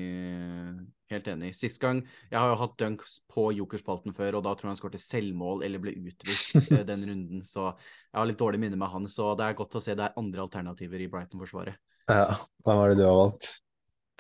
Helt 1.13 1.27
enig. 1.31 1.51
Sist 1.55 1.79
gang 1.83 2.01
Jeg 2.03 2.39
har 2.39 2.49
jo 2.51 2.61
hatt 2.63 2.77
dunk 2.81 3.03
på 3.31 3.49
jokerspalten 3.55 4.15
før, 4.17 4.39
og 4.39 4.47
da 4.47 4.55
tror 4.55 4.69
jeg 4.69 4.75
han 4.75 4.81
skåret 4.81 5.05
selvmål 5.05 5.65
eller 5.67 5.83
ble 5.83 5.95
utvist 6.01 6.73
eh, 6.73 6.85
den 6.91 7.05
runden, 7.11 7.45
så 7.47 7.69
jeg 7.71 8.17
har 8.19 8.31
litt 8.31 8.41
dårlig 8.41 8.63
minne 8.63 8.79
med 8.81 8.91
han. 8.91 9.07
Så 9.11 9.33
det 9.39 9.47
er 9.47 9.59
godt 9.59 9.77
å 9.79 9.83
se 9.85 9.95
det 9.95 10.09
er 10.09 10.19
andre 10.21 10.47
alternativer 10.47 11.05
i 11.05 11.11
Brighton-forsvaret. 11.13 11.79
Ja, 12.11 12.35
hvem 12.67 12.81
er 12.83 12.91
det 12.93 12.99
du 13.01 13.05
har 13.07 13.21
valgt? 13.21 13.53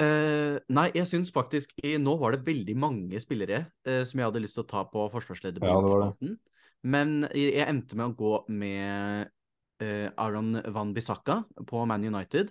Uh, 0.02 0.59
nei, 0.74 0.88
jeg 0.96 1.07
syns 1.07 1.28
faktisk 1.30 1.70
i, 1.78 1.92
Nå 2.02 2.16
var 2.18 2.35
det 2.35 2.40
veldig 2.48 2.74
mange 2.83 3.20
spillere 3.22 3.61
uh, 3.87 4.00
som 4.02 4.18
jeg 4.18 4.26
hadde 4.26 4.40
lyst 4.42 4.57
til 4.59 4.64
å 4.64 4.70
ta 4.72 4.80
på 4.90 5.04
forsvarsleder 5.12 5.62
på 5.62 5.68
Ja, 5.70 5.76
jokerspalten, 5.78 6.33
men 6.90 7.12
jeg 7.30 7.62
endte 7.62 7.94
med 8.00 8.11
å 8.11 8.16
gå 8.18 8.33
med 8.50 9.30
uh, 9.85 10.09
Aron 10.18 10.59
Van 10.74 10.90
Bissaka 10.96 11.44
på 11.70 11.85
Man 11.87 12.02
United. 12.11 12.50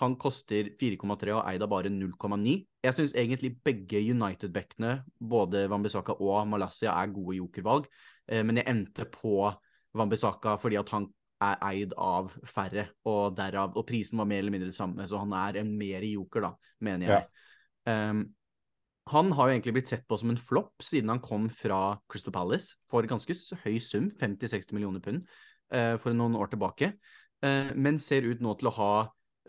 Han 0.00 0.16
koster 0.18 0.72
4,3 0.80 1.34
og 1.36 1.44
eid 1.46 1.62
av 1.62 1.70
bare 1.70 1.92
0,9. 1.92 2.54
Jeg 2.84 2.96
syns 2.96 3.14
egentlig 3.14 3.52
begge 3.64 4.00
United-backene, 4.02 4.96
både 5.20 5.68
Wambisaka 5.70 6.16
og 6.18 6.48
Malaysia, 6.50 6.96
er 6.96 7.12
gode 7.14 7.36
jokervalg, 7.38 7.86
eh, 8.26 8.42
men 8.42 8.58
jeg 8.58 8.68
endte 8.72 9.06
på 9.06 9.52
Wambisaka 9.94 10.56
fordi 10.58 10.80
at 10.80 10.90
han 10.94 11.06
er 11.44 11.60
eid 11.68 11.94
av 12.00 12.30
færre, 12.48 12.88
og 13.10 13.34
derav 13.36 13.74
Og 13.76 13.86
prisen 13.86 14.18
var 14.18 14.28
mer 14.28 14.42
eller 14.42 14.54
mindre 14.54 14.70
det 14.70 14.76
samme, 14.76 15.06
så 15.08 15.20
han 15.22 15.32
er 15.36 15.60
en 15.60 15.74
mer 15.78 16.04
joker, 16.06 16.48
da, 16.48 16.52
mener 16.80 17.10
jeg. 17.10 17.26
Um, 17.84 18.24
han 19.12 19.32
har 19.36 19.48
jo 19.48 19.52
egentlig 19.52 19.74
blitt 19.76 19.90
sett 19.90 20.06
på 20.08 20.16
som 20.16 20.30
en 20.32 20.40
flopp 20.40 20.80
siden 20.82 21.10
han 21.12 21.20
kom 21.20 21.50
fra 21.52 21.98
Crystal 22.08 22.32
Palace 22.32 22.78
for 22.88 23.04
ganske 23.04 23.36
høy 23.64 23.76
sum, 23.82 24.08
50-60 24.08 24.72
millioner 24.72 25.02
pund, 25.04 25.26
uh, 25.74 25.96
for 26.00 26.16
noen 26.16 26.38
år 26.40 26.54
tilbake, 26.54 26.94
uh, 27.44 27.74
men 27.76 28.00
ser 28.00 28.24
ut 28.24 28.40
nå 28.40 28.56
til 28.58 28.70
å 28.72 28.76
ha 28.78 28.94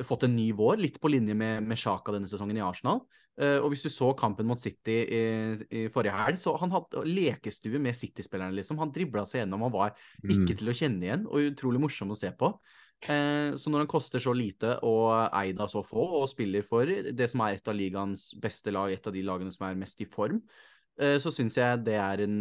fått 0.03 0.25
en 0.27 0.35
ny 0.35 0.49
vår, 0.51 0.77
litt 0.81 0.99
på 0.99 1.07
linje 1.07 1.35
med, 1.37 1.63
med 1.63 1.79
Sjaka 1.79 2.11
denne 2.11 2.27
sesongen 2.27 2.57
i 2.57 2.65
Arsenal. 2.65 3.05
Uh, 3.35 3.59
og 3.59 3.69
hvis 3.73 3.83
du 3.83 3.89
så 3.91 4.13
kampen 4.15 4.47
mot 4.47 4.59
City 4.59 4.93
i, 5.11 5.23
i 5.67 5.81
forrige 5.91 6.15
helg, 6.15 6.39
så 6.39 6.53
han 6.59 6.71
hadde 6.71 7.03
lekestue 7.03 7.79
med 7.83 7.95
City-spillerne, 7.95 8.55
liksom. 8.55 8.79
Han 8.79 8.93
dribla 8.95 9.25
seg 9.27 9.41
gjennom, 9.43 9.65
han 9.67 9.73
var 9.75 9.95
ikke 10.23 10.53
Mm. 10.53 10.57
til 10.57 10.71
å 10.71 10.75
kjenne 10.75 11.03
igjen, 11.03 11.25
og 11.27 11.49
utrolig 11.51 11.81
morsom 11.83 12.11
å 12.15 12.19
se 12.19 12.31
på. 12.31 12.53
Eh, 13.03 13.53
så 13.59 13.69
når 13.69 13.83
han 13.83 13.89
koster 13.91 14.23
så 14.23 14.31
lite 14.33 14.77
og 14.87 15.11
eid 15.35 15.59
av 15.59 15.67
så 15.67 15.83
få, 15.83 16.05
og 16.21 16.29
spiller 16.31 16.63
for 16.63 16.87
det 16.87 17.27
som 17.29 17.43
er 17.43 17.57
et 17.57 17.67
av 17.67 17.75
ligaens 17.75 18.29
beste 18.39 18.71
lag, 18.71 18.93
et 18.93 19.07
av 19.07 19.13
de 19.13 19.21
lagene 19.27 19.51
som 19.51 19.67
er 19.67 19.75
mest 19.75 19.99
i 20.01 20.07
form, 20.07 20.39
eh, 20.97 21.17
så 21.19 21.29
syns 21.33 21.59
jeg 21.59 21.83
det 21.83 21.99
er 21.99 22.23
en, 22.23 22.37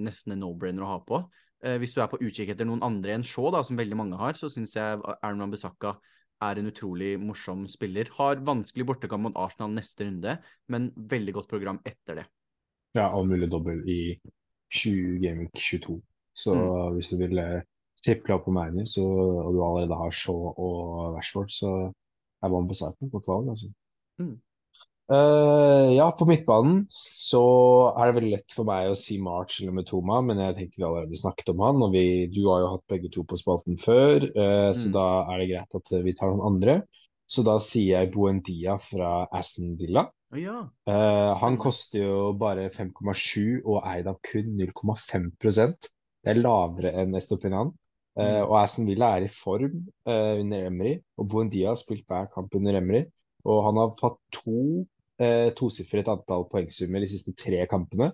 nesten 0.00 0.32
en 0.32 0.40
no-brainer 0.40 0.82
å 0.82 0.94
ha 0.94 0.98
på. 1.04 1.20
Eh, 1.62 1.76
hvis 1.78 1.92
du 1.92 2.00
er 2.00 2.08
på 2.08 2.20
utkikk 2.24 2.54
etter 2.54 2.64
noen 2.64 2.82
andre 2.82 3.18
enn 3.18 3.26
Shaw, 3.26 3.50
da, 3.52 3.62
som 3.62 3.76
veldig 3.76 3.98
mange 4.00 4.16
har, 4.16 4.32
så 4.32 4.48
syns 4.48 4.74
jeg 4.74 5.02
Aaron 5.22 5.44
Wambisaka 5.44 5.98
er 6.44 6.58
en 6.60 6.70
utrolig 6.70 7.12
morsom 7.20 7.66
spiller. 7.70 8.10
Har 8.18 8.42
vanskelig 8.46 8.86
bortekamp 8.86 9.26
mot 9.28 9.38
Arsenal 9.40 9.72
neste 9.74 10.06
runde, 10.06 10.36
men 10.68 10.90
veldig 10.96 11.34
godt 11.34 11.48
program 11.50 11.80
etter 11.86 12.22
det. 12.22 12.26
Ja, 12.96 13.10
og 13.14 13.28
mulig 13.28 13.50
dobbel 13.52 13.82
i 13.88 14.00
20 14.74 15.18
Gaming 15.24 15.50
22. 15.54 16.00
Så 16.38 16.54
Mm. 16.54 16.94
hvis 16.94 17.10
du 17.10 17.16
ville 17.18 17.44
eh, 17.58 17.62
triple 18.04 18.34
opp 18.34 18.44
på 18.46 18.52
Manu, 18.54 18.84
så, 18.86 19.02
og 19.02 19.54
du 19.54 19.62
allerede 19.64 19.96
har 19.98 20.10
Shaw 20.14 20.52
og 20.54 21.16
Rashford, 21.16 21.50
så 21.50 21.92
er 22.42 22.48
Van 22.52 22.68
på 22.68 22.74
et 22.74 23.12
godt 23.12 23.28
valg, 23.28 23.48
altså. 23.48 23.72
Mm. 24.18 24.36
Eh, 25.08 25.94
ja, 25.96 26.10
på 26.12 26.26
midtbanen 26.28 26.82
så 26.92 27.40
er 27.96 28.10
det 28.10 28.16
veldig 28.18 28.32
lett 28.34 28.52
for 28.52 28.68
meg 28.68 28.90
å 28.90 28.96
si 28.98 29.16
March 29.24 29.62
eller 29.62 29.72
Metoma, 29.78 30.18
men 30.20 30.40
jeg 30.42 30.56
tenkte 30.58 30.82
vi 30.82 30.84
allerede 30.88 31.16
snakket 31.16 31.52
om 31.54 31.62
han, 31.64 31.80
og 31.86 31.94
vi, 31.96 32.02
du 32.28 32.42
har 32.50 32.60
jo 32.64 32.72
hatt 32.74 32.84
begge 32.92 33.08
to 33.14 33.24
på 33.24 33.38
spalten 33.40 33.78
før, 33.80 34.26
eh, 34.28 34.72
så 34.76 34.90
Mm. 34.90 34.92
da 34.98 35.06
er 35.32 35.38
det 35.40 35.48
greit 35.54 35.78
at 35.80 35.92
vi 36.04 36.12
tar 36.18 36.28
noen 36.34 36.44
andre. 36.52 36.82
Så 37.28 37.42
da 37.44 37.58
sier 37.60 38.00
jeg 38.02 38.12
Buendia 38.12 38.76
fra 38.80 39.26
Aston 39.32 39.76
Villa. 39.80 40.06
Ja. 40.36 40.68
uh, 40.86 41.32
han 41.40 41.56
koster 41.56 42.02
jo 42.04 42.32
bare 42.36 42.68
5,7 42.68 43.62
og 43.64 43.80
eid 43.88 44.06
av 44.06 44.18
kun 44.20 44.50
0,5% 44.58 45.88
Det 46.22 46.34
er 46.34 46.40
lavere 46.42 46.92
enn 47.00 47.14
Estopinan. 47.16 47.72
Eh, 48.18 48.42
Mm. 48.42 48.48
og 48.50 48.56
Aston 48.60 48.86
Villa 48.86 49.16
er 49.16 49.24
i 49.24 49.28
form 49.32 49.86
eh, 50.06 50.40
under 50.40 50.66
Emry, 50.66 50.98
og 51.16 51.28
Buendia 51.32 51.68
har 51.70 51.76
spilt 51.80 52.04
hver 52.06 52.28
kamp 52.34 52.52
under 52.54 52.76
Emry. 52.76 53.04
Og 53.46 53.64
han 53.64 53.76
har 53.80 53.94
fått 54.00 54.18
to 54.32 54.84
eh, 55.22 55.50
tosifret 55.58 56.08
antall 56.10 56.46
poengsummer 56.52 57.04
de 57.04 57.10
siste 57.10 57.34
tre 57.38 57.64
kampene. 57.70 58.12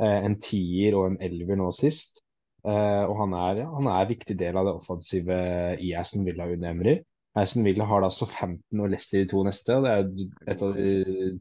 Eh, 0.00 0.18
en 0.28 0.38
tier 0.42 0.96
og 0.98 1.10
en 1.10 1.20
elver 1.24 1.58
nå 1.60 1.70
sist. 1.74 2.22
Eh, 2.66 3.04
og 3.06 3.14
han 3.22 3.36
er, 3.38 3.62
han 3.70 3.86
er 3.86 4.02
en 4.02 4.10
viktig 4.10 4.36
del 4.38 4.58
av 4.58 4.68
det 4.68 4.74
offensive 4.80 5.38
i 5.84 5.94
Aston 5.98 6.26
Villa 6.26 6.48
under 6.50 6.72
Emery. 6.72 6.98
Aston 7.38 7.66
Villa 7.66 7.86
har 7.86 8.02
da 8.02 8.10
Southampton 8.10 8.82
og 8.82 8.90
Leicester 8.90 9.22
de 9.22 9.30
to 9.30 9.44
neste, 9.46 9.76
og 9.76 9.84
det 9.86 9.92
er 9.94 10.62
av 10.66 10.78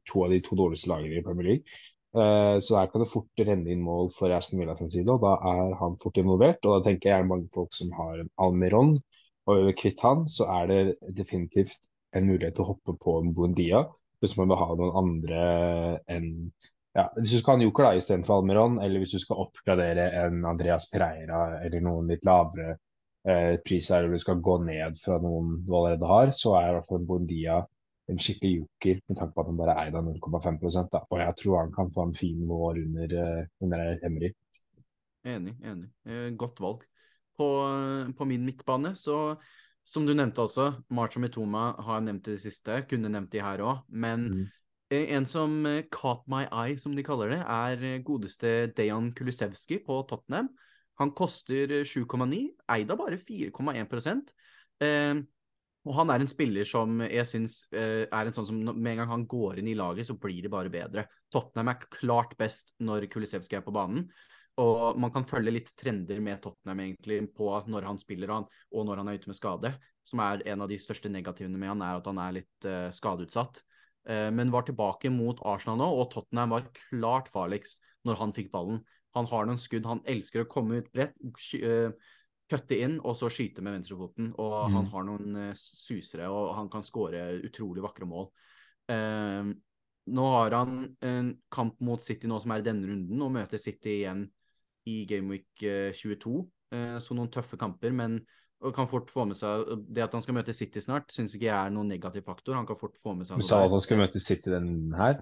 to 0.05 0.25
av 0.25 0.33
de 0.33 0.41
to 0.45 0.57
dårligste 0.59 0.91
lagene 0.91 1.19
i 1.19 1.23
Premier 1.25 1.49
League. 1.51 1.77
Eh, 2.17 2.57
så 2.63 2.77
her 2.79 2.89
kan 2.91 3.03
det 3.03 3.09
fort 3.11 3.43
renne 3.47 3.71
inn 3.73 3.83
mål 3.85 4.11
for 4.13 4.33
Aston 4.33 4.61
Villa 4.61 4.75
sin 4.77 4.91
side, 4.93 5.09
og 5.13 5.23
da 5.25 5.35
er 5.51 5.75
han 5.81 5.97
fort 6.01 6.17
involvert. 6.21 6.61
Og 6.65 6.77
da 6.77 6.89
tenker 6.89 7.09
jeg 7.09 7.17
er 7.17 7.25
det 7.25 7.31
mange 7.33 7.49
folk 7.53 7.73
som 7.77 7.93
har 7.97 8.21
en 8.21 8.31
Almiron, 8.45 8.95
og 9.47 9.71
kvitt 9.79 10.01
han, 10.03 10.25
så 10.29 10.47
er 10.59 10.71
det 10.71 11.13
definitivt 11.17 11.87
en 12.15 12.27
mulighet 12.27 12.57
til 12.57 12.65
å 12.65 12.71
hoppe 12.73 12.97
på 13.03 13.19
en 13.21 13.33
Buendia 13.35 13.85
hvis 14.22 14.36
man 14.39 14.49
vil 14.51 14.59
ha 14.61 14.68
noen 14.80 14.97
andre 15.03 15.45
enn 16.09 16.32
ja, 16.97 17.03
Hvis 17.13 17.36
du 17.36 17.38
skal 17.38 17.53
ha 17.53 17.59
en 17.59 17.65
joker 17.68 17.86
da, 17.86 17.89
istedenfor 17.99 18.39
Almiron, 18.39 18.80
eller 18.82 19.03
hvis 19.03 19.13
du 19.13 19.22
skal 19.22 19.43
oppgradere 19.43 20.07
en 20.24 20.39
Andreas 20.49 20.88
Pereira 20.89 21.59
eller 21.61 21.84
noen 21.86 22.09
litt 22.09 22.26
lavere 22.26 22.72
eh, 23.28 23.59
priser, 23.61 23.99
eller 23.99 24.18
du 24.18 24.24
skal 24.24 24.41
gå 24.41 24.55
ned 24.65 24.97
fra 24.97 25.20
noen 25.22 25.59
du 25.68 25.76
allerede 25.78 26.09
har, 26.09 26.32
så 26.34 26.55
er 26.57 26.72
i 26.72 26.74
hvert 26.80 26.88
fall 26.89 27.05
Bondia 27.05 27.59
en 28.07 28.18
skikkelig 28.24 28.63
joker 28.63 28.99
med 29.03 29.20
tanke 29.20 29.36
på 29.36 29.43
at 29.43 29.51
han 29.51 29.59
bare 29.59 29.76
er 29.76 29.89
eid 29.91 29.99
av 29.99 30.07
0,5 30.07 30.59
da. 30.93 31.03
Og 31.03 31.22
jeg 31.22 31.38
tror 31.41 31.59
han 31.59 31.74
kan 31.76 31.93
få 31.93 32.07
en 32.07 32.18
fin 32.18 32.43
vår 32.49 32.82
under, 32.86 33.15
uh, 33.20 33.41
under 33.68 34.05
Emry. 34.07 34.32
Enig, 35.28 35.57
enig. 35.61 35.89
Eh, 36.07 36.30
godt 36.39 36.61
valg. 36.63 36.86
På, 37.38 37.47
på, 38.18 38.26
min 38.26 38.45
midtbane 38.47 38.95
så, 38.97 39.36
som 39.88 40.05
du 40.07 40.11
nevnte 40.15 40.43
også, 40.43 40.69
Marcho 40.91 41.21
Mitoma 41.23 41.71
har 41.88 42.03
nevnt 42.03 42.27
det 42.27 42.41
siste, 42.43 42.81
kunne 42.89 43.11
nevnt 43.11 43.31
de 43.31 43.43
her 43.43 43.63
òg, 43.63 43.83
men 43.88 44.29
mm. 44.33 44.45
En 44.88 45.25
som 45.27 45.65
caught 45.91 46.23
my 46.31 46.45
eye, 46.47 46.77
som 46.79 46.93
de 46.95 47.03
kaller 47.03 47.33
det, 47.33 47.41
er 47.43 48.03
godeste 48.07 48.69
Dejan 48.71 49.09
Kulisevski 49.11 49.81
på 49.83 49.97
Tottenham. 50.07 50.47
Han 51.01 51.11
koster 51.11 51.73
7,9, 51.83 52.39
eid 52.71 52.93
av 52.93 53.01
bare 53.01 53.19
4,1 53.19 54.31
eh, 54.88 55.19
og 55.88 55.93
han 55.95 56.11
er 56.11 56.23
en 56.23 56.31
spiller 56.31 56.67
som 56.67 57.01
jeg 57.03 57.27
syns 57.27 57.59
eh, 57.75 58.07
er 58.07 58.29
en 58.29 58.35
sånn 58.35 58.47
som 58.47 58.63
med 58.63 58.93
en 58.93 59.03
gang 59.03 59.11
han 59.11 59.27
går 59.29 59.61
inn 59.61 59.69
i 59.71 59.77
laget, 59.77 60.07
så 60.07 60.17
blir 60.19 60.39
det 60.43 60.51
bare 60.51 60.71
bedre. 60.71 61.05
Tottenham 61.31 61.73
er 61.73 61.85
klart 61.91 62.38
best 62.39 62.73
når 62.79 63.09
Kulisevskij 63.11 63.59
er 63.59 63.67
på 63.67 63.75
banen. 63.75 64.07
Og 64.57 64.97
man 64.97 65.11
kan 65.13 65.25
følge 65.29 65.53
litt 65.53 65.69
trender 65.77 66.17
med 66.23 66.41
Tottenham 66.41 66.79
egentlig 66.81 67.19
på 67.37 67.51
når 67.69 67.85
han 67.85 67.99
spiller 68.01 68.31
han, 68.33 68.45
og 68.73 68.85
når 68.87 69.01
han 69.01 69.09
er 69.11 69.19
ute 69.19 69.29
med 69.29 69.37
skade. 69.37 69.73
Som 70.07 70.21
er 70.23 70.41
en 70.49 70.63
av 70.65 70.69
de 70.71 70.79
største 70.81 71.11
negativene 71.13 71.59
med 71.61 71.75
han, 71.75 71.83
er 71.85 71.99
at 71.99 72.07
han 72.09 72.21
er 72.23 72.37
litt 72.39 72.65
uh, 72.65 72.87
skadeutsatt. 72.95 73.61
Uh, 74.09 74.29
men 74.33 74.53
var 74.53 74.65
tilbake 74.65 75.11
mot 75.13 75.43
Arsenal 75.45 75.77
nå, 75.81 75.89
og 75.99 76.09
Tottenham 76.13 76.55
var 76.55 76.69
klart 76.79 77.29
farligst 77.29 77.83
når 78.07 78.21
han 78.23 78.33
fikk 78.33 78.49
ballen. 78.53 78.79
Han 79.17 79.29
har 79.29 79.45
noen 79.45 79.61
skudd, 79.61 79.85
han 79.89 80.01
elsker 80.09 80.45
å 80.45 80.49
komme 80.49 80.81
ut 80.81 80.89
bredt. 80.95 81.13
Uh, 81.61 81.93
kutte 82.47 82.79
inn 82.79 82.95
og 83.03 83.17
så 83.19 83.29
skyte 83.29 83.61
med 83.61 83.75
venstrefoten. 83.75 84.31
Og 84.41 84.57
mm. 84.57 84.77
han 84.79 84.89
har 84.95 85.05
noen 85.05 85.39
susere, 85.59 86.31
og 86.33 86.55
han 86.57 86.71
kan 86.73 86.85
skåre 86.87 87.27
utrolig 87.45 87.85
vakre 87.85 88.09
mål. 88.09 88.31
Uh, 88.89 89.53
nå 90.07 90.25
har 90.33 90.55
han 90.55 90.81
en 91.03 91.29
kamp 91.53 91.77
mot 91.83 92.01
City 92.01 92.25
nå 92.31 92.39
som 92.41 92.55
er 92.55 92.65
denne 92.65 92.89
runden, 92.89 93.21
og 93.21 93.35
møter 93.35 93.61
City 93.61 93.99
igjen 93.99 94.25
i 94.88 94.97
Gameweek 95.09 95.67
uh, 95.67 95.93
22. 95.95 96.39
så 96.99 97.15
noen 97.15 97.29
tøffe 97.31 97.55
kamper, 97.55 97.93
men 97.95 98.17
kan 98.75 98.89
fort 98.91 99.07
få 99.07 99.23
med 99.29 99.38
seg 99.39 99.69
Det 99.95 100.01
at 100.03 100.11
han 100.11 100.23
skal 100.25 100.35
møte 100.35 100.51
City 100.51 100.81
snart, 100.83 101.13
syns 101.15 101.31
ikke 101.38 101.45
jeg 101.45 101.55
er 101.55 101.71
noen 101.71 101.88
negativ 101.88 102.25
faktor. 102.27 102.57
Han 102.57 102.67
kan 102.67 102.75
fort 102.75 102.97
få 102.99 103.13
med 103.15 103.29
seg 103.29 103.39
Du 103.39 103.47
sa 103.47 103.61
at 103.63 103.71
han 103.71 103.83
skal 103.85 104.01
møte 104.01 104.19
City 104.19 104.51
denne 104.51 104.97
her? 104.99 105.21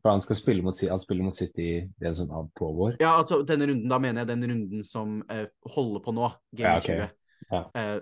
For 0.00 0.14
han 0.14 0.22
skal 0.24 0.38
spille 0.38 0.64
mot, 0.64 0.76
han 0.80 1.02
spiller 1.02 1.26
mot 1.26 1.36
City 1.36 1.68
den 2.00 2.16
som 2.16 2.30
pågår? 2.56 2.96
Ja, 3.02 3.18
altså 3.18 3.42
denne 3.44 3.68
runden, 3.68 3.88
da 3.90 3.98
mener 4.00 4.22
jeg 4.22 4.30
den 4.32 4.46
runden 4.48 4.84
som 4.86 5.20
eh, 5.28 5.44
holder 5.74 6.00
på 6.04 6.14
nå, 6.16 6.30
Game 6.56 6.70
ja, 6.70 6.78
okay. 6.80 7.08
20. 7.50 7.50
Ja. 7.50 7.62
Eh, 7.76 7.96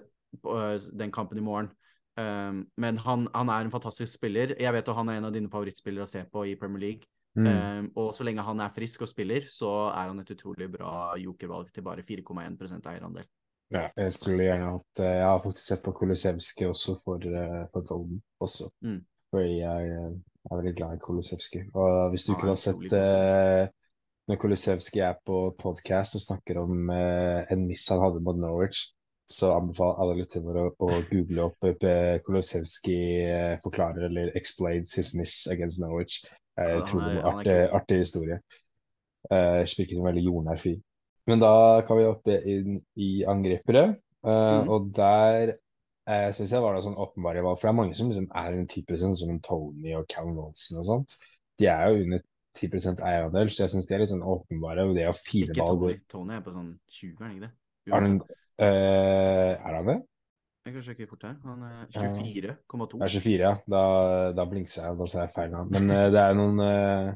eh, 0.55 0.89
den 1.01 1.12
kampen 1.12 1.41
i 1.41 1.45
morgen. 1.45 1.72
Um, 2.18 2.64
men 2.79 2.99
han, 2.99 3.29
han, 3.35 3.51
er 3.51 3.66
en 3.66 3.70
fantastisk 3.70 4.14
spiller. 4.14 4.55
Jeg 4.59 4.74
vet 4.74 4.89
at 4.91 4.97
han 4.99 5.11
er 5.11 5.18
en 5.18 5.29
av 5.29 5.35
dine 5.35 5.51
favorittspillere 5.51 6.07
å 6.07 6.11
se 6.11 6.24
på 6.26 6.47
i 6.51 6.57
Premier 6.59 6.83
League. 6.83 7.11
Mm. 7.37 7.49
Um, 7.49 7.91
og 8.01 8.14
så 8.16 8.24
lenge 8.26 8.43
han 8.43 8.62
er 8.64 8.72
frisk 8.74 9.05
og 9.05 9.11
spiller, 9.11 9.45
så 9.53 9.68
er 9.91 10.09
han 10.09 10.22
et 10.22 10.33
utrolig 10.35 10.70
bra 10.72 11.12
jokervalg 11.20 11.68
til 11.74 11.85
bare 11.87 12.07
4,1 12.07 12.89
eierandel. 12.93 13.29
Ja, 13.68 13.91
jeg 14.01 14.14
skulle 14.16 14.47
gjerne 14.47 14.70
hatt 14.72 15.01
Jeg 15.05 15.24
har 15.29 15.43
faktisk 15.45 15.66
sett 15.68 15.83
på 15.85 15.93
Kolosevskij 15.93 16.70
også 16.70 16.95
for, 17.03 17.24
for 17.68 17.85
Volden 17.91 18.22
også. 18.41 18.70
Mm. 18.81 19.03
Fordi 19.29 19.59
jeg 19.61 19.91
jeg 20.49 20.57
er 20.57 20.61
veldig 20.62 20.76
glad 20.76 20.95
i 20.97 21.03
Kolosevskij. 21.03 21.64
Og 21.74 22.11
hvis 22.11 22.24
du 22.24 22.33
ikke 22.33 22.49
har 22.49 22.61
sett 22.61 22.95
uh, 22.97 23.64
når 24.29 24.41
Kolosevskij 24.41 25.03
er 25.05 25.18
på 25.26 25.41
podcast 25.61 26.16
og 26.16 26.24
snakker 26.24 26.61
om 26.62 26.89
uh, 26.89 27.45
en 27.53 27.66
miss 27.68 27.89
han 27.93 28.01
hadde 28.01 28.22
mot 28.24 28.39
Norwich, 28.39 28.95
så 29.29 29.53
anbefaler 29.59 30.03
alle 30.03 30.18
lyttere 30.22 30.64
å, 30.64 30.72
å 30.72 31.01
google 31.11 31.49
opp 31.51 31.68
et 31.68 31.85
Kolosevskij 32.24 33.29
uh, 33.29 33.55
forklarer 33.61 34.09
eller 34.09 34.33
explains 34.39 34.95
his 34.97 35.12
miss 35.18 35.43
against 35.53 35.83
Norwich. 35.85 36.22
Tror 36.59 37.05
det 37.05 37.18
var 37.20 37.37
artig, 37.37 37.59
artig 37.76 38.01
historie. 38.01 38.41
Eh, 39.31 39.61
virker 39.62 39.95
som 39.95 40.09
veldig 40.09 40.24
jordnær 40.24 40.59
fyr. 40.59 40.81
Men 41.31 41.39
da 41.39 41.53
kan 41.87 42.01
vi 42.01 42.07
hoppe 42.09 42.35
inn 42.51 42.81
i 42.99 43.11
angripere, 43.31 43.93
Eh, 44.26 44.61
mm. 44.62 44.68
og 44.68 44.91
der 44.97 45.55
jeg 46.09 46.35
syns 46.35 46.53
jeg 46.55 46.64
var 46.64 46.74
det 46.74 46.83
sånn 46.87 46.99
åpenbare 46.99 47.45
valg. 47.45 47.59
For 47.59 47.68
det 47.68 47.72
er 47.74 47.79
mange 47.83 47.97
som 47.97 48.09
liksom 48.09 48.31
er 48.33 48.57
under 48.57 48.81
10 48.81 49.14
som 49.20 49.33
en 49.33 49.43
Tony 49.45 49.93
og 49.99 50.09
Callum 50.09 50.41
Olsen 50.47 50.81
og 50.81 50.87
sånt. 50.89 51.16
De 51.61 51.68
er 51.68 51.93
jo 51.93 52.07
under 52.07 52.22
10% 52.57 53.03
eierandel, 53.05 53.51
så 53.53 53.64
jeg 53.64 53.74
syns 53.74 53.87
de 53.87 53.95
er 53.95 54.03
litt 54.03 54.12
sånn 54.14 54.24
åpenbare. 54.24 54.87
Og 54.89 54.97
det 54.97 55.05
å 55.11 55.14
fire 55.16 55.53
ikke 55.53 55.66
valg 55.68 56.01
Tony. 56.09 56.39
Er 56.39 56.45
på 56.47 56.55
sånn 56.55 56.72
20, 56.97 57.12
er 57.12 57.26
han 57.26 57.37
ikke 57.37 57.45
det? 57.45 57.53
Er 57.89 58.09
øh, 58.09 58.39
er 58.67 59.75
han 59.75 59.91
det? 59.93 59.99
Jeg 60.69 60.75
kan 60.75 60.85
sjekke 60.85 61.07
fort 61.09 61.25
her. 61.25 61.37
Han 61.47 61.63
er 61.65 61.87
24,2. 61.95 62.99
er 63.01 63.13
24, 63.15 63.37
ja. 63.41 63.55
Da, 63.71 63.83
da 64.37 64.45
blinkser 64.51 64.85
jeg, 64.85 64.99
da 64.99 65.09
sa 65.09 65.23
jeg 65.23 65.33
feil 65.33 65.55
navn. 65.55 65.71
Men 65.73 65.89
uh, 65.95 66.09
det 66.13 66.21
er 66.21 66.37
noen 66.37 66.61
uh, 66.61 67.13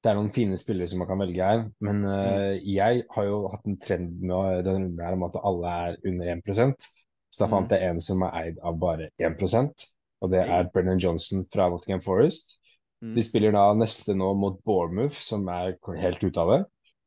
det 0.00 0.10
er 0.10 0.16
noen 0.16 0.32
fine 0.32 0.56
spillere 0.60 0.88
som 0.90 1.00
man 1.02 1.08
kan 1.08 1.20
velge 1.22 1.46
her. 1.46 1.62
Men 1.84 2.02
uh, 2.08 2.56
jeg 2.60 3.04
har 3.14 3.28
jo 3.28 3.38
hatt 3.52 3.70
en 3.70 3.78
trend 3.80 4.18
med 4.20 4.66
denne 4.66 4.82
runden 4.82 5.00
her 5.04 5.16
om 5.16 5.24
at 5.28 5.40
alle 5.40 5.78
er 5.86 5.96
under 6.10 6.34
1 6.34 6.90
så 7.30 7.44
da 7.44 7.46
fant 7.46 7.70
mm. 7.70 7.74
jeg 7.76 7.88
en 7.94 8.00
som 8.02 8.22
er 8.26 8.36
eid 8.40 8.56
av 8.66 8.78
bare 8.82 9.06
1% 9.22 9.84
og 10.20 10.32
det 10.34 10.40
er 10.44 10.68
Brennan 10.72 11.00
Johnson 11.00 11.44
fra 11.52 11.68
Nottingham 11.70 12.02
Forest. 12.04 12.58
Mm. 13.00 13.14
De 13.16 13.24
spiller 13.24 13.54
da 13.56 13.70
neste 13.76 14.14
nå 14.16 14.32
mot 14.36 14.58
Bournemouth, 14.68 15.16
som 15.16 15.48
er 15.48 15.76
helt 16.02 16.24
ute 16.24 16.42
av 16.42 16.52
det. 16.52 16.60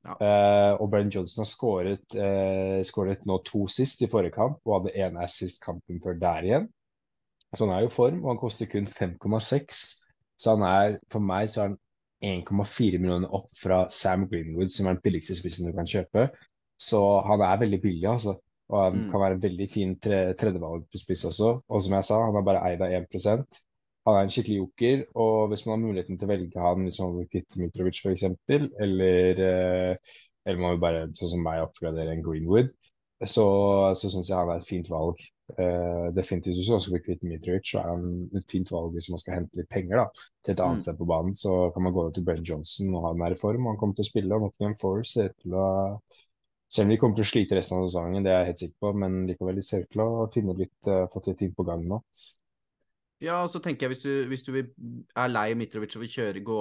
Ja. 0.03 0.15
Uh, 0.19 0.81
og 0.83 0.89
Brenn 0.91 1.11
Johnson 1.13 1.45
har 1.45 1.47
skåret, 1.47 2.15
uh, 2.19 2.79
skåret, 2.83 3.23
nå 3.29 3.37
to 3.47 3.63
sist 3.71 4.03
i 4.03 4.09
forrige 4.11 4.35
kamp, 4.35 4.59
og 4.67 4.81
hadde 4.81 4.95
én 4.99 5.19
assist 5.23 5.61
kampen 5.63 6.01
før 6.03 6.17
der 6.19 6.47
igjen. 6.49 6.67
Så 7.53 7.65
han 7.65 7.75
er 7.75 7.85
jo 7.85 7.91
i 7.91 7.93
form, 7.93 8.23
og 8.23 8.33
han 8.33 8.41
koster 8.41 8.67
kun 8.67 8.89
5,6. 8.89 9.81
Så 10.41 10.55
han 10.55 10.65
er, 10.67 10.97
for 11.13 11.23
meg 11.23 11.51
så 11.51 11.61
er 11.61 11.71
han 11.71 11.79
1,4 12.23 12.99
millioner 12.99 13.31
opp 13.35 13.51
fra 13.59 13.83
Sam 13.93 14.25
Greenwood, 14.31 14.71
som 14.73 14.87
er 14.87 14.97
den 14.97 15.03
billigste 15.05 15.37
spissen 15.39 15.69
du 15.69 15.75
kan 15.75 15.87
kjøpe. 15.87 16.29
Så 16.81 16.99
han 17.27 17.43
er 17.45 17.61
veldig 17.61 17.79
billig, 17.83 18.07
altså. 18.09 18.37
Og 18.73 18.79
han 18.79 19.03
mm. 19.03 19.09
kan 19.11 19.21
være 19.21 19.37
en 19.37 19.43
veldig 19.43 19.67
fin 19.69 19.93
tre, 20.01 20.21
tredjevalg 20.39 20.87
på 20.89 20.99
spiss 20.99 21.27
også. 21.29 21.51
Og 21.69 21.83
som 21.83 21.95
jeg 21.97 22.07
sa, 22.07 22.19
han 22.25 22.39
er 22.39 22.47
bare 22.47 22.63
eid 22.71 22.83
av 22.83 22.95
1 22.95 23.07
Han 24.07 24.17
er 24.19 24.25
en 24.25 24.33
skikkelig 24.35 24.57
joker, 24.59 25.03
og 25.23 25.51
hvis 25.51 25.65
man 25.65 25.77
har 25.77 25.83
muligheten 25.85 26.17
til 26.19 26.27
å 26.27 26.31
velge 26.33 26.63
han 26.63 26.87
hvis 26.87 26.99
man 26.99 27.13
vil 27.19 27.29
kvitte 27.31 27.61
Mitrovic 27.61 28.01
f.eks., 28.03 28.25
eller, 28.85 29.43
eh, 29.49 30.15
eller 30.43 30.59
man 30.59 30.75
vil 30.75 30.81
bare, 30.83 31.05
sånn 31.19 31.35
som 31.35 31.45
meg, 31.45 31.61
oppgradere 31.63 32.15
en 32.17 32.25
Greenwood, 32.25 32.73
så, 33.23 33.45
så 33.95 34.09
syns 34.11 34.27
jeg 34.29 34.35
han 34.35 34.51
er 34.51 34.59
et 34.59 34.67
fint 34.67 34.89
valg. 34.91 35.21
Uh, 35.53 36.07
definitivt 36.15 36.55
hvis 36.55 36.69
man 36.71 36.81
skal 36.81 36.95
bli 36.95 37.01
kvitt 37.03 37.23
Mitrovic, 37.27 37.67
så 37.67 37.81
er 37.81 37.89
han 37.91 38.05
et 38.39 38.51
fint 38.51 38.69
valg 38.73 38.95
hvis 38.95 39.09
man 39.11 39.21
skal 39.21 39.37
hente 39.37 39.59
litt 39.59 39.69
penger 39.71 39.99
da, 39.99 40.05
til 40.43 40.55
et 40.55 40.61
annet 40.63 40.79
mm. 40.79 40.83
sted 40.85 40.99
på 40.99 41.07
banen. 41.07 41.35
Så 41.37 41.55
kan 41.75 41.85
man 41.85 41.95
gå 41.95 42.03
over 42.03 42.13
til 42.15 42.27
Brent 42.27 42.47
Johnson 42.47 42.93
og 42.95 43.07
ha 43.07 43.13
den 43.15 43.25
her 43.27 43.35
i 43.35 43.39
form. 43.39 43.67
Han 43.69 43.79
kommer 43.79 43.97
til 43.97 44.07
å 44.07 44.09
spille, 44.09 44.35
og 44.35 44.47
Nottingham 44.47 44.77
Forest 44.79 45.19
ser 45.19 45.33
til 45.43 45.55
å 45.59 45.65
selv 46.73 46.87
om 46.87 46.93
de 46.93 46.97
kommer 46.97 47.17
til 47.19 47.27
å 47.27 47.29
slite 47.29 47.57
resten 47.57 47.77
av 47.77 47.83
sesongen, 47.85 48.23
det 48.25 48.31
er 48.33 48.39
jeg 48.39 48.49
helt 48.49 48.61
sikker 48.63 48.77
på, 48.81 48.91
men 49.03 49.17
likevel 49.29 49.59
de 49.59 49.65
ser 49.67 49.83
ut 49.83 49.91
til 49.93 50.01
å 50.01 50.23
finne 50.33 50.55
litt, 50.57 50.79
uh, 50.89 51.03
fått 51.13 51.29
litt 51.29 51.37
ting 51.43 51.51
på 51.53 51.67
gang 51.67 51.83
nå. 51.85 51.99
Ja, 53.23 53.39
og 53.43 53.51
så 53.51 53.61
tenker 53.63 53.87
jeg 53.87 53.93
hvis 53.93 54.03
du, 54.03 54.11
hvis 54.27 54.43
du 54.43 54.55
er 54.59 55.29
lei 55.31 55.53
Mitrovic 55.55 55.95
og 55.95 56.03
vil 56.03 56.11
kjøre, 56.11 56.43
gå 56.43 56.59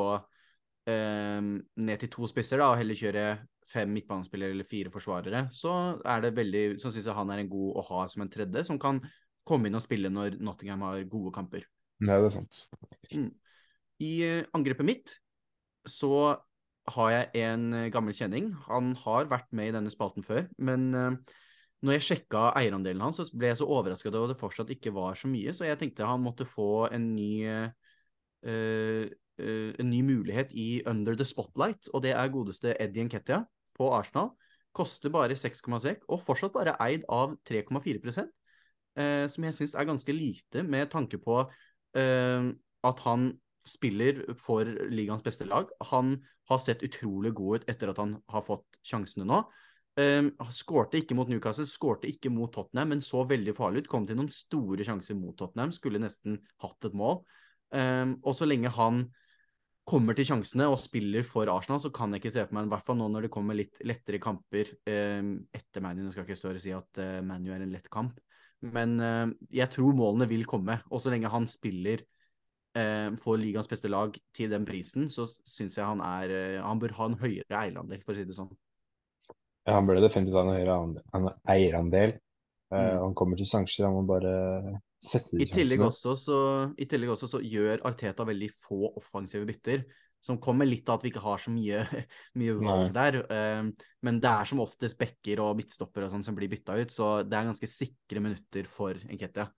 eh, 0.91 1.41
ned 1.43 2.03
til 2.03 2.13
to 2.13 2.29
spisser 2.31 2.63
da, 2.63 2.71
og 2.71 2.79
heller 2.79 2.99
kjøre 2.99 3.27
fem 3.73 3.91
midtbanespillere 3.97 4.55
eller 4.55 4.69
fire 4.69 4.93
forsvarere, 4.93 5.47
så 5.57 5.75
er 6.05 6.25
det 6.25 6.37
veldig, 6.37 6.65
så 6.83 6.93
syns 6.93 7.09
jeg 7.09 7.17
han 7.17 7.33
er 7.33 7.43
en 7.43 7.51
god 7.51 7.81
å 7.81 7.85
ha 7.89 8.07
som 8.13 8.25
en 8.25 8.33
tredje, 8.33 8.65
som 8.69 8.79
kan 8.81 9.01
komme 9.49 9.69
inn 9.69 9.79
og 9.79 9.85
spille 9.85 10.13
når 10.13 10.39
Nottingham 10.45 10.85
har 10.87 11.03
gode 11.11 11.33
kamper. 11.35 11.67
Nei, 12.03 12.19
det 12.19 12.31
er 12.31 12.35
sant. 12.35 12.65
Mm. 13.15 13.31
I 14.03 14.13
uh, 14.27 14.49
angrepet 14.59 14.87
mitt 14.87 15.15
så 15.89 16.13
har 16.93 17.13
jeg 17.13 17.45
en 17.47 17.69
eh, 17.79 17.89
gammel 17.95 18.15
kjenning. 18.15 18.51
Han 18.67 18.93
har 19.05 19.29
vært 19.31 19.49
med 19.55 19.71
i 19.71 19.75
denne 19.75 19.91
spalten 19.91 20.27
før, 20.27 20.49
men 20.63 20.89
uh, 20.95 21.35
når 21.83 21.97
jeg 21.97 22.05
sjekka 22.07 22.45
eierandelen 22.59 23.03
hans, 23.03 23.19
så 23.19 23.39
ble 23.39 23.51
jeg 23.51 23.59
så 23.59 23.67
overrasket 23.67 24.15
over 24.15 24.31
at 24.31 24.37
det 24.37 24.41
fortsatt 24.41 24.71
ikke 24.71 24.93
var 24.95 25.17
så 25.19 25.31
mye, 25.31 25.55
så 25.55 25.67
jeg 25.67 25.81
tenkte 25.81 26.07
han 26.07 26.23
måtte 26.23 26.47
få 26.47 26.87
en 26.95 27.09
ny, 27.17 27.33
uh, 27.49 27.73
uh, 28.47 29.73
en 29.83 29.91
ny 29.91 30.03
mulighet 30.07 30.55
i 30.55 30.69
Under 30.87 31.19
the 31.19 31.27
Spotlight, 31.27 31.91
og 31.93 32.05
det 32.07 32.15
er 32.15 32.31
godeste 32.35 32.77
Eddie 32.79 33.09
Nketia 33.09 33.43
på 33.75 33.91
Arsenal. 33.97 34.31
Koster 34.73 35.13
bare 35.13 35.35
6,6 35.37 36.07
og 36.07 36.23
fortsatt 36.23 36.55
bare 36.55 36.77
eid 36.87 37.03
av 37.13 37.35
3,4 37.51 37.99
uh, 38.23 39.27
som 39.29 39.49
jeg 39.49 39.59
syns 39.59 39.75
er 39.75 39.91
ganske 39.91 40.15
lite, 40.17 40.63
med 40.63 40.91
tanke 40.95 41.21
på 41.23 41.43
at 41.93 43.01
han 43.05 43.27
spiller 43.69 44.23
for 44.41 44.65
ligaens 44.89 45.21
beste 45.23 45.45
lag. 45.45 45.69
Han 45.91 46.15
har 46.49 46.61
sett 46.63 46.81
utrolig 46.87 47.35
god 47.37 47.61
ut 47.61 47.67
etter 47.69 47.93
at 47.93 48.01
han 48.01 48.15
har 48.33 48.45
fått 48.47 48.81
sjansene 48.81 49.27
nå. 49.29 49.43
Um, 50.01 50.31
skårte 50.57 50.97
ikke 51.03 51.17
mot 51.19 51.29
Newcastle, 51.29 51.67
skårte 51.69 52.09
ikke 52.09 52.31
mot 52.33 52.53
Tottenham, 52.55 52.95
men 52.95 53.03
så 53.05 53.27
veldig 53.29 53.53
farlig 53.57 53.85
ut. 53.85 53.91
Kom 53.93 54.07
til 54.09 54.17
noen 54.17 54.31
store 54.33 54.87
sjanser 54.89 55.19
mot 55.19 55.37
Tottenham, 55.37 55.75
skulle 55.77 56.01
nesten 56.01 56.39
hatt 56.65 56.89
et 56.89 56.97
mål. 56.97 57.21
Um, 57.73 58.17
og 58.25 58.37
så 58.39 58.49
lenge 58.49 58.73
han 58.73 59.05
kommer 59.89 60.15
til 60.17 60.29
sjansene 60.29 60.69
og 60.71 60.79
spiller 60.79 61.27
for 61.27 61.51
Arsenal, 61.51 61.81
så 61.83 61.91
kan 61.95 62.13
jeg 62.15 62.23
ikke 62.23 62.35
se 62.37 62.45
for 62.47 62.57
meg, 62.57 62.69
i 62.69 62.73
hvert 62.73 62.87
fall 62.87 62.99
nå 63.01 63.09
når 63.11 63.27
det 63.27 63.33
kommer 63.35 63.59
litt 63.59 63.81
lettere 63.83 64.21
kamper 64.23 64.69
eh, 64.87 65.25
etter 65.59 65.83
ManU. 65.83 66.05
Nå 66.05 66.13
skal 66.13 66.23
jeg 66.23 66.31
ikke 66.31 66.39
stå 66.39 66.53
og 66.53 66.61
si 66.63 66.75
at 66.77 67.01
uh, 67.03 67.19
ManU 67.27 67.51
er 67.51 67.65
en 67.65 67.73
lett 67.75 67.91
kamp, 67.93 68.21
men 68.63 68.95
uh, 69.03 69.27
jeg 69.51 69.67
tror 69.75 69.97
målene 69.99 70.29
vil 70.31 70.47
komme. 70.49 70.79
Og 70.95 71.03
så 71.03 71.11
lenge 71.11 71.33
han 71.33 71.49
spiller 71.51 72.05
uh, 72.79 73.11
for 73.21 73.41
ligaens 73.41 73.71
beste 73.71 73.91
lag 73.91 74.15
til 74.37 74.53
den 74.53 74.67
prisen, 74.69 75.11
så 75.11 75.27
syns 75.27 75.79
jeg 75.79 75.87
han 75.87 76.03
er 76.05 76.37
eh, 76.37 76.61
Han 76.63 76.81
bør 76.83 76.95
ha 77.01 77.11
en 77.11 77.19
høyere 77.21 77.65
eierandel, 77.65 78.03
for 78.05 78.15
å 78.15 78.21
si 78.21 78.29
det 78.29 78.39
sånn. 78.39 78.53
Ja, 79.67 79.77
han 79.79 79.87
burde 79.87 80.03
definitivt 80.03 80.35
ha 80.39 80.43
en 80.47 80.55
høyere 80.57 80.77
ande- 81.15 81.37
eierandel. 81.55 82.17
Eh, 82.19 82.21
Mm. 82.73 83.03
Han 83.03 83.15
kommer 83.15 83.37
til 83.37 83.45
sjanser, 83.47 83.85
han 83.85 83.95
må 83.99 84.07
bare 84.09 84.81
sette 85.03 85.37
de 85.37 85.43
I 85.43 85.47
tillegg, 85.51 85.83
også, 85.85 86.15
så, 86.17 86.37
I 86.79 86.87
tillegg 86.89 87.11
også 87.13 87.29
så 87.29 87.41
gjør 87.45 87.83
Arteta 87.85 88.25
veldig 88.25 88.49
få 88.55 88.95
offensive 88.97 89.45
bytter, 89.45 89.83
som 90.25 90.39
kommer 90.41 90.65
litt 90.65 90.89
av 90.89 90.97
at 91.01 91.03
vi 91.05 91.11
ikke 91.11 91.21
har 91.21 91.39
så 91.43 91.51
mye, 91.53 91.83
mye 92.41 92.55
valg 92.63 92.95
der. 92.97 93.19
Eh, 93.29 93.69
men 94.09 94.21
det 94.23 94.31
er 94.31 94.49
som 94.49 94.63
oftest 94.65 94.97
backer 94.99 95.43
og 95.45 95.57
midtstopper 95.59 96.07
og 96.07 96.15
sånn 96.15 96.25
som 96.25 96.35
blir 96.39 96.49
bytta 96.49 96.79
ut, 96.81 96.91
så 96.95 97.11
det 97.29 97.37
er 97.37 97.51
ganske 97.51 97.69
sikre 97.69 98.23
minutter 98.25 98.65
for 98.65 98.97
Enketia. 99.11 99.51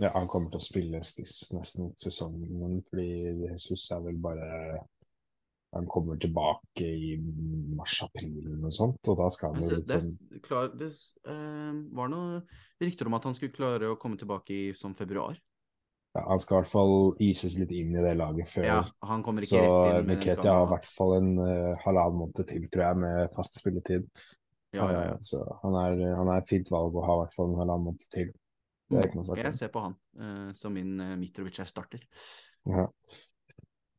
Ja, 0.00 0.12
han 0.14 0.28
kommer 0.30 0.48
til 0.54 0.62
å 0.62 0.64
spille 0.64 1.02
spiss 1.04 1.50
nesten 1.52 1.90
ut 1.90 1.98
sesongen, 2.00 2.78
fordi 2.88 3.08
Jesus 3.50 3.90
er 3.92 4.00
vel 4.06 4.16
bare 4.22 4.86
Han 5.76 5.86
kommer 5.86 6.16
tilbake 6.18 6.82
i 6.82 7.12
mars-april 7.78 8.32
eller 8.40 8.56
noe 8.64 8.72
sånt, 8.74 9.06
og 9.06 9.20
da 9.20 9.28
skal 9.30 9.54
han 9.54 9.62
jo 9.62 9.76
liksom 9.76 9.86
det, 9.86 10.00
sånn 10.02 10.42
klar, 10.42 10.72
det 10.74 10.88
eh, 11.30 11.76
var 11.94 12.10
noe 12.10 12.40
rykter 12.82 13.06
om 13.06 13.14
at 13.20 13.28
han 13.28 13.36
skulle 13.38 13.54
klare 13.54 13.92
å 13.92 13.98
komme 14.00 14.18
tilbake 14.18 14.56
i 14.56 14.64
som 14.74 14.96
februar. 14.98 15.38
ja, 16.16 16.24
Han 16.26 16.42
skal 16.42 16.56
i 16.56 16.58
hvert 16.58 16.72
fall 16.72 16.96
ises 17.22 17.54
litt 17.60 17.70
inn 17.76 17.94
i 17.94 18.02
det 18.02 18.16
laget 18.18 18.50
før. 18.50 18.66
Ja, 18.66 18.80
han 19.12 19.22
kommer 19.22 19.46
Så 19.46 19.60
ikke 19.60 19.62
rett 19.62 19.94
inn 19.94 20.02
Så 20.02 20.10
Miketia 20.10 20.58
har 20.58 20.66
i 20.66 20.72
hvert 20.74 20.90
fall 20.90 21.16
en 21.20 21.32
uh, 21.38 21.70
halvannen 21.84 22.18
måned 22.24 22.42
til, 22.50 22.66
tror 22.66 22.86
jeg, 22.88 23.02
med 23.06 23.34
fast 23.38 23.62
spilletid. 23.62 24.10
Ja, 24.74 24.90
ja, 24.90 25.00
ja. 25.06 25.14
Eh, 25.14 25.22
Så 25.30 25.44
han 25.62 25.78
er, 25.84 26.02
han 26.18 26.34
er 26.34 26.42
et 26.42 26.50
fint 26.50 26.70
valg 26.70 26.98
å 26.98 27.06
ha 27.06 27.18
i 27.18 27.24
hvert 27.24 27.38
fall 27.38 27.52
en 27.54 27.62
halvannen 27.62 27.92
måned 27.92 28.06
til. 28.10 28.34
Snakke 28.90 29.38
Jeg 29.38 29.54
ser 29.54 29.70
på 29.70 29.84
han 29.84 29.94
uh, 30.18 30.50
som 30.58 30.74
min 30.74 30.96
uh, 30.98 31.14
Mitrovic 31.18 31.60
er 31.62 31.68
starter. 31.70 32.02
Ja. 32.66 32.88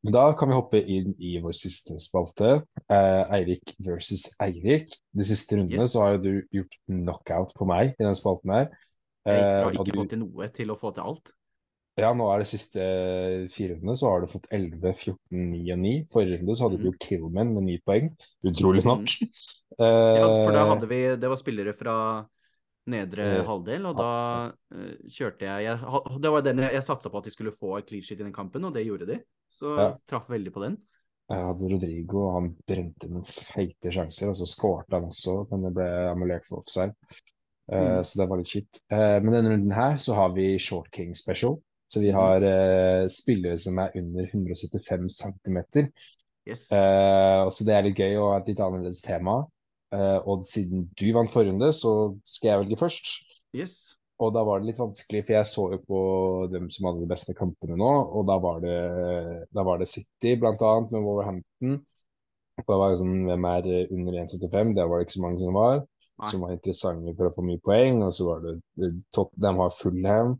Da 0.04 0.32
kan 0.34 0.50
vi 0.50 0.56
hoppe 0.58 0.80
inn 0.82 1.12
i 1.22 1.36
vår 1.44 1.54
siste 1.54 2.00
spalte. 2.02 2.64
Eh, 2.90 3.34
Eirik 3.38 3.76
versus 3.86 4.32
Eirik. 4.42 4.96
De 5.14 5.24
siste 5.28 5.60
rundene 5.60 5.84
Yes. 5.84 5.92
så 5.94 6.02
har 6.08 6.18
du 6.18 6.42
gjort 6.52 6.74
knockout 6.90 7.54
på 7.54 7.68
meg 7.70 7.94
i 8.00 8.04
den 8.04 8.16
spalten 8.18 8.50
her. 8.56 8.72
Eh, 9.28 9.36
jeg 9.38 9.64
har 9.64 9.72
ikke 9.72 9.86
du- 9.86 10.00
få 10.00 10.10
til 10.10 10.20
noe 10.20 10.48
til 10.50 10.68
å 10.74 10.78
få 10.80 10.94
til 10.96 11.04
alt. 11.04 11.32
Ja, 12.00 12.14
nå 12.14 12.34
er 12.34 12.40
det 12.40 12.48
siste 12.48 12.80
fire 13.52 13.76
rundene, 13.76 13.94
så 14.00 14.10
har 14.10 14.22
du 14.22 14.26
fått 14.32 14.48
11, 14.50 14.94
14, 14.96 15.52
9 15.52 15.72
og 15.74 15.80
9. 15.80 16.06
Forrige 16.10 16.40
runde 16.40 16.56
så 16.58 16.64
hadde 16.70 16.80
du 16.82 16.86
jo 16.90 16.98
Killman 16.98 17.54
med 17.54 17.64
9 17.64 17.80
poeng. 17.86 18.10
Utrolig 18.44 18.84
nok. 18.86 19.06
Mhm. 19.06 19.30
Ja, 19.78 20.46
for 20.46 20.52
da 20.52 20.64
Eh, 20.64 20.70
hadde 20.76 20.88
vi 20.90 21.16
Det 21.16 21.30
var 21.30 21.36
spillere 21.38 21.74
fra 21.76 22.26
nedre 22.90 23.42
uh, 23.42 23.46
halvdel, 23.46 23.86
og 23.86 23.98
da 24.00 24.12
uh, 24.74 24.94
kjørte 25.08 25.46
jeg, 25.46 25.64
jeg 25.68 26.22
Det 26.24 26.32
var 26.34 26.42
den 26.42 26.58
jeg, 26.64 26.74
jeg 26.74 26.84
satsa 26.84 27.10
på 27.14 27.18
at 27.22 27.28
de 27.30 27.34
skulle 27.34 27.52
få 27.54 27.78
et 27.78 27.88
clean 27.88 28.02
sheet 28.04 28.20
i 28.20 28.24
den 28.24 28.34
kampen, 28.34 28.66
og 28.66 28.74
det 28.74 28.86
gjorde 28.88 29.06
de. 29.06 29.20
Så 29.52 29.76
Ja. 29.78 29.90
traff 30.08 30.30
veldig 30.30 30.54
på 30.54 30.64
den. 30.64 30.78
Jeg 31.32 31.46
hadde 31.46 31.68
Rodrigo, 31.72 32.22
han 32.36 32.56
brente 32.68 33.08
noen 33.08 33.24
feite 33.24 33.92
sjanser, 33.94 34.30
og 34.32 34.36
så 34.36 34.48
skårte 34.50 34.98
han 34.98 35.06
også, 35.08 35.36
men 35.52 35.62
det 35.64 35.74
ble 35.78 35.86
amulert 36.10 36.48
for 36.48 36.58
offside. 36.64 36.96
Uh, 37.72 37.78
Mm. 37.78 38.04
Så 38.04 38.20
det 38.20 38.28
var 38.28 38.38
litt 38.38 38.48
shit. 38.52 38.80
Eh, 38.92 39.22
men 39.24 39.32
denne 39.32 39.52
runden 39.54 39.72
her 39.72 39.96
så 39.98 40.14
har 40.18 40.34
vi 40.36 40.58
Short 40.60 40.90
King 40.92 41.14
Special. 41.16 41.62
Så 41.88 42.02
vi 42.02 42.10
Mhm. 42.12 42.16
har 42.16 43.08
spillere 43.10 43.58
som 43.58 43.78
er 43.80 43.92
under 43.96 44.26
175 44.26 45.10
cm. 45.10 45.58
Yes. 46.48 46.68
Så 46.68 47.64
det 47.66 47.74
er 47.76 47.84
litt 47.84 47.98
gøy 48.00 48.16
og 48.18 48.36
et 48.42 48.48
litt 48.48 48.60
annerledes 48.60 49.02
tema. 49.02 49.46
Eh, 49.92 50.20
og 50.30 50.46
siden 50.48 50.86
du 51.00 51.08
vant 51.16 51.32
forrige 51.32 51.52
runde, 51.52 51.72
så 51.76 52.14
skal 52.26 52.50
jeg 52.50 52.64
velge 52.64 52.80
først. 52.80 53.16
yes. 53.56 53.76
Og 54.22 54.30
da 54.36 54.44
var 54.46 54.62
det 54.62 54.70
litt 54.70 54.80
vanskelig, 54.80 55.24
for 55.26 55.34
jeg 55.34 55.50
så 55.50 55.64
jo 55.74 55.78
på 55.88 56.00
dem 56.54 56.68
som 56.70 56.88
hadde 56.88 57.02
de 57.02 57.10
beste 57.10 57.34
kampene 57.34 57.74
nå, 57.80 57.90
og 58.14 58.28
da 58.30 58.36
var 58.38 58.60
det, 58.62 58.76
da 59.50 59.64
var 59.66 59.82
det 59.82 59.90
City 59.90 60.36
blant 60.38 60.62
annet 60.62 60.94
med 60.94 61.08
Wolverhampton. 61.08 61.80
Og 62.62 62.68
da 62.68 62.78
var 62.78 62.92
det 62.92 63.00
sånn, 63.00 63.16
hvem 63.26 63.48
er 63.50 63.70
under 63.96 64.20
1,75? 64.22 64.76
Det 64.78 64.86
var 64.86 65.00
det 65.00 65.08
ikke 65.08 65.16
så 65.18 65.24
mange 65.26 65.42
som 65.42 65.58
var. 65.58 65.82
Nei. 66.22 66.30
Som 66.30 66.44
var 66.46 66.54
interessante 66.54 67.16
for 67.18 67.32
å 67.32 67.34
få 67.34 67.46
mye 67.48 67.64
poeng. 67.66 68.04
Og 68.06 68.14
så 68.14 68.28
var 68.28 68.46
det 68.46 68.92
Tottenham 69.16 69.64
har 69.64 69.74
Fulham. 69.74 70.36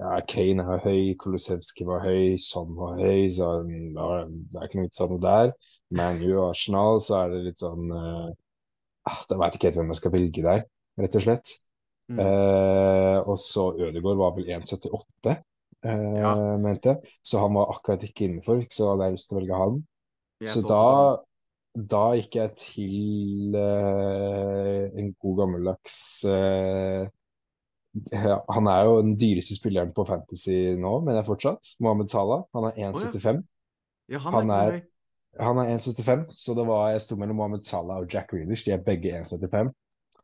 Ja, 0.00 0.16
Kane 0.32 0.64
er 0.64 0.82
høy, 0.82 1.14
Kolosevskij 1.20 1.86
var 1.86 2.02
høy, 2.02 2.34
Son 2.40 2.74
var 2.78 2.98
høy, 2.98 3.28
så 3.36 3.50
det 3.68 4.00
er 4.00 4.64
ikke 4.64 4.80
noe 4.80 4.86
vits 4.88 5.02
i 5.04 5.08
noe 5.10 5.22
der. 5.22 5.50
ManU 5.94 6.28
og 6.32 6.46
Arsenal, 6.48 7.02
så 7.04 7.18
er 7.20 7.34
det 7.34 7.42
litt 7.50 7.62
sånn 7.62 7.92
ah, 7.94 8.30
Da 9.30 9.38
veit 9.40 9.56
ikke 9.56 9.70
helt 9.70 9.80
hvem 9.80 9.92
jeg 9.94 10.00
skal 10.00 10.14
velge 10.14 10.44
der, 10.44 10.64
rett 11.00 11.18
og 11.18 11.24
slett. 11.24 11.54
Mm. 12.10 12.18
Eh, 12.24 13.18
og 13.22 13.38
så 13.38 13.70
Ødegaard 13.78 14.18
var 14.18 14.34
vel 14.36 14.50
1,78, 14.50 15.36
eh, 15.84 16.18
Ja. 16.20 16.34
mente 16.58 16.94
jeg. 16.94 17.16
Så 17.22 17.38
han 17.38 17.54
var 17.54 17.70
akkurat 17.74 18.02
ikke 18.06 18.26
innenfor, 18.26 18.62
så 18.70 18.92
hadde 18.92 19.08
jeg 19.08 19.16
lyst 19.18 19.30
til 19.30 19.36
å 19.36 19.40
velge 19.40 19.60
han. 19.62 19.80
Jeg 20.40 20.52
Så 20.54 20.62
så 20.64 20.68
da, 20.68 20.84
da 21.94 22.02
gikk 22.18 22.36
jeg 22.40 22.54
til 22.58 23.56
eh, 23.60 24.90
en 24.98 25.14
god 25.22 25.40
gammeldags 25.42 26.24
eh, 26.24 27.08
Han 28.54 28.68
er 28.70 28.84
jo 28.86 29.00
den 29.02 29.16
dyreste 29.18 29.56
spilleren 29.58 29.90
på 29.94 30.04
Fantasy 30.06 30.76
nå, 30.78 30.92
mener 31.02 31.20
jeg 31.20 31.26
fortsatt. 31.26 31.72
Mohammed 31.82 32.10
Salah. 32.12 32.44
Han 32.54 32.68
er 32.68 32.78
1,75. 32.90 33.40
Oh, 33.40 33.42
Ja, 34.10 34.18
han, 34.18 34.34
han 34.34 34.50
er 34.54 34.72
er-. 34.76 34.84
Han 35.38 35.60
er 35.62 35.70
1,75, 35.76 36.24
så 36.34 36.54
det 36.58 36.64
var, 36.66 36.90
jeg 36.90 37.04
sto 37.04 37.16
mellom 37.16 37.38
Mohammed 37.38 37.62
Salah 37.64 38.02
og 38.02 38.10
Jack 38.12 38.32
Reelish. 38.34 38.66
De 38.66 38.74
er 38.74 38.82
begge 38.84 39.12
1,75. 39.14 39.70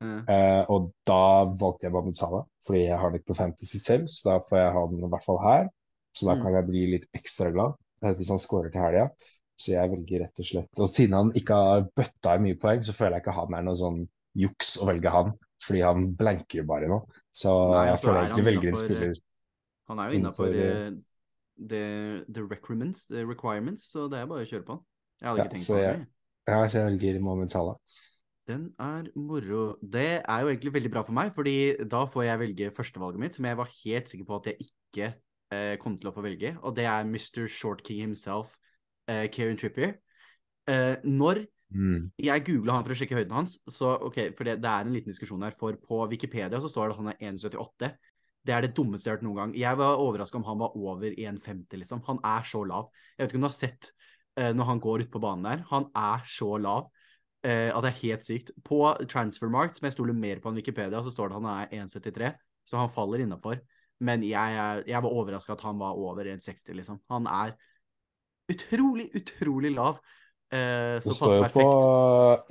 Mm. 0.03 0.19
Uh, 0.29 0.63
og 0.75 0.91
da 1.09 1.21
valgte 1.57 1.87
jeg 1.87 1.93
Mohammed 1.95 2.19
Salah, 2.19 2.43
fordi 2.67 2.83
jeg 2.85 2.99
har 2.99 3.07
ham 3.07 3.15
ikke 3.17 3.31
på 3.31 3.39
Fantasy 3.39 3.79
selv, 3.81 4.11
så 4.13 4.29
da 4.29 4.35
får 4.49 4.59
jeg 4.61 4.75
ha 4.75 4.83
den 4.91 5.07
i 5.07 5.11
hvert 5.15 5.25
fall 5.25 5.41
her. 5.45 5.69
Så 6.17 6.27
da 6.29 6.35
Mm. 6.35 6.43
kan 6.43 6.55
jeg 6.55 6.67
bli 6.67 6.83
litt 6.97 7.07
ekstra 7.15 7.51
glad 7.53 7.77
eh, 8.03 8.13
hvis 8.17 8.33
han 8.33 8.41
scorer 8.43 8.73
til 8.73 8.81
helga. 8.83 9.09
Så 9.57 9.73
jeg 9.73 9.89
velger 9.89 10.21
rett 10.21 10.41
og 10.43 10.45
slett 10.45 10.81
Og 10.85 10.89
siden 10.93 11.15
han 11.17 11.31
ikke 11.33 11.55
har 11.57 11.87
bøtta 11.97 12.35
i 12.37 12.43
mye 12.45 12.59
poeng, 12.61 12.83
så 12.85 12.93
føler 12.93 13.17
jeg 13.17 13.25
ikke 13.25 13.37
han 13.39 13.55
er 13.57 13.63
noe 13.65 13.79
sånn 13.79 14.03
juks 14.37 14.75
å 14.83 14.89
velge 14.91 15.13
han, 15.13 15.31
fordi 15.65 15.81
han 15.81 16.11
blanker 16.17 16.61
jo 16.61 16.67
bare 16.69 16.91
nå. 16.91 16.99
Så 17.33 17.55
Nei, 17.73 17.87
jeg 17.89 17.99
så 18.03 18.09
føler 18.09 18.19
er 18.19 18.27
jeg 18.27 18.31
ikke 18.31 18.43
han 18.43 18.49
velger 18.51 18.69
en 18.69 18.83
spiller 18.83 19.15
Han 19.89 19.99
er 19.99 20.11
jo 20.11 20.19
innafor 20.19 20.53
the, 21.57 22.25
the 22.29 22.43
requirements, 22.45 23.07
the 23.07 23.25
requirements, 23.25 23.89
så 23.93 24.09
det 24.13 24.21
er 24.21 24.29
bare 24.29 24.45
å 24.45 24.51
kjøre 24.51 24.67
på. 24.67 24.77
Jeg 25.21 25.29
hadde 25.29 25.39
Ja, 25.41 25.45
ikke 25.45 25.57
tenkt 25.57 25.71
på 25.71 25.81
det. 25.81 26.07
Ja, 26.47 26.61
så 26.69 26.79
jeg 26.79 26.93
velger 26.93 27.21
Mohammed 27.25 27.51
Salah. 27.55 27.75
Den 28.47 28.67
er 28.79 29.09
moro. 29.19 29.63
Det 29.83 30.23
er 30.23 30.41
jo 30.45 30.49
egentlig 30.53 30.73
veldig 30.77 30.91
bra 30.95 31.03
for 31.03 31.17
meg, 31.19 31.33
fordi 31.35 31.57
da 31.91 32.05
får 32.07 32.23
jeg 32.29 32.39
velge 32.45 32.71
førstevalget 32.77 33.19
mitt, 33.19 33.35
som 33.35 33.49
jeg 33.49 33.59
var 33.59 33.73
helt 33.85 34.09
sikker 34.13 34.29
på 34.29 34.37
at 34.37 34.47
jeg 34.53 34.69
ikke 34.69 35.09
eh, 35.57 35.75
kom 35.83 35.97
til 35.99 36.11
å 36.11 36.15
få 36.15 36.23
velge, 36.23 36.53
og 36.63 36.77
det 36.77 36.87
er 36.87 37.05
Mr. 37.09 37.49
Short 37.51 37.83
King 37.87 38.05
himself, 38.05 38.55
eh, 39.11 39.27
Kieran 39.35 39.59
Trippier. 39.59 39.99
Eh, 40.69 40.97
når 41.05 41.47
Mm. 41.75 42.13
jeg 42.23 42.45
googla 42.47 42.77
han 42.77 42.85
for 42.87 42.95
å 42.95 42.97
sjekke 42.97 43.17
høyden 43.19 43.33
hans, 43.35 43.57
så 43.69 43.97
ok, 44.07 44.37
for 44.39 44.47
det, 44.47 44.61
det 44.63 44.71
er 44.71 44.85
en 44.87 44.93
liten 44.95 45.11
diskusjon 45.11 45.43
her, 45.43 45.51
for 45.59 45.75
på 45.75 46.05
Wikipedia 46.09 46.61
så 46.63 46.71
står 46.71 46.87
det 46.87 46.95
at 46.95 47.01
han 47.01 47.09
er 47.11 47.33
1,78. 47.33 47.89
Det 48.47 48.55
er 48.55 48.61
det 48.63 48.77
dummeste 48.77 49.09
jeg 49.09 49.11
har 49.11 49.19
hørt 49.19 49.25
noen 49.27 49.37
gang. 49.41 49.55
Jeg 49.59 49.77
var 49.77 49.99
overraska 49.99 50.39
om 50.39 50.45
han 50.47 50.61
var 50.61 50.77
over 50.79 51.11
1,50, 51.11 51.81
liksom. 51.83 52.05
Han 52.07 52.21
er 52.23 52.47
så 52.47 52.63
lav. 52.63 52.93
Jeg 53.19 53.25
vet 53.27 53.33
ikke 53.33 53.41
om 53.41 53.43
du 53.43 53.49
har 53.49 53.57
sett 53.59 53.91
når 54.37 54.69
han 54.69 54.81
går 54.85 55.07
ut 55.07 55.11
på 55.13 55.21
banen 55.23 55.47
der. 55.47 55.63
Han 55.71 55.87
er 55.97 56.25
så 56.29 56.51
lav 56.61 56.91
eh, 57.47 57.71
at 57.71 57.85
det 57.85 57.93
er 57.93 58.03
helt 58.03 58.27
sykt. 58.27 58.53
På 58.67 58.81
Transfermarkt, 59.09 59.79
som 59.79 59.89
jeg 59.89 59.97
stoler 59.97 60.17
mer 60.17 60.43
på 60.43 60.51
enn 60.51 60.59
Wikipedia, 60.61 61.03
så 61.03 61.13
står 61.13 61.31
det 61.31 61.39
at 61.39 61.43
han 61.43 61.51
er 61.55 61.87
1,73, 61.87 62.35
så 62.67 62.81
han 62.81 62.93
faller 62.95 63.25
innafor. 63.25 63.61
Men 64.05 64.27
jeg, 64.27 64.85
jeg 64.89 65.03
var 65.03 65.17
overraska 65.17 65.57
at 65.57 65.65
han 65.65 65.81
var 65.81 65.97
over 65.97 66.29
1,60, 66.35 66.77
liksom. 66.77 67.01
Han 67.13 67.29
er 67.31 67.57
utrolig, 68.53 69.09
utrolig 69.17 69.73
lav. 69.75 70.01
Eh, 70.53 70.99
så 71.03 71.11
Det 71.11 71.17
står 71.17 71.37
jo 71.37 71.51
på. 71.55 71.67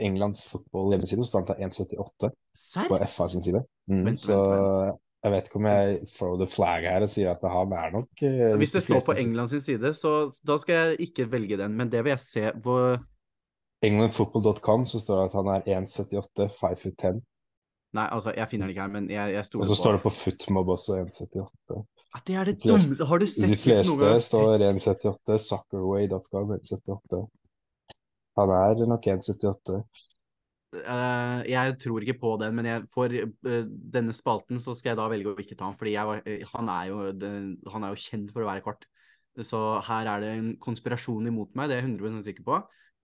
Englands 0.03 0.43
fotball 0.49 0.95
hjemmeside, 0.95 1.27
så 1.27 1.41
han 1.41 1.49
tar 1.51 1.61
1,78 1.63 2.31
Serr? 2.55 2.89
på 2.89 2.99
FA 3.07 3.29
sin 3.31 3.45
side. 3.45 3.61
Mm, 3.91 4.05
Vent, 4.09 4.19
så 4.19 4.39
vent, 4.41 5.01
jeg 5.25 5.33
vet 5.33 5.47
ikke 5.49 5.57
om 5.57 5.67
jeg 5.69 5.99
throw 6.11 6.35
the 6.37 6.45
flag 6.49 6.85
her 6.85 7.01
og 7.01 7.09
sier 7.09 7.31
at 7.33 7.45
han 7.49 7.71
er 7.73 7.93
nok 7.95 8.23
eh, 8.27 8.53
Hvis 8.61 8.75
det 8.75 8.83
står 8.85 9.01
på 9.07 9.15
England 9.17 9.49
sin 9.55 9.63
side, 9.65 9.93
så 9.97 10.11
da 10.45 10.57
skal 10.61 10.75
jeg 10.75 11.09
ikke 11.09 11.25
velge 11.31 11.57
den, 11.57 11.73
men 11.77 11.89
det 11.89 12.03
vil 12.05 12.13
jeg 12.13 12.21
se 12.23 12.51
hvor 12.61 12.99
Englandfootball.com 13.85 14.85
så 14.89 15.01
står 15.01 15.21
det 15.21 15.25
at 15.31 15.39
han 15.39 15.49
er 15.55 15.65
1,78, 15.81 16.45
5 16.59 16.77
foot 16.81 17.01
10. 17.01 17.19
Nei, 17.95 18.05
altså, 18.11 18.33
jeg 18.35 18.49
finner 18.51 18.67
den 18.67 18.73
ikke 18.75 18.85
her, 18.85 18.93
men 18.93 19.09
jeg, 19.11 19.33
jeg 19.33 19.39
Og 19.39 19.67
så 19.67 19.75
på 19.75 19.77
står 19.81 19.97
det 19.97 20.01
på 20.03 20.11
Footmob 20.15 20.71
også 20.75 20.97
1,78. 21.03 21.77
At 22.15 22.27
det 22.27 22.35
er 22.35 22.49
det 22.49 22.55
de 22.63 22.69
fleste- 22.69 22.95
dummeste 22.95 23.05
Har 23.09 23.17
du 23.21 23.27
sett 23.27 23.51
De 23.51 23.59
fleste 23.59 24.19
står 24.29 24.65
1,78, 24.71 25.37
suckerway.com 25.49 26.53
1,78. 26.57 27.21
Han 28.39 28.53
er 28.57 28.85
nok 28.91 29.07
1,78. 29.13 29.79
Eh, 30.83 31.39
jeg 31.51 31.77
tror 31.81 32.03
ikke 32.03 32.17
på 32.19 32.33
den, 32.41 32.55
men 32.57 32.67
jeg, 32.69 32.83
for 32.93 33.11
uh, 33.13 33.63
denne 33.95 34.13
spalten 34.15 34.59
så 34.61 34.73
skal 34.75 34.91
jeg 34.93 34.99
da 34.99 35.07
velge 35.11 35.31
å 35.31 35.39
ikke 35.41 35.55
ta 35.57 35.69
den, 35.69 35.77
fordi 35.79 35.95
var, 35.95 36.21
eh, 36.27 36.43
han, 36.51 36.69
er 36.73 36.89
jo, 36.91 36.99
den, 37.15 37.49
han 37.71 37.85
er 37.87 37.93
jo 37.95 38.01
kjent 38.03 38.33
for 38.35 38.43
å 38.43 38.49
være 38.49 38.63
kort. 38.65 38.85
Så 39.43 39.59
her 39.83 40.07
er 40.07 40.23
det 40.23 40.31
en 40.37 40.51
konspirasjon 40.63 41.27
imot 41.27 41.55
meg, 41.59 41.67
det 41.69 41.77
er 41.77 41.83
jeg 41.83 41.89
100 41.97 42.23
sikker 42.23 42.45
på. 42.47 42.59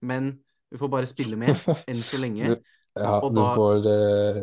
Men 0.08 0.32
vi 0.72 0.80
får 0.80 0.90
bare 0.92 1.08
spille 1.10 1.36
med 1.40 1.52
enn 1.88 2.02
så 2.04 2.20
lenge. 2.22 2.56
Ja, 2.92 3.14
Og 3.24 3.30
du 3.32 3.38
da- 3.40 3.54
får 3.56 3.86
uh... 3.88 4.38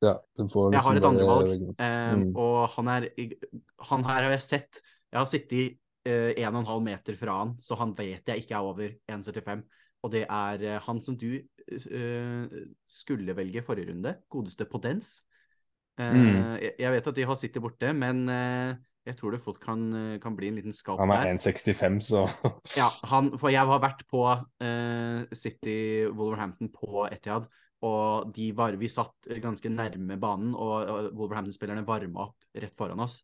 Ja, 0.00 0.14
du 0.38 0.46
får 0.48 0.70
Jeg 0.72 0.80
har 0.80 0.96
et 0.96 1.02
liksom 1.02 1.10
andre 1.10 1.24
valg, 1.28 1.64
eh, 1.84 2.12
Mm. 2.16 2.30
og 2.40 2.70
han 2.72 2.88
er 2.88 3.08
Han 3.90 4.04
her 4.08 4.22
har 4.24 4.30
jeg 4.32 4.40
sett 4.46 4.78
Jeg 5.12 5.18
har 5.18 5.26
sittet 5.28 5.74
uh, 6.08 6.30
1,5 6.32 6.80
meter 6.86 7.18
fra 7.20 7.34
han, 7.42 7.52
så 7.60 7.76
han 7.76 7.92
vet 7.98 8.24
jeg 8.32 8.40
ikke 8.46 8.56
er 8.56 8.64
over 8.64 8.94
1,75. 9.12 9.60
Og 10.00 10.14
det 10.14 10.22
er 10.24 10.64
uh, 10.64 10.78
han 10.86 11.00
som 11.04 11.18
du 11.20 11.28
eh, 11.36 11.44
skulle 12.90 13.36
velge 13.36 13.62
forrige 13.66 13.92
runde, 13.92 14.16
godeste 14.30 14.66
Podens. 14.70 15.20
Eh, 16.00 16.14
Mm. 16.14 16.58
jeg, 16.78 16.90
vet 16.94 17.06
at 17.06 17.16
de 17.16 17.26
har 17.28 17.36
City 17.36 17.60
borte, 17.60 17.92
men 17.92 18.28
eh, 18.28 18.76
jeg 19.08 19.16
tror 19.16 19.34
det 19.34 19.40
fort 19.40 19.58
kan, 19.60 19.80
eh, 19.96 20.18
kan 20.20 20.36
bli 20.36 20.50
en 20.50 20.58
liten 20.60 20.76
skalp 20.76 21.00
Han 21.00 21.12
er 21.14 21.32
1,65, 21.32 22.00
så 22.04 22.24
Ja, 22.80 22.88
han, 23.10 23.32
for 23.40 23.52
jeg 23.52 23.66
har 23.66 23.82
vært 23.82 24.04
på 24.10 24.22
eh, 24.30 25.26
City 25.32 26.06
Wolverhampton 26.08 26.70
på 26.72 27.06
Etihad, 27.10 27.48
og 27.82 28.32
de 28.36 28.50
var, 28.52 28.76
vi 28.76 28.90
satt 28.92 29.30
ganske 29.40 29.72
nærme 29.72 30.18
banen, 30.20 30.52
og, 30.54 31.12
Wolverhampton-spillerne 31.16 31.86
varma 31.88 32.26
opp 32.28 32.50
rett 32.60 32.76
foran 32.76 33.00
oss. 33.00 33.22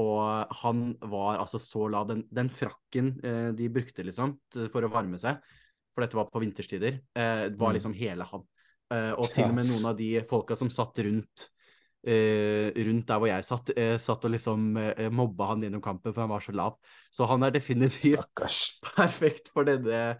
Og 0.00 0.48
han 0.62 0.94
var 1.04 1.42
altså 1.42 1.58
så 1.60 1.84
lav. 1.92 2.06
Den, 2.08 2.22
den 2.32 2.48
frakken 2.48 3.12
eh, 3.20 3.50
de 3.52 3.68
brukte 3.68 4.06
liksom 4.06 4.38
for 4.72 4.86
å 4.86 4.92
varme 4.94 5.20
seg, 5.20 5.44
for 5.94 6.02
dette 6.04 6.16
var 6.16 6.28
på 6.32 6.40
vinterstider, 6.42 7.00
eh, 7.14 7.48
var 7.56 7.72
Mm. 7.72 7.74
liksom 7.78 7.94
hele 7.94 8.24
han. 8.24 8.42
Eh, 8.92 9.12
og 9.12 9.26
til 9.32 9.44
og 9.44 9.54
med 9.54 9.64
noen 9.66 9.86
av 9.86 9.96
de 9.96 10.20
folka 10.28 10.56
som 10.56 10.68
satt 10.70 10.98
rundt 10.98 11.48
eh, 12.04 12.72
rundt 12.74 13.06
der 13.06 13.18
hvor 13.20 13.28
jeg 13.30 13.44
satt, 13.46 13.70
eh, 13.78 13.96
satt 13.96 14.24
og 14.26 14.32
liksom 14.34 14.76
eh, 14.76 15.08
mobba 15.08 15.46
han 15.52 15.62
gjennom 15.62 15.80
kampen, 15.84 16.12
for 16.12 16.20
han 16.24 16.30
var 16.30 16.40
så 16.40 16.52
lav. 16.52 16.74
Så 17.14 17.28
han 17.30 17.42
er 17.46 17.50
definitivt 17.54 18.16
stakkars. 18.18 18.80
perfekt 18.96 19.48
for 19.54 19.64
denne, 19.68 20.16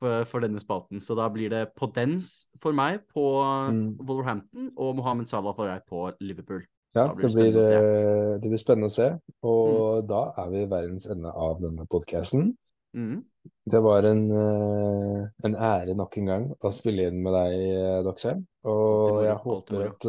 for, 0.00 0.24
for 0.24 0.40
denne 0.40 0.58
spalten. 0.62 0.98
Så 1.04 1.14
da 1.18 1.28
blir 1.28 1.50
det 1.52 1.74
Podens 1.76 2.46
for 2.62 2.72
meg 2.72 3.02
på 3.12 3.26
Mm. 3.68 3.98
Wolverhampton 4.00 4.70
og 4.76 4.96
Mohammed 4.96 5.28
Salah 5.28 5.54
for 5.54 5.66
deg 5.68 5.84
på 5.90 6.06
Liverpool. 6.24 6.64
Ja, 6.94 7.10
blir 7.12 7.28
det 7.28 7.34
det 7.34 7.52
blir, 7.52 7.58
eh, 7.76 8.38
det 8.40 8.48
blir 8.48 8.58
spennende 8.62 8.88
å 8.88 8.94
se. 8.96 9.10
Og 9.44 10.04
Mm. 10.04 10.08
da 10.08 10.22
er 10.38 10.50
vi 10.50 10.62
i 10.62 10.70
verdens 10.70 11.06
ende 11.12 11.28
av 11.34 11.60
denne 11.60 11.84
podkasten. 11.86 12.56
Mhm. 12.96 13.24
Det 13.66 13.80
var 13.82 14.06
en, 14.08 14.22
eh, 14.30 15.26
en 15.44 15.54
ære 15.54 15.94
nok 15.98 16.16
en 16.18 16.30
gang 16.30 16.44
å 16.64 16.70
spille 16.74 17.08
inn 17.10 17.18
med 17.22 17.34
deg, 17.34 17.56
eh, 17.76 17.98
Doxheim. 18.06 18.44
Og 18.64 19.24
jeg 19.24 19.36
håper 19.42 19.82
at, 19.90 20.06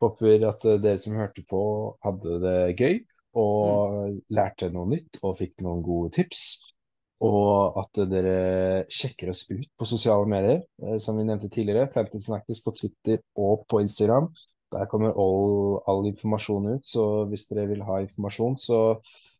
håper 0.00 0.46
at 0.48 0.66
eh, 0.68 0.78
dere 0.84 1.00
som 1.00 1.16
hørte 1.18 1.44
på, 1.48 1.62
hadde 2.04 2.38
det 2.44 2.58
gøy 2.78 3.00
og 3.34 3.96
Mm. 3.96 4.20
lærte 4.30 4.70
noe 4.72 4.86
nytt 4.92 5.18
og 5.22 5.36
fikk 5.38 5.64
noen 5.64 5.82
gode 5.82 6.12
tips. 6.18 6.42
Og 7.22 7.78
at 7.78 8.00
dere 8.10 8.84
sjekker 8.90 9.30
oss 9.30 9.44
ut 9.50 9.68
på 9.78 9.86
sosiale 9.86 10.26
medier, 10.26 10.62
som 10.98 11.16
vi 11.16 11.24
nevnte 11.24 11.48
tidligere. 11.48 11.90
Fantasy 11.92 12.62
på 12.64 12.74
Twitter 12.74 13.20
og 13.36 13.64
på 13.70 13.80
Instagram. 13.80 14.26
Der 14.72 14.86
kommer 14.90 15.12
all, 15.14 15.80
all 15.86 16.06
informasjon 16.08 16.74
ut, 16.74 16.84
så 16.84 17.24
hvis 17.30 17.46
dere 17.46 17.68
vil 17.68 17.84
ha 17.86 18.00
informasjon, 18.02 18.56
så 18.58 18.80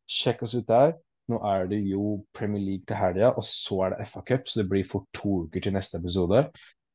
sjekk 0.06 0.44
oss 0.46 0.54
ut 0.54 0.68
der. 0.68 0.94
Nå 1.32 1.40
er 1.48 1.66
det 1.70 1.80
jo 1.88 2.18
Premier 2.36 2.62
League 2.62 2.86
til 2.88 2.98
helga, 2.98 3.32
og 3.36 3.44
så 3.46 3.86
er 3.86 3.94
det 3.94 4.08
FA 4.10 4.22
Cup, 4.28 4.48
så 4.48 4.60
det 4.60 4.68
blir 4.70 4.86
fort 4.86 5.08
to 5.16 5.44
uker 5.46 5.64
til 5.64 5.76
neste 5.76 5.98
episode. 5.98 6.44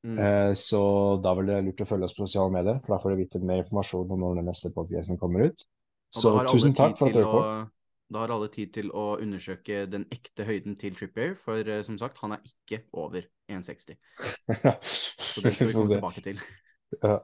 Mm. 0.05 0.19
Eh, 0.21 0.51
så 0.55 0.81
da 1.23 1.33
vil 1.37 1.49
det 1.49 1.63
lurt 1.65 1.81
å 1.83 1.87
følge 1.89 2.07
oss 2.07 2.15
på 2.15 2.27
sosiale 2.27 2.53
medier, 2.53 2.77
for 2.83 2.95
da 2.95 2.99
får 3.01 3.15
du 3.15 3.23
vite 3.23 3.41
mer 3.43 3.63
informasjon 3.63 4.13
om 4.13 4.21
når 4.23 4.39
den 4.41 4.47
neste 4.51 4.71
podcasten 4.75 5.19
kommer 5.21 5.49
ut. 5.49 5.65
Så 6.15 6.31
tusen 6.47 6.77
takk 6.77 6.95
for 6.99 7.09
at 7.09 7.17
du 7.17 7.23
hørte 7.23 7.33
på. 7.33 7.73
Da 8.07 8.21
har 8.23 8.31
alle 8.31 8.47
tid 8.47 8.71
til 8.77 8.91
å 8.95 9.17
undersøke 9.19 9.81
den 9.91 10.05
ekte 10.15 10.45
høyden 10.47 10.77
til 10.79 10.95
Trippier, 10.95 11.33
for 11.41 11.59
eh, 11.59 11.83
som 11.83 11.97
sagt, 11.99 12.21
han 12.23 12.37
er 12.37 12.45
ikke 12.47 12.85
over 12.95 13.25
1,60. 13.51 13.97
Så 14.79 15.43
det 15.43 15.51
skal 15.57 15.67
vi 15.67 15.75
komme 15.75 15.97
tilbake 15.97 16.23
til. 16.29 16.39
Ja. 17.03 17.17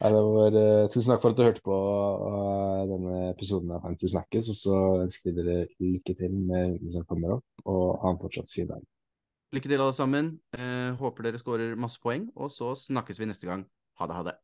Var, 0.00 0.56
uh, 0.58 0.88
tusen 0.90 1.12
takk 1.12 1.22
for 1.22 1.30
at 1.30 1.38
du 1.38 1.44
hørte 1.46 1.62
på 1.64 1.74
uh, 1.74 2.82
denne 2.90 3.30
episoden 3.30 3.70
av 3.74 3.84
Fancy 3.86 4.10
Snakkes, 4.10 4.50
og 4.50 4.56
så 4.58 4.80
ønsker 5.04 5.30
vi 5.30 5.36
dere 5.38 5.68
lykke 5.78 6.16
til 6.18 6.34
med 6.34 6.74
runden 6.74 6.94
som 6.96 7.06
kommer 7.10 7.36
opp, 7.38 7.46
og 7.64 7.84
ha 8.02 8.08
en 8.12 8.20
fortsatt 8.22 8.50
fin 8.52 8.70
dag. 8.70 8.82
Lykke 9.54 9.70
til, 9.70 9.80
alle 9.80 9.94
sammen. 9.96 10.32
Uh, 10.58 10.90
håper 10.98 11.28
dere 11.28 11.42
skårer 11.42 11.78
masse 11.78 12.02
poeng, 12.02 12.26
og 12.34 12.50
så 12.52 12.74
snakkes 12.88 13.22
vi 13.22 13.30
neste 13.30 13.46
gang. 13.50 13.62
Ha 14.00 14.10
det, 14.10 14.18
ha 14.18 14.22
det. 14.32 14.34